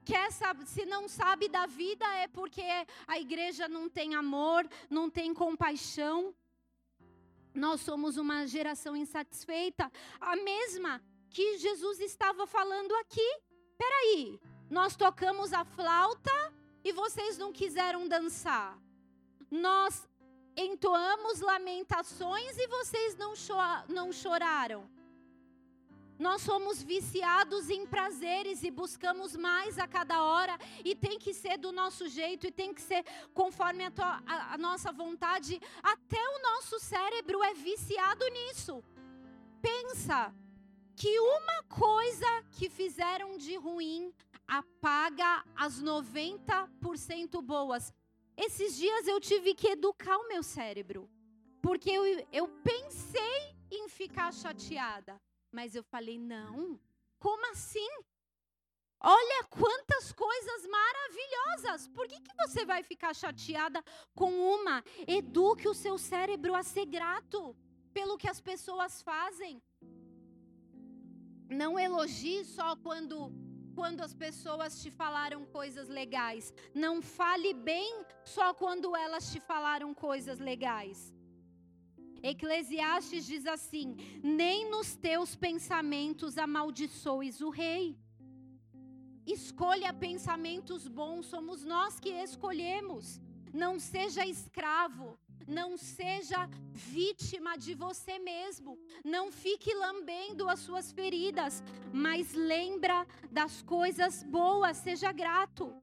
quer 0.06 0.32
se 0.66 0.86
não 0.88 1.08
sabe 1.08 1.48
da 1.48 1.68
vida 1.68 2.06
é 2.16 2.28
porque 2.28 2.64
a 3.06 3.20
igreja 3.20 3.68
não 3.68 3.88
tem 3.88 4.16
amor, 4.16 4.68
não 4.90 5.08
tem 5.08 5.34
compaixão. 5.34 6.34
Nós 7.54 7.82
somos 7.82 8.18
uma 8.18 8.46
geração 8.46 8.96
insatisfeita, 8.96 9.92
a 10.20 10.36
mesma 10.36 11.02
que 11.30 11.58
Jesus 11.58 12.00
estava 12.00 12.46
falando 12.46 12.94
aqui. 12.96 13.40
Peraí, 13.78 14.40
nós 14.70 14.96
tocamos 14.96 15.54
a 15.54 15.64
flauta 15.64 16.54
e 16.84 16.92
vocês 16.92 17.38
não 17.38 17.52
quiseram 17.52 18.08
dançar. 18.08 18.78
Nós 19.50 20.08
entoamos 20.56 21.40
lamentações 21.40 22.58
e 22.58 22.68
vocês 22.68 23.16
não, 23.16 23.36
cho 23.36 23.56
não 23.88 24.12
choraram. 24.12 24.90
Nós 26.20 26.42
somos 26.42 26.84
viciados 26.84 27.70
em 27.70 27.86
prazeres 27.86 28.62
e 28.62 28.70
buscamos 28.70 29.38
mais 29.38 29.80
a 29.80 29.88
cada 29.88 30.22
hora, 30.22 30.58
e 30.84 30.94
tem 30.94 31.18
que 31.18 31.34
ser 31.34 31.58
do 31.58 31.72
nosso 31.72 32.10
jeito, 32.10 32.46
e 32.46 32.52
tem 32.52 32.74
que 32.74 32.82
ser 32.82 33.06
conforme 33.34 33.86
a, 33.86 33.92
tua, 33.92 34.22
a, 34.28 34.56
a 34.56 34.58
nossa 34.58 34.92
vontade. 34.92 35.62
Até 35.82 36.22
o 36.22 36.42
nosso 36.42 36.78
cérebro 36.78 37.42
é 37.42 37.54
viciado 37.54 38.26
nisso. 38.32 38.84
Pensa 39.62 40.36
que 40.94 41.18
uma 41.22 41.64
coisa 41.70 42.44
que 42.52 42.70
fizeram 42.70 43.38
de 43.38 43.56
ruim 43.56 44.14
apaga 44.46 45.46
as 45.56 45.82
90% 45.82 47.42
boas. 47.42 47.94
Esses 48.36 48.76
dias 48.76 49.08
eu 49.08 49.22
tive 49.22 49.56
que 49.56 49.70
educar 49.70 50.18
o 50.18 50.28
meu 50.28 50.44
cérebro, 50.44 51.10
porque 51.62 51.90
eu, 51.90 52.04
eu 52.34 52.50
pensei 52.62 53.56
em 53.72 53.88
ficar 53.88 54.34
chateada. 54.34 55.18
Mas 55.52 55.76
eu 55.76 55.84
falei: 55.84 56.18
não, 56.20 56.80
como 57.20 57.52
assim? 57.52 57.90
Olha 59.02 59.46
quantas 59.46 60.12
coisas 60.12 60.68
maravilhosas. 60.68 61.88
Por 61.88 62.06
que, 62.08 62.20
que 62.20 62.36
você 62.36 62.66
vai 62.66 62.84
ficar 62.84 63.14
chateada 63.14 63.84
com 64.14 64.32
uma? 64.32 64.84
Eduque 65.08 65.70
o 65.70 65.74
seu 65.74 65.98
cérebro 65.98 66.54
a 66.54 66.64
ser 66.64 66.86
grato 66.86 67.56
pelo 67.94 68.18
que 68.18 68.28
as 68.28 68.42
pessoas 68.42 69.02
fazem. 69.02 69.62
Não 71.50 71.80
elogie 71.80 72.44
só 72.44 72.76
quando 72.76 73.32
quando 73.74 74.02
as 74.02 74.14
pessoas 74.14 74.82
te 74.82 74.92
falaram 74.92 75.46
coisas 75.46 75.88
legais. 75.88 76.54
Não 76.74 77.02
fale 77.02 77.54
bem 77.54 78.06
só 78.26 78.54
quando 78.54 78.94
elas 78.94 79.32
te 79.32 79.40
falaram 79.40 79.94
coisas 79.94 80.38
legais. 80.38 81.14
Eclesiastes 82.22 83.26
diz 83.26 83.46
assim: 83.46 83.96
nem 84.24 84.70
nos 84.70 84.96
teus 84.96 85.36
pensamentos 85.36 86.38
amaldiçoes 86.38 87.42
o 87.42 87.50
rei. 87.50 87.98
Escolha 89.26 89.94
pensamentos 89.94 90.88
bons, 90.88 91.28
somos 91.28 91.64
nós 91.64 92.00
que 92.00 92.10
escolhemos. 92.10 93.22
Não 93.54 93.80
seja 93.80 94.26
escravo, 94.26 95.18
não 95.48 95.78
seja 95.78 96.48
vítima 96.74 97.56
de 97.58 97.74
você 97.74 98.20
mesmo. 98.20 98.78
Não 99.04 99.32
fique 99.32 99.74
lambendo 99.74 100.50
as 100.50 100.60
suas 100.60 100.92
feridas, 100.92 101.64
mas 101.94 102.34
lembra 102.34 103.06
das 103.32 103.62
coisas 103.62 104.24
boas, 104.24 104.78
seja 104.78 105.12
grato. 105.12 105.74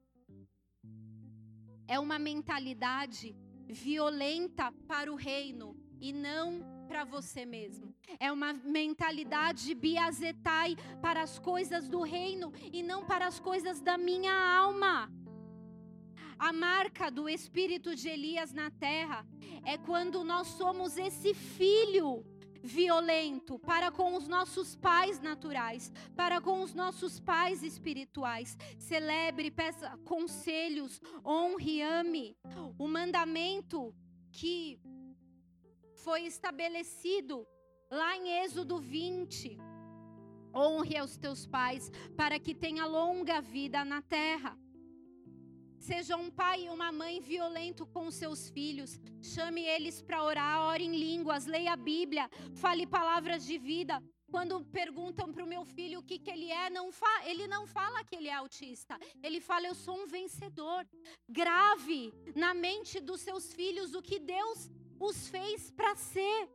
É 1.87 1.97
uma 1.99 2.19
mentalidade 2.19 3.35
violenta 3.69 4.71
para 4.87 5.11
o 5.11 5.15
reino 5.15 5.76
e 5.99 6.13
não 6.13 6.61
para 6.87 7.03
você 7.03 7.45
mesmo. 7.45 7.93
É 8.19 8.31
uma 8.31 8.53
mentalidade 8.53 9.73
biazetai 9.75 10.75
para 11.01 11.21
as 11.21 11.37
coisas 11.37 11.87
do 11.89 12.01
reino 12.01 12.53
e 12.71 12.81
não 12.81 13.05
para 13.05 13.27
as 13.27 13.39
coisas 13.39 13.81
da 13.81 13.97
minha 13.97 14.33
alma. 14.33 15.11
A 16.39 16.53
marca 16.53 17.09
do 17.09 17.27
espírito 17.27 17.95
de 17.95 18.09
Elias 18.09 18.53
na 18.53 18.69
terra 18.69 19.25
é 19.65 19.77
quando 19.77 20.23
nós 20.23 20.47
somos 20.47 20.97
esse 20.97 21.33
filho 21.33 22.23
violento 22.63 23.57
para 23.59 23.91
com 23.91 24.15
os 24.15 24.27
nossos 24.27 24.75
pais 24.75 25.19
naturais, 25.19 25.91
para 26.15 26.39
com 26.41 26.61
os 26.61 26.73
nossos 26.73 27.19
pais 27.19 27.63
espirituais. 27.63 28.57
Celebre, 28.77 29.49
peça 29.49 29.97
conselhos, 30.03 31.01
honre, 31.25 31.81
ame. 31.81 32.37
O 32.77 32.87
mandamento 32.87 33.95
que 34.31 34.79
foi 36.07 36.21
estabelecido 36.21 37.45
lá 37.91 38.15
em 38.15 38.25
Êxodo 38.41 38.79
20. 38.79 39.57
Honre 40.55 40.95
aos 40.95 41.17
teus 41.17 41.45
pais 41.45 41.91
para 42.15 42.39
que 42.39 42.55
tenha 42.55 42.85
longa 42.85 43.41
vida 43.41 43.83
na 43.83 44.01
terra. 44.01 44.57
Seja 45.77 46.15
um 46.15 46.29
pai 46.31 46.63
e 46.63 46.69
uma 46.69 46.93
mãe 46.93 47.19
violento 47.19 47.85
com 47.85 48.09
seus 48.09 48.49
filhos. 48.49 48.97
Chame 49.21 49.63
eles 49.65 50.01
para 50.01 50.23
orar, 50.23 50.61
ore 50.61 50.85
em 50.85 50.95
línguas, 50.95 51.45
leia 51.45 51.73
a 51.73 51.75
Bíblia, 51.75 52.29
fale 52.53 52.87
palavras 52.87 53.45
de 53.45 53.57
vida. 53.57 54.01
Quando 54.31 54.63
perguntam 54.63 55.31
para 55.33 55.43
o 55.43 55.51
meu 55.55 55.65
filho 55.65 55.99
o 55.99 56.03
que, 56.03 56.19
que 56.19 56.31
ele 56.31 56.49
é, 56.49 56.69
não 56.69 56.89
ele 57.25 57.47
não 57.47 57.67
fala 57.67 58.05
que 58.05 58.15
ele 58.15 58.29
é 58.29 58.33
autista. 58.33 58.97
Ele 59.21 59.41
fala, 59.41 59.67
eu 59.67 59.75
sou 59.75 59.97
um 60.01 60.07
vencedor. 60.07 60.87
Grave 61.27 62.13
na 62.33 62.53
mente 62.53 63.01
dos 63.01 63.19
seus 63.19 63.53
filhos 63.53 63.93
o 63.93 64.01
que 64.01 64.19
Deus 64.19 64.69
os 64.99 65.27
fez 65.27 65.71
para 65.71 65.95
ser. 65.95 66.49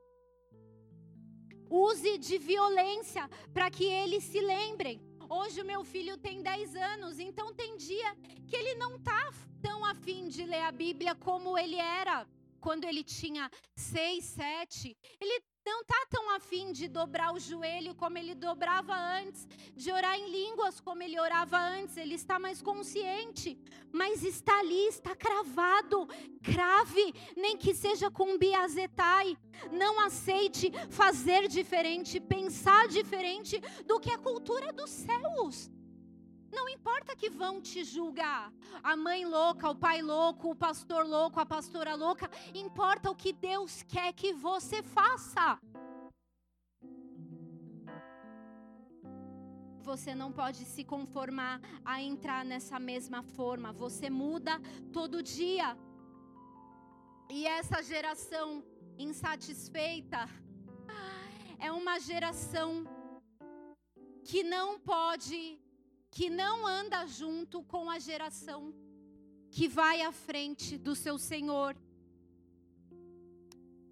Use 1.70 2.18
de 2.18 2.36
violência 2.38 3.28
para 3.52 3.70
que 3.70 3.84
eles 3.84 4.24
se 4.24 4.40
lembrem. 4.40 5.00
Hoje 5.28 5.62
o 5.62 5.64
meu 5.64 5.82
filho 5.82 6.18
tem 6.18 6.42
10 6.42 6.76
anos, 6.76 7.18
então 7.18 7.54
tem 7.54 7.76
dia 7.76 8.14
que 8.46 8.54
ele 8.54 8.74
não 8.74 8.98
tá 8.98 9.30
tão 9.62 9.84
afim 9.84 10.28
de 10.28 10.44
ler 10.44 10.62
a 10.62 10.72
Bíblia 10.72 11.14
como 11.14 11.56
ele 11.56 11.76
era 11.76 12.28
quando 12.60 12.84
ele 12.84 13.02
tinha 13.02 13.50
6, 13.74 14.24
7. 14.24 14.96
Ele 15.20 15.42
não 15.64 15.82
está 15.82 16.06
tão 16.10 16.34
afim 16.34 16.72
de 16.72 16.88
dobrar 16.88 17.32
o 17.32 17.38
joelho 17.38 17.94
como 17.94 18.18
ele 18.18 18.34
dobrava 18.34 18.94
antes, 18.94 19.46
de 19.74 19.90
orar 19.92 20.18
em 20.18 20.30
línguas 20.30 20.80
como 20.80 21.02
ele 21.02 21.18
orava 21.18 21.58
antes, 21.58 21.96
ele 21.96 22.14
está 22.14 22.38
mais 22.38 22.60
consciente, 22.60 23.58
mas 23.92 24.22
está 24.22 24.58
ali, 24.58 24.86
está 24.88 25.14
cravado, 25.14 26.08
crave, 26.42 27.14
nem 27.36 27.56
que 27.56 27.74
seja 27.74 28.10
com 28.10 28.38
biazetai. 28.38 29.36
Não 29.70 30.00
aceite 30.00 30.72
fazer 30.90 31.46
diferente, 31.48 32.18
pensar 32.18 32.88
diferente 32.88 33.60
do 33.86 34.00
que 34.00 34.10
a 34.10 34.18
cultura 34.18 34.72
dos 34.72 34.90
céus. 34.90 35.70
Não 36.52 36.68
importa 36.68 37.16
que 37.16 37.30
vão 37.30 37.60
te 37.62 37.82
julgar. 37.82 38.52
A 38.82 38.94
mãe 38.94 39.24
louca, 39.24 39.70
o 39.70 39.74
pai 39.74 40.02
louco, 40.02 40.50
o 40.50 40.54
pastor 40.54 41.06
louco, 41.06 41.40
a 41.40 41.46
pastora 41.46 41.94
louca. 41.94 42.30
Importa 42.54 43.10
o 43.10 43.14
que 43.14 43.32
Deus 43.32 43.82
quer 43.82 44.12
que 44.12 44.34
você 44.34 44.82
faça. 44.82 45.58
Você 49.82 50.14
não 50.14 50.30
pode 50.30 50.64
se 50.64 50.84
conformar 50.84 51.60
a 51.84 52.00
entrar 52.00 52.44
nessa 52.44 52.78
mesma 52.78 53.22
forma. 53.22 53.72
Você 53.72 54.10
muda 54.10 54.60
todo 54.92 55.22
dia. 55.22 55.76
E 57.30 57.46
essa 57.46 57.82
geração 57.82 58.62
insatisfeita 58.98 60.28
é 61.58 61.72
uma 61.72 61.98
geração 61.98 62.84
que 64.22 64.42
não 64.42 64.78
pode 64.78 65.61
que 66.12 66.28
não 66.28 66.66
anda 66.66 67.06
junto 67.06 67.62
com 67.62 67.88
a 67.88 67.98
geração 67.98 68.60
que 69.50 69.66
vai 69.66 70.02
à 70.02 70.12
frente 70.12 70.76
do 70.76 70.94
seu 70.94 71.16
Senhor, 71.18 71.74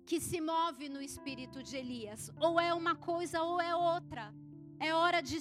que 0.04 0.20
se 0.20 0.38
move 0.38 0.88
no 0.90 1.00
espírito 1.00 1.62
de 1.62 1.76
Elias. 1.76 2.30
Ou 2.38 2.60
é 2.60 2.74
uma 2.74 2.94
coisa 2.94 3.42
ou 3.42 3.58
é 3.58 3.74
outra. 3.74 4.34
É 4.78 4.94
hora 4.94 5.22
de, 5.22 5.38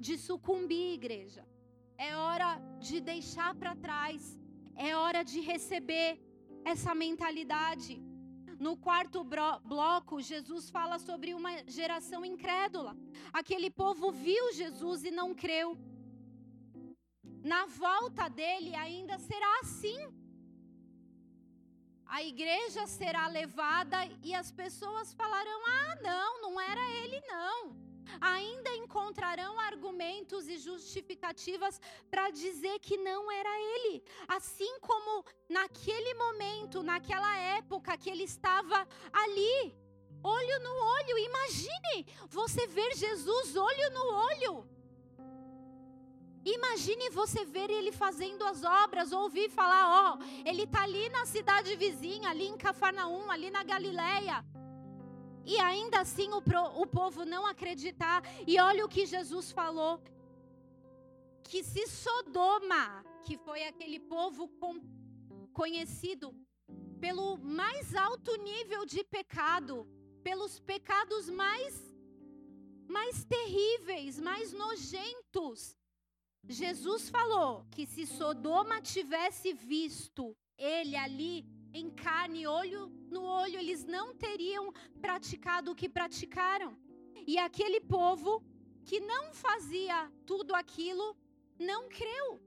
de 0.00 0.16
sucumbir, 0.16 0.94
igreja. 0.94 1.46
É 1.98 2.16
hora 2.16 2.58
de 2.78 3.00
deixar 3.00 3.54
para 3.54 3.76
trás. 3.76 4.38
É 4.76 4.96
hora 4.96 5.22
de 5.22 5.40
receber 5.40 6.18
essa 6.64 6.94
mentalidade. 6.94 8.02
No 8.58 8.76
quarto 8.76 9.22
bloco, 9.64 10.22
Jesus 10.22 10.70
fala 10.70 10.98
sobre 10.98 11.34
uma 11.34 11.52
geração 11.66 12.24
incrédula. 12.24 12.96
Aquele 13.32 13.70
povo 13.70 14.10
viu 14.10 14.52
Jesus 14.54 15.04
e 15.04 15.10
não 15.10 15.34
creu 15.34 15.76
na 17.52 17.64
volta 17.64 18.28
dele 18.28 18.74
ainda 18.74 19.18
será 19.18 19.50
assim. 19.62 20.00
A 22.16 22.22
igreja 22.22 22.86
será 22.86 23.26
levada 23.26 23.98
e 24.22 24.34
as 24.34 24.50
pessoas 24.52 25.12
falarão: 25.14 25.60
ah, 25.66 25.98
não, 26.08 26.30
não 26.42 26.60
era 26.60 26.84
ele, 27.00 27.18
não. 27.26 27.76
Ainda 28.20 28.74
encontrarão 28.76 29.58
argumentos 29.60 30.48
e 30.48 30.56
justificativas 30.58 31.80
para 32.10 32.30
dizer 32.30 32.78
que 32.80 32.96
não 33.08 33.30
era 33.30 33.54
ele. 33.72 34.02
Assim 34.26 34.78
como 34.80 35.24
naquele 35.48 36.14
momento, 36.14 36.82
naquela 36.82 37.34
época 37.58 37.98
que 37.98 38.10
ele 38.10 38.24
estava 38.24 38.88
ali, 39.12 39.74
olho 40.22 40.58
no 40.66 40.74
olho. 40.96 41.18
Imagine 41.30 42.06
você 42.28 42.66
ver 42.66 42.94
Jesus 42.94 43.56
olho 43.56 43.90
no 43.90 44.04
olho. 44.30 44.77
Imagine 46.44 47.10
você 47.10 47.44
ver 47.44 47.70
ele 47.70 47.92
fazendo 47.92 48.44
as 48.44 48.62
obras, 48.62 49.12
ouvir 49.12 49.50
falar, 49.50 50.16
ó, 50.16 50.18
ele 50.44 50.62
está 50.62 50.82
ali 50.82 51.08
na 51.10 51.26
cidade 51.26 51.74
vizinha, 51.76 52.30
ali 52.30 52.46
em 52.46 52.56
Cafarnaum, 52.56 53.30
ali 53.30 53.50
na 53.50 53.62
Galileia. 53.62 54.44
E 55.44 55.58
ainda 55.58 56.00
assim 56.00 56.30
o, 56.32 56.42
pro, 56.42 56.62
o 56.80 56.86
povo 56.86 57.24
não 57.24 57.46
acreditar. 57.46 58.22
E 58.46 58.60
olha 58.60 58.84
o 58.84 58.88
que 58.88 59.06
Jesus 59.06 59.50
falou: 59.50 60.00
que 61.42 61.64
se 61.64 61.86
Sodoma, 61.86 63.04
que 63.24 63.36
foi 63.38 63.64
aquele 63.64 63.98
povo 63.98 64.48
com, 64.60 64.80
conhecido 65.52 66.34
pelo 67.00 67.38
mais 67.38 67.94
alto 67.94 68.36
nível 68.36 68.84
de 68.84 69.02
pecado, 69.04 69.86
pelos 70.22 70.60
pecados 70.60 71.30
mais 71.30 71.88
mais 72.86 73.22
terríveis, 73.24 74.18
mais 74.18 74.52
nojentos. 74.52 75.77
Jesus 76.48 77.10
falou 77.10 77.66
que 77.70 77.86
se 77.86 78.06
Sodoma 78.06 78.80
tivesse 78.80 79.52
visto 79.52 80.36
ele 80.56 80.96
ali 80.96 81.46
em 81.72 81.90
carne, 81.90 82.46
olho 82.46 82.88
no 83.10 83.22
olho, 83.22 83.58
eles 83.58 83.84
não 83.84 84.14
teriam 84.14 84.72
praticado 85.00 85.70
o 85.70 85.74
que 85.74 85.88
praticaram. 85.88 86.76
E 87.26 87.38
aquele 87.38 87.80
povo 87.80 88.42
que 88.84 88.98
não 89.00 89.34
fazia 89.34 90.10
tudo 90.24 90.54
aquilo, 90.54 91.14
não 91.58 91.88
creu. 91.88 92.40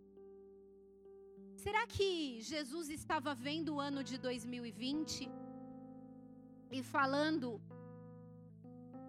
Será 1.55 1.85
que 1.85 2.41
Jesus 2.41 2.89
estava 2.89 3.35
vendo 3.35 3.75
o 3.75 3.79
ano 3.79 4.03
de 4.03 4.17
2020 4.17 5.29
e 6.71 6.81
falando 6.81 7.61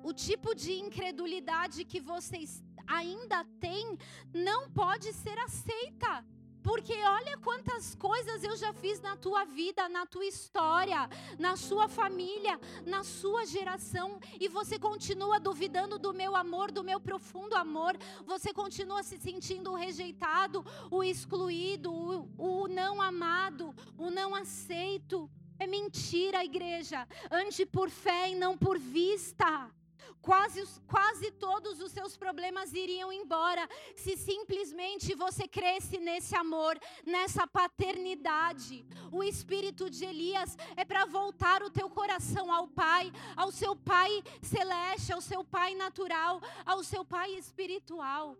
o 0.03 0.13
tipo 0.13 0.55
de 0.55 0.73
incredulidade 0.79 1.85
que 1.85 2.01
vocês 2.01 2.63
ainda 2.87 3.45
têm 3.61 3.99
não 4.33 4.71
pode 4.71 5.13
ser 5.13 5.39
aceita? 5.39 6.25
Porque 6.63 6.93
olha 6.93 7.37
quantas 7.39 7.95
coisas 7.97 8.45
eu 8.45 8.57
já 8.57 8.73
fiz 8.73 9.01
na 9.01 9.17
tua 9.17 9.45
vida, 9.45 9.89
na 9.89 10.07
tua 10.07 10.25
história, 10.25 11.09
na 11.39 11.57
sua 11.57 11.89
família, 11.89 12.59
na 12.87 13.03
sua 13.03 13.45
geração, 13.45 14.21
e 14.41 14.49
você 14.49 14.79
continua 14.79 15.41
duvidando 15.41 15.99
do 15.99 16.15
meu 16.15 16.37
amor, 16.37 16.71
do 16.71 16.85
meu 16.85 17.01
profundo 17.01 17.57
amor, 17.57 17.97
você 18.25 18.53
continua 18.55 19.03
se 19.03 19.19
sentindo 19.19 19.73
o 19.73 19.77
rejeitado, 19.77 20.65
o 20.91 21.03
excluído, 21.03 21.93
o, 21.93 22.63
o 22.63 22.69
não 22.69 23.03
amado, 23.03 23.75
o 23.99 24.09
não 24.11 24.35
aceito. 24.35 25.29
É 25.59 25.67
mentira, 25.67 26.45
igreja. 26.45 27.07
Ande 27.31 27.67
por 27.67 27.91
fé 27.91 28.31
e 28.31 28.37
não 28.37 28.57
por 28.57 28.79
vista. 28.79 29.71
Quase, 30.21 30.63
quase 30.87 31.31
todos 31.33 31.81
os 31.81 31.91
seus 31.91 32.17
problemas 32.17 32.73
iriam 32.73 33.13
embora 33.13 33.69
se 33.97 34.17
simplesmente 34.17 35.15
você 35.15 35.49
cresce 35.49 35.99
nesse 35.99 36.37
amor, 36.37 36.79
nessa 37.05 37.47
paternidade. 37.47 38.87
O 39.11 39.23
espírito 39.25 39.91
de 39.91 40.05
Elias 40.05 40.57
é 40.77 40.85
para 40.85 41.05
voltar 41.05 41.63
o 41.63 41.71
teu 41.71 41.91
coração 41.91 42.53
ao 42.53 42.69
Pai, 42.69 43.13
ao 43.37 43.51
seu 43.51 43.75
Pai 43.75 44.23
celeste, 44.41 45.13
ao 45.13 45.21
seu 45.21 45.43
Pai 45.45 45.75
natural, 45.75 46.41
ao 46.65 46.85
seu 46.85 47.05
Pai 47.05 47.33
espiritual. 47.35 48.37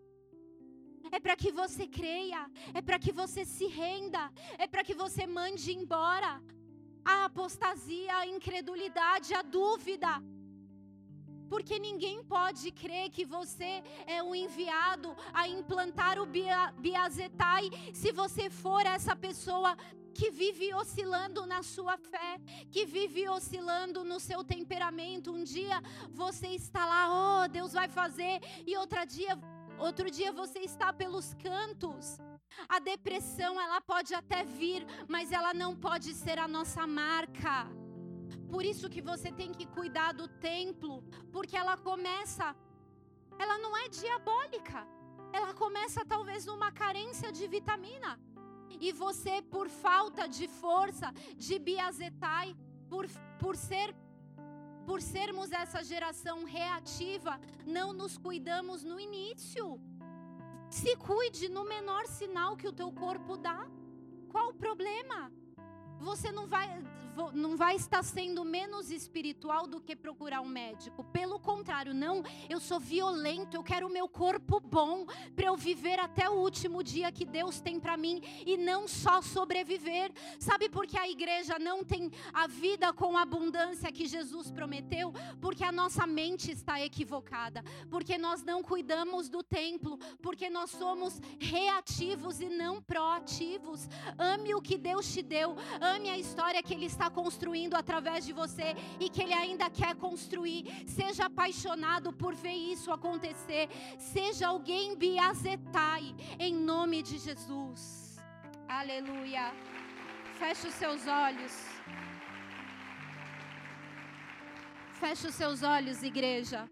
É 1.11 1.19
para 1.19 1.35
que 1.35 1.51
você 1.51 1.85
creia, 1.85 2.49
é 2.73 2.81
para 2.81 2.97
que 2.97 3.11
você 3.11 3.45
se 3.45 3.67
renda, 3.67 4.31
é 4.57 4.65
para 4.65 4.83
que 4.83 4.93
você 4.93 5.27
mande 5.27 5.73
embora 5.73 6.41
a 7.03 7.25
apostasia, 7.25 8.15
a 8.15 8.25
incredulidade, 8.25 9.33
a 9.33 9.41
dúvida 9.41 10.23
porque 11.53 11.77
ninguém 11.77 12.23
pode 12.23 12.71
crer 12.71 13.11
que 13.11 13.23
você 13.23 13.83
é 14.07 14.23
o 14.23 14.33
enviado 14.33 15.15
a 15.31 15.47
implantar 15.47 16.17
o 16.17 16.25
Biazetai 16.25 17.69
se 17.93 18.11
você 18.11 18.49
for 18.49 18.83
essa 18.87 19.15
pessoa 19.15 19.77
que 20.15 20.31
vive 20.31 20.73
oscilando 20.73 21.45
na 21.45 21.61
sua 21.61 21.95
fé, 21.95 22.39
que 22.71 22.87
vive 22.87 23.29
oscilando 23.29 24.03
no 24.03 24.19
seu 24.19 24.43
temperamento. 24.43 25.31
Um 25.31 25.43
dia 25.43 25.79
você 26.09 26.47
está 26.47 26.87
lá, 26.87 27.43
oh, 27.43 27.47
Deus 27.47 27.73
vai 27.73 27.87
fazer, 27.87 28.41
e 28.65 28.75
outro 28.75 29.05
dia, 29.05 29.37
outro 29.77 30.09
dia 30.09 30.31
você 30.31 30.57
está 30.61 30.91
pelos 30.91 31.35
cantos. 31.35 32.17
A 32.67 32.79
depressão, 32.79 33.61
ela 33.61 33.79
pode 33.79 34.15
até 34.15 34.43
vir, 34.43 34.83
mas 35.07 35.31
ela 35.31 35.53
não 35.53 35.75
pode 35.75 36.15
ser 36.15 36.39
a 36.39 36.47
nossa 36.47 36.87
marca. 36.87 37.82
Por 38.53 38.63
isso 38.63 38.87
que 38.93 39.01
você 39.01 39.29
tem 39.31 39.51
que 39.51 39.65
cuidar 39.65 40.11
do 40.13 40.27
templo, 40.27 41.03
porque 41.31 41.55
ela 41.57 41.75
começa, 41.75 42.55
ela 43.43 43.57
não 43.57 43.75
é 43.75 43.89
diabólica. 43.89 44.79
Ela 45.37 45.55
começa 45.55 46.05
talvez 46.05 46.45
numa 46.45 46.71
carência 46.71 47.31
de 47.31 47.47
vitamina. 47.47 48.11
E 48.79 48.91
você, 48.91 49.41
por 49.41 49.67
falta 49.69 50.27
de 50.27 50.47
força, 50.47 51.11
de 51.35 51.57
biazetai, 51.57 52.55
por, 52.87 53.07
por 53.39 53.55
ser 53.55 53.89
por 54.85 55.01
sermos 55.01 55.51
essa 55.51 55.81
geração 55.81 56.43
reativa, 56.43 57.39
não 57.65 57.91
nos 57.91 58.17
cuidamos 58.17 58.83
no 58.83 58.99
início. 58.99 59.81
Se 60.69 60.95
cuide 60.97 61.47
no 61.49 61.63
menor 61.63 62.05
sinal 62.05 62.55
que 62.55 62.67
o 62.67 62.77
teu 62.81 62.91
corpo 62.91 63.35
dá. 63.35 63.65
Qual 64.29 64.49
o 64.49 64.59
problema? 64.65 65.31
Você 65.99 66.31
não 66.31 66.45
vai 66.45 66.67
não 67.33 67.55
vai 67.55 67.75
estar 67.75 68.03
sendo 68.03 68.43
menos 68.43 68.91
espiritual 68.91 69.67
do 69.67 69.79
que 69.79 69.95
procurar 69.95 70.41
um 70.41 70.47
médico. 70.47 71.03
Pelo 71.05 71.39
contrário, 71.39 71.93
não, 71.93 72.23
eu 72.49 72.59
sou 72.59 72.79
violento, 72.79 73.55
eu 73.55 73.63
quero 73.63 73.87
o 73.87 73.89
meu 73.89 74.07
corpo 74.07 74.59
bom 74.59 75.05
para 75.35 75.45
eu 75.45 75.55
viver 75.55 75.99
até 75.99 76.29
o 76.29 76.33
último 76.33 76.83
dia 76.83 77.11
que 77.11 77.25
Deus 77.25 77.59
tem 77.59 77.79
para 77.79 77.97
mim 77.97 78.21
e 78.45 78.57
não 78.57 78.87
só 78.87 79.21
sobreviver. 79.21 80.11
Sabe 80.39 80.69
por 80.69 80.85
que 80.87 80.97
a 80.97 81.09
igreja 81.09 81.57
não 81.59 81.83
tem 81.83 82.11
a 82.33 82.47
vida 82.47 82.91
com 82.93 83.17
abundância 83.17 83.91
que 83.91 84.05
Jesus 84.05 84.51
prometeu? 84.51 85.13
Porque 85.41 85.63
a 85.63 85.71
nossa 85.71 86.05
mente 86.07 86.51
está 86.51 86.81
equivocada, 86.81 87.63
porque 87.89 88.17
nós 88.17 88.43
não 88.43 88.63
cuidamos 88.63 89.29
do 89.29 89.43
templo, 89.43 89.97
porque 90.21 90.49
nós 90.49 90.71
somos 90.71 91.19
reativos 91.39 92.39
e 92.39 92.49
não 92.49 92.81
proativos. 92.81 93.87
Ame 94.17 94.55
o 94.55 94.61
que 94.61 94.77
Deus 94.77 95.11
te 95.11 95.21
deu, 95.21 95.55
ame 95.81 96.09
a 96.09 96.17
história 96.17 96.63
que 96.63 96.73
Ele 96.73 96.85
está 96.85 97.02
está 97.03 97.09
construindo 97.09 97.75
através 97.75 98.25
de 98.25 98.31
você 98.31 98.67
e 98.99 99.09
que 99.09 99.21
Ele 99.23 99.33
ainda 99.33 99.69
quer 99.69 99.93
construir. 99.95 100.61
Seja 100.87 101.25
apaixonado 101.25 102.13
por 102.13 102.33
ver 102.33 102.55
isso 102.73 102.91
acontecer. 102.91 103.67
Seja 103.99 104.47
alguém 104.47 104.95
biazetai, 104.95 106.15
em 106.39 106.53
nome 106.53 107.03
de 107.03 107.17
Jesus. 107.17 107.81
Aleluia. 108.67 109.53
Feche 110.39 110.67
os 110.67 110.75
seus 110.75 111.05
olhos. 111.07 111.53
Feche 115.01 115.27
os 115.27 115.35
seus 115.35 115.61
olhos, 115.61 116.01
igreja. 116.01 116.69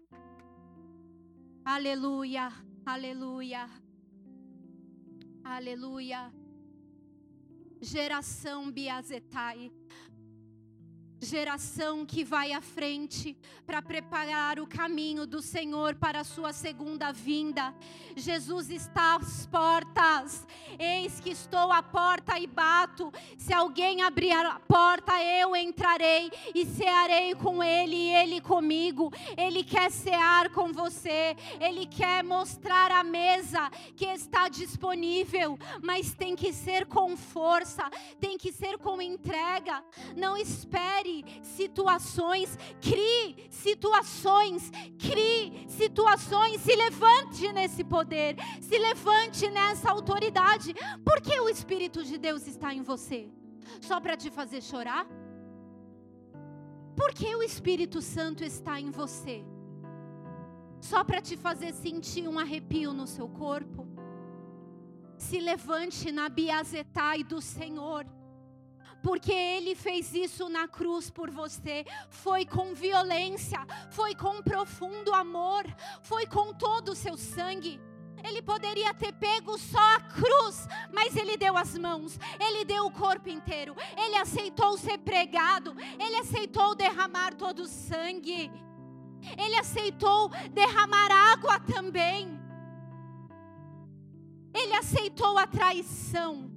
Aleluia, 1.64 2.50
aleluia, 2.84 3.68
aleluia. 5.44 6.32
Geração 7.80 8.70
Biazetai 8.70 9.70
geração 11.22 12.04
que 12.04 12.24
vai 12.24 12.52
à 12.52 12.60
frente 12.60 13.36
para 13.64 13.80
preparar 13.80 14.58
o 14.58 14.66
caminho 14.66 15.24
do 15.24 15.40
Senhor 15.40 15.94
para 15.94 16.20
a 16.20 16.24
sua 16.24 16.52
segunda 16.52 17.12
vinda. 17.12 17.72
Jesus 18.16 18.70
está 18.70 19.16
às 19.16 19.46
portas. 19.46 20.46
Eis 20.78 21.20
que 21.20 21.30
estou 21.30 21.70
à 21.70 21.82
porta 21.82 22.38
e 22.38 22.46
bato. 22.46 23.12
Se 23.38 23.54
alguém 23.54 24.02
abrir 24.02 24.32
a 24.32 24.58
porta, 24.60 25.12
eu 25.22 25.54
entrarei 25.54 26.30
e 26.54 26.66
cearei 26.66 27.34
com 27.36 27.62
ele 27.62 27.94
e 27.94 28.14
ele 28.14 28.40
comigo. 28.40 29.12
Ele 29.36 29.62
quer 29.62 29.90
cear 29.92 30.50
com 30.50 30.72
você. 30.72 31.36
Ele 31.60 31.86
quer 31.86 32.24
mostrar 32.24 32.90
a 32.90 33.04
mesa 33.04 33.70
que 33.96 34.06
está 34.06 34.48
disponível, 34.48 35.56
mas 35.80 36.12
tem 36.14 36.34
que 36.34 36.52
ser 36.52 36.86
com 36.86 37.16
força, 37.16 37.88
tem 38.18 38.36
que 38.36 38.52
ser 38.52 38.76
com 38.78 39.00
entrega. 39.00 39.82
Não 40.16 40.36
espere 40.36 41.11
situações, 41.42 42.48
crie 42.80 43.48
situações, 43.50 44.70
crie 44.98 45.66
situações, 45.68 46.60
se 46.60 46.74
levante 46.84 47.52
nesse 47.52 47.82
poder, 47.84 48.36
se 48.60 48.78
levante 48.78 49.50
nessa 49.50 49.90
autoridade. 49.90 50.74
Por 51.04 51.20
que 51.20 51.38
o 51.40 51.48
Espírito 51.48 52.02
de 52.10 52.16
Deus 52.26 52.46
está 52.46 52.72
em 52.72 52.82
você? 52.82 53.20
Só 53.80 54.00
para 54.00 54.16
te 54.16 54.30
fazer 54.30 54.62
chorar? 54.62 55.06
Por 56.96 57.10
que 57.14 57.34
o 57.34 57.42
Espírito 57.42 58.00
Santo 58.00 58.44
está 58.44 58.80
em 58.80 58.90
você? 58.90 59.44
Só 60.80 61.04
para 61.04 61.20
te 61.20 61.36
fazer 61.36 61.72
sentir 61.72 62.26
um 62.28 62.38
arrepio 62.38 62.92
no 62.92 63.06
seu 63.06 63.28
corpo? 63.28 63.86
Se 65.16 65.38
levante 65.38 66.10
na 66.10 66.28
biazetai 66.28 67.22
do 67.22 67.40
Senhor 67.40 68.04
porque 69.02 69.32
Ele 69.32 69.74
fez 69.74 70.14
isso 70.14 70.48
na 70.48 70.68
cruz 70.68 71.10
por 71.10 71.30
você. 71.30 71.84
Foi 72.08 72.46
com 72.46 72.74
violência, 72.74 73.58
foi 73.90 74.14
com 74.14 74.42
profundo 74.42 75.12
amor, 75.12 75.64
foi 76.02 76.26
com 76.26 76.54
todo 76.54 76.90
o 76.92 76.96
seu 76.96 77.16
sangue. 77.16 77.80
Ele 78.24 78.40
poderia 78.40 78.94
ter 78.94 79.12
pego 79.14 79.58
só 79.58 79.80
a 79.96 80.00
cruz, 80.00 80.68
mas 80.92 81.16
ele 81.16 81.36
deu 81.36 81.56
as 81.56 81.76
mãos, 81.76 82.18
ele 82.38 82.64
deu 82.64 82.86
o 82.86 82.90
corpo 82.90 83.28
inteiro, 83.28 83.74
ele 83.96 84.14
aceitou 84.16 84.78
ser 84.78 84.98
pregado, 84.98 85.74
ele 85.98 86.16
aceitou 86.16 86.74
derramar 86.76 87.34
todo 87.34 87.60
o 87.60 87.66
sangue, 87.66 88.48
ele 89.36 89.56
aceitou 89.56 90.28
derramar 90.52 91.10
água 91.10 91.58
também, 91.58 92.40
ele 94.54 94.74
aceitou 94.74 95.36
a 95.36 95.46
traição, 95.46 96.51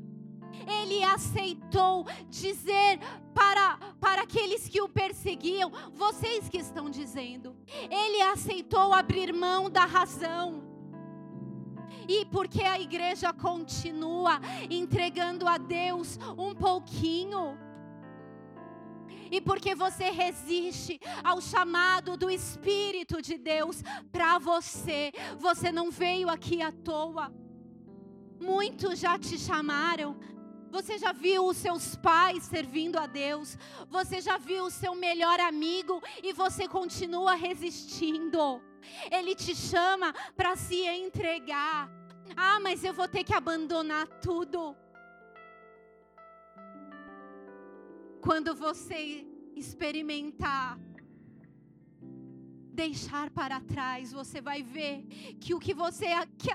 ele 0.68 1.04
aceitou 1.04 2.06
dizer 2.30 3.00
para, 3.34 3.78
para 4.00 4.24
aqueles 4.24 4.68
que 4.68 4.82
o 4.82 4.90
perseguiam, 4.90 5.72
vocês 5.94 6.48
que 6.50 6.58
estão 6.58 6.90
dizendo. 6.90 7.56
Ele 7.90 8.22
aceitou 8.22 8.94
abrir 8.94 9.34
mão 9.34 9.70
da 9.70 9.86
razão. 9.86 10.64
E 12.08 12.26
porque 12.26 12.62
a 12.62 12.80
igreja 12.80 13.34
continua 13.34 14.40
entregando 14.70 15.48
a 15.48 15.58
Deus 15.58 16.20
um 16.38 16.54
pouquinho. 16.54 17.58
E 19.32 19.42
porque 19.42 19.74
você 19.74 20.12
resiste 20.12 21.00
ao 21.24 21.42
chamado 21.42 22.16
do 22.16 22.30
Espírito 22.30 23.22
de 23.22 23.38
Deus 23.38 23.82
para 24.12 24.38
você, 24.38 25.12
você 25.38 25.72
não 25.72 25.90
veio 25.90 26.30
aqui 26.30 26.62
à 26.62 26.72
toa. 26.72 27.34
Muitos 28.40 29.00
já 29.00 29.18
te 29.18 29.38
chamaram, 29.40 30.18
você 30.76 30.98
já 30.98 31.14
viu 31.14 31.46
os 31.46 31.56
seus 31.56 31.96
pais 31.96 32.44
servindo 32.44 32.98
a 32.98 33.08
Deus? 33.08 33.58
Você 33.90 34.20
já 34.20 34.38
viu 34.38 34.66
o 34.66 34.70
seu 34.70 34.94
melhor 34.94 35.40
amigo 35.40 36.04
e 36.22 36.34
você 36.34 36.68
continua 36.68 37.34
resistindo? 37.34 38.62
Ele 39.10 39.34
te 39.34 39.56
chama 39.56 40.14
para 40.36 40.58
se 40.58 40.82
entregar. 40.86 41.90
Ah, 42.36 42.60
mas 42.60 42.84
eu 42.84 42.94
vou 42.94 43.08
ter 43.08 43.24
que 43.24 43.34
abandonar 43.34 44.06
tudo. 44.20 44.76
Quando 48.20 48.54
você 48.54 49.26
experimentar 49.56 50.78
deixar 52.76 53.32
para 53.32 53.60
trás, 53.62 54.12
você 54.12 54.42
vai 54.42 54.62
ver 54.62 55.04
que 55.40 55.54
o 55.56 55.60
que 55.60 55.74
você 55.74 56.08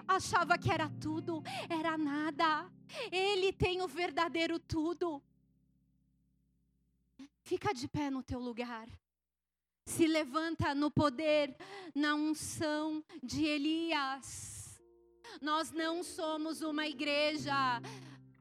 achava 0.06 0.58
que 0.58 0.70
era 0.70 0.88
tudo 1.00 1.42
era 1.68 1.96
nada. 1.96 2.70
Ele 3.10 3.52
tem 3.52 3.80
o 3.80 3.88
verdadeiro 3.88 4.58
tudo. 4.58 5.22
Fica 7.42 7.72
de 7.72 7.88
pé 7.88 8.10
no 8.10 8.22
teu 8.22 8.38
lugar. 8.38 8.88
Se 9.86 10.06
levanta 10.06 10.74
no 10.74 10.90
poder, 10.90 11.56
na 11.94 12.14
unção 12.14 13.02
de 13.22 13.44
Elias. 13.44 14.80
Nós 15.40 15.72
não 15.72 16.04
somos 16.04 16.60
uma 16.60 16.86
igreja 16.86 17.80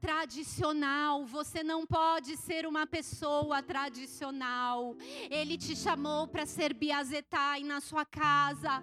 tradicional. 0.00 1.24
Você 1.26 1.62
não 1.62 1.86
pode 1.86 2.36
ser 2.36 2.66
uma 2.66 2.86
pessoa 2.86 3.62
tradicional. 3.62 4.96
Ele 5.30 5.56
te 5.58 5.76
chamou 5.76 6.26
para 6.26 6.46
ser 6.46 6.72
biazetai 6.74 7.62
na 7.62 7.80
sua 7.80 8.04
casa, 8.04 8.82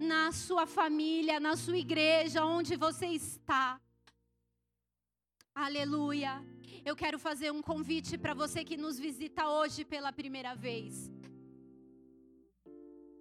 na 0.00 0.32
sua 0.32 0.66
família, 0.66 1.40
na 1.40 1.56
sua 1.56 1.76
igreja, 1.76 2.44
onde 2.44 2.76
você 2.76 3.06
está. 3.06 3.80
Aleluia. 5.54 6.32
Eu 6.84 6.94
quero 6.94 7.18
fazer 7.18 7.50
um 7.50 7.62
convite 7.62 8.18
para 8.18 8.34
você 8.34 8.64
que 8.64 8.76
nos 8.76 8.98
visita 8.98 9.48
hoje 9.48 9.84
pela 9.84 10.12
primeira 10.12 10.54
vez. 10.54 11.10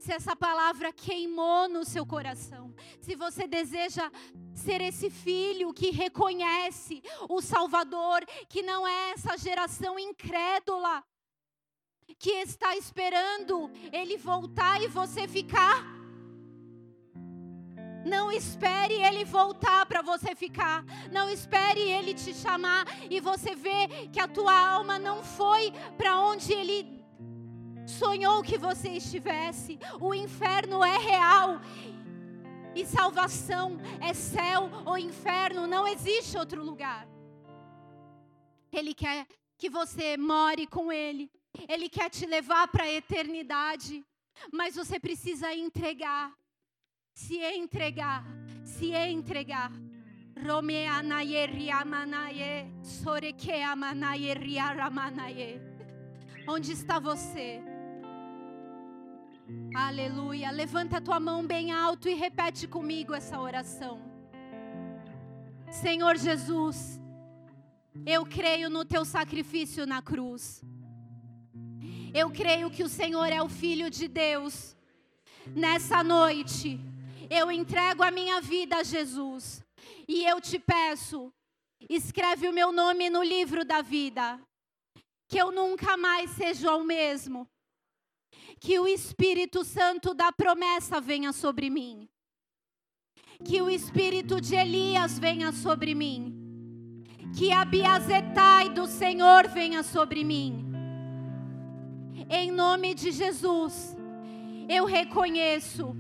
Se 0.03 0.11
essa 0.11 0.35
palavra 0.35 0.91
queimou 0.91 1.69
no 1.69 1.85
seu 1.85 2.05
coração, 2.05 2.75
se 2.99 3.15
você 3.15 3.47
deseja 3.47 4.11
ser 4.53 4.81
esse 4.81 5.09
filho 5.09 5.73
que 5.73 5.91
reconhece 5.91 7.01
o 7.29 7.41
Salvador, 7.41 8.25
que 8.49 8.61
não 8.61 8.85
é 8.85 9.11
essa 9.11 9.37
geração 9.37 9.97
incrédula, 9.97 11.01
que 12.19 12.31
está 12.31 12.75
esperando 12.75 13.71
ele 13.93 14.17
voltar 14.17 14.81
e 14.81 14.89
você 14.89 15.25
ficar 15.25 16.03
não 18.05 18.29
espere 18.31 18.95
ele 18.95 19.23
voltar 19.23 19.85
para 19.85 20.01
você 20.01 20.35
ficar. 20.35 20.83
Não 21.11 21.29
espere 21.29 21.79
ele 21.79 22.13
te 22.13 22.33
chamar 22.33 22.85
e 23.09 23.19
você 23.19 23.55
ver 23.55 24.09
que 24.11 24.19
a 24.19 24.27
tua 24.27 24.53
alma 24.53 24.99
não 24.99 25.23
foi 25.23 25.71
para 25.97 26.19
onde 26.19 26.51
ele 26.51 26.92
sonhou 27.85 28.43
que 28.43 28.57
você 28.57 28.89
estivesse. 28.89 29.79
O 29.99 30.13
inferno 30.13 30.83
é 30.83 30.97
real. 30.97 31.61
E 32.75 32.85
salvação 32.85 33.79
é 34.01 34.13
céu 34.13 34.69
ou 34.85 34.97
inferno, 34.97 35.67
não 35.67 35.87
existe 35.87 36.37
outro 36.37 36.63
lugar. 36.63 37.07
Ele 38.71 38.93
quer 38.95 39.27
que 39.57 39.69
você 39.69 40.17
more 40.17 40.65
com 40.67 40.91
ele. 40.91 41.31
Ele 41.67 41.87
quer 41.87 42.09
te 42.09 42.25
levar 42.25 42.67
para 42.69 42.85
a 42.85 42.91
eternidade. 42.91 44.03
Mas 44.51 44.75
você 44.75 44.99
precisa 44.99 45.53
entregar 45.53 46.33
se 47.13 47.37
entregar, 47.37 48.25
se 48.63 48.91
entregar. 48.91 49.71
Onde 56.47 56.71
está 56.71 56.99
você? 56.99 57.61
Aleluia. 59.75 60.51
Levanta 60.51 60.97
a 60.97 61.01
tua 61.01 61.19
mão 61.19 61.45
bem 61.45 61.71
alto 61.71 62.07
e 62.07 62.13
repete 62.13 62.67
comigo 62.67 63.13
essa 63.13 63.39
oração. 63.39 64.01
Senhor 65.69 66.17
Jesus, 66.17 67.01
eu 68.05 68.25
creio 68.25 68.69
no 68.69 68.85
teu 68.85 69.03
sacrifício 69.03 69.85
na 69.85 70.01
cruz. 70.01 70.63
Eu 72.13 72.29
creio 72.29 72.69
que 72.69 72.83
o 72.83 72.89
Senhor 72.89 73.25
é 73.25 73.41
o 73.41 73.49
Filho 73.49 73.89
de 73.89 74.07
Deus. 74.07 74.77
Nessa 75.47 76.03
noite, 76.03 76.79
eu 77.29 77.51
entrego 77.51 78.03
a 78.03 78.11
minha 78.11 78.39
vida 78.39 78.77
a 78.77 78.83
Jesus. 78.83 79.63
E 80.07 80.23
eu 80.25 80.39
te 80.39 80.59
peço, 80.59 81.33
escreve 81.89 82.47
o 82.47 82.53
meu 82.53 82.71
nome 82.71 83.09
no 83.09 83.23
livro 83.23 83.65
da 83.65 83.81
vida. 83.81 84.39
Que 85.27 85.39
eu 85.39 85.51
nunca 85.51 85.97
mais 85.97 86.29
seja 86.31 86.75
o 86.75 86.83
mesmo. 86.83 87.49
Que 88.59 88.79
o 88.79 88.87
Espírito 88.87 89.63
Santo 89.63 90.13
da 90.13 90.31
promessa 90.31 91.01
venha 91.01 91.33
sobre 91.33 91.69
mim. 91.69 92.07
Que 93.43 93.61
o 93.61 93.69
Espírito 93.69 94.39
de 94.39 94.55
Elias 94.55 95.19
venha 95.19 95.51
sobre 95.51 95.93
mim. 95.93 97.03
Que 97.37 97.51
a 97.51 97.65
Biazetai 97.65 98.69
do 98.69 98.87
Senhor 98.87 99.47
venha 99.47 99.83
sobre 99.83 100.23
mim. 100.23 100.71
Em 102.29 102.51
nome 102.51 102.93
de 102.93 103.11
Jesus, 103.11 103.97
eu 104.69 104.85
reconheço 104.85 105.95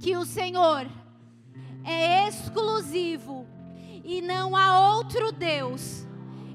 que 0.00 0.16
o 0.16 0.24
Senhor 0.24 0.86
é 1.84 2.28
exclusivo 2.28 3.46
e 4.04 4.20
não 4.20 4.54
há 4.54 4.96
outro 4.96 5.32
Deus 5.32 6.06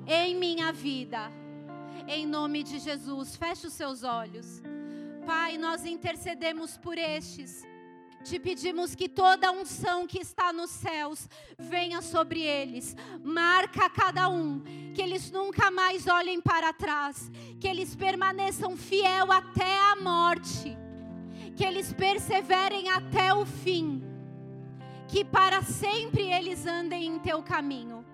em 0.07 0.35
minha 0.35 0.71
vida. 0.71 1.40
Em 2.07 2.25
nome 2.25 2.63
de 2.63 2.79
Jesus, 2.79 3.35
feche 3.35 3.67
os 3.67 3.73
seus 3.73 4.03
olhos. 4.03 4.61
Pai, 5.25 5.57
nós 5.57 5.85
intercedemos 5.85 6.77
por 6.77 6.97
estes. 6.97 7.63
Te 8.23 8.39
pedimos 8.39 8.93
que 8.93 9.09
toda 9.09 9.51
unção 9.51 10.05
que 10.05 10.19
está 10.19 10.53
nos 10.53 10.69
céus 10.69 11.27
venha 11.57 12.01
sobre 12.01 12.41
eles, 12.41 12.95
marca 13.23 13.89
cada 13.89 14.29
um, 14.29 14.61
que 14.93 15.01
eles 15.01 15.31
nunca 15.31 15.71
mais 15.71 16.05
olhem 16.05 16.39
para 16.39 16.71
trás, 16.71 17.31
que 17.59 17.67
eles 17.67 17.95
permaneçam 17.95 18.77
fiel 18.77 19.31
até 19.31 19.75
a 19.91 19.95
morte 19.95 20.77
que 21.55 21.65
eles 21.65 21.93
perseverem 21.93 22.89
até 22.89 23.33
o 23.33 23.45
fim, 23.45 24.03
que 25.07 25.23
para 25.23 25.61
sempre 25.61 26.23
eles 26.23 26.65
andem 26.65 27.05
em 27.05 27.19
teu 27.19 27.43
caminho, 27.43 28.05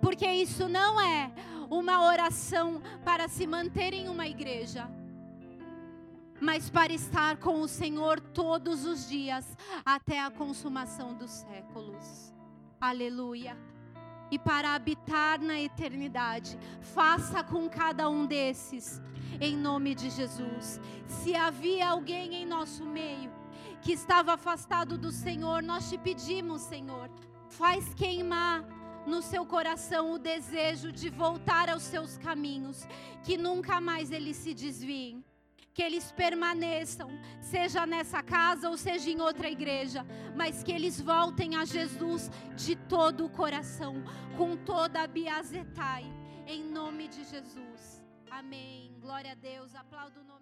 porque 0.00 0.24
isso 0.30 0.68
não 0.68 1.00
é 1.00 1.32
uma 1.72 2.04
oração 2.04 2.82
para 3.02 3.28
se 3.28 3.46
manter 3.46 3.94
em 3.94 4.08
uma 4.08 4.26
igreja, 4.28 4.90
mas 6.38 6.68
para 6.68 6.92
estar 6.92 7.38
com 7.38 7.62
o 7.62 7.68
Senhor 7.68 8.20
todos 8.20 8.84
os 8.84 9.08
dias 9.08 9.56
até 9.84 10.20
a 10.20 10.30
consumação 10.30 11.14
dos 11.14 11.30
séculos. 11.30 12.34
Aleluia 12.78 13.56
e 14.30 14.38
para 14.38 14.74
habitar 14.74 15.38
na 15.40 15.60
eternidade. 15.60 16.58
Faça 16.80 17.44
com 17.44 17.68
cada 17.68 18.08
um 18.08 18.24
desses, 18.24 19.00
em 19.38 19.54
nome 19.56 19.94
de 19.94 20.08
Jesus. 20.08 20.80
Se 21.06 21.34
havia 21.34 21.90
alguém 21.90 22.34
em 22.34 22.46
nosso 22.46 22.84
meio 22.84 23.30
que 23.82 23.92
estava 23.92 24.32
afastado 24.32 24.96
do 24.96 25.12
Senhor, 25.12 25.62
nós 25.62 25.90
te 25.90 25.98
pedimos, 25.98 26.62
Senhor, 26.62 27.10
faz 27.50 27.92
queimar 27.92 28.64
no 29.06 29.22
seu 29.22 29.44
coração 29.44 30.12
o 30.12 30.18
desejo 30.18 30.92
de 30.92 31.10
voltar 31.10 31.68
aos 31.68 31.82
seus 31.82 32.16
caminhos, 32.18 32.86
que 33.24 33.36
nunca 33.36 33.80
mais 33.80 34.10
eles 34.10 34.36
se 34.36 34.54
desviem 34.54 35.24
que 35.74 35.82
eles 35.82 36.12
permaneçam, 36.12 37.10
seja 37.40 37.86
nessa 37.86 38.22
casa 38.22 38.68
ou 38.68 38.76
seja 38.76 39.10
em 39.10 39.20
outra 39.20 39.50
igreja, 39.50 40.04
mas 40.36 40.62
que 40.62 40.72
eles 40.72 41.00
voltem 41.00 41.56
a 41.56 41.64
Jesus 41.64 42.30
de 42.54 42.76
todo 42.76 43.24
o 43.24 43.30
coração, 43.30 44.02
com 44.36 44.56
toda 44.56 45.02
a 45.02 45.06
biazetai, 45.06 46.04
em 46.46 46.62
nome 46.62 47.08
de 47.08 47.24
Jesus. 47.24 48.02
Amém. 48.30 48.94
Glória 49.00 49.32
a 49.32 49.34
Deus. 49.34 49.74
Aplaudo 49.74 50.20
o 50.20 50.24
nome 50.24 50.41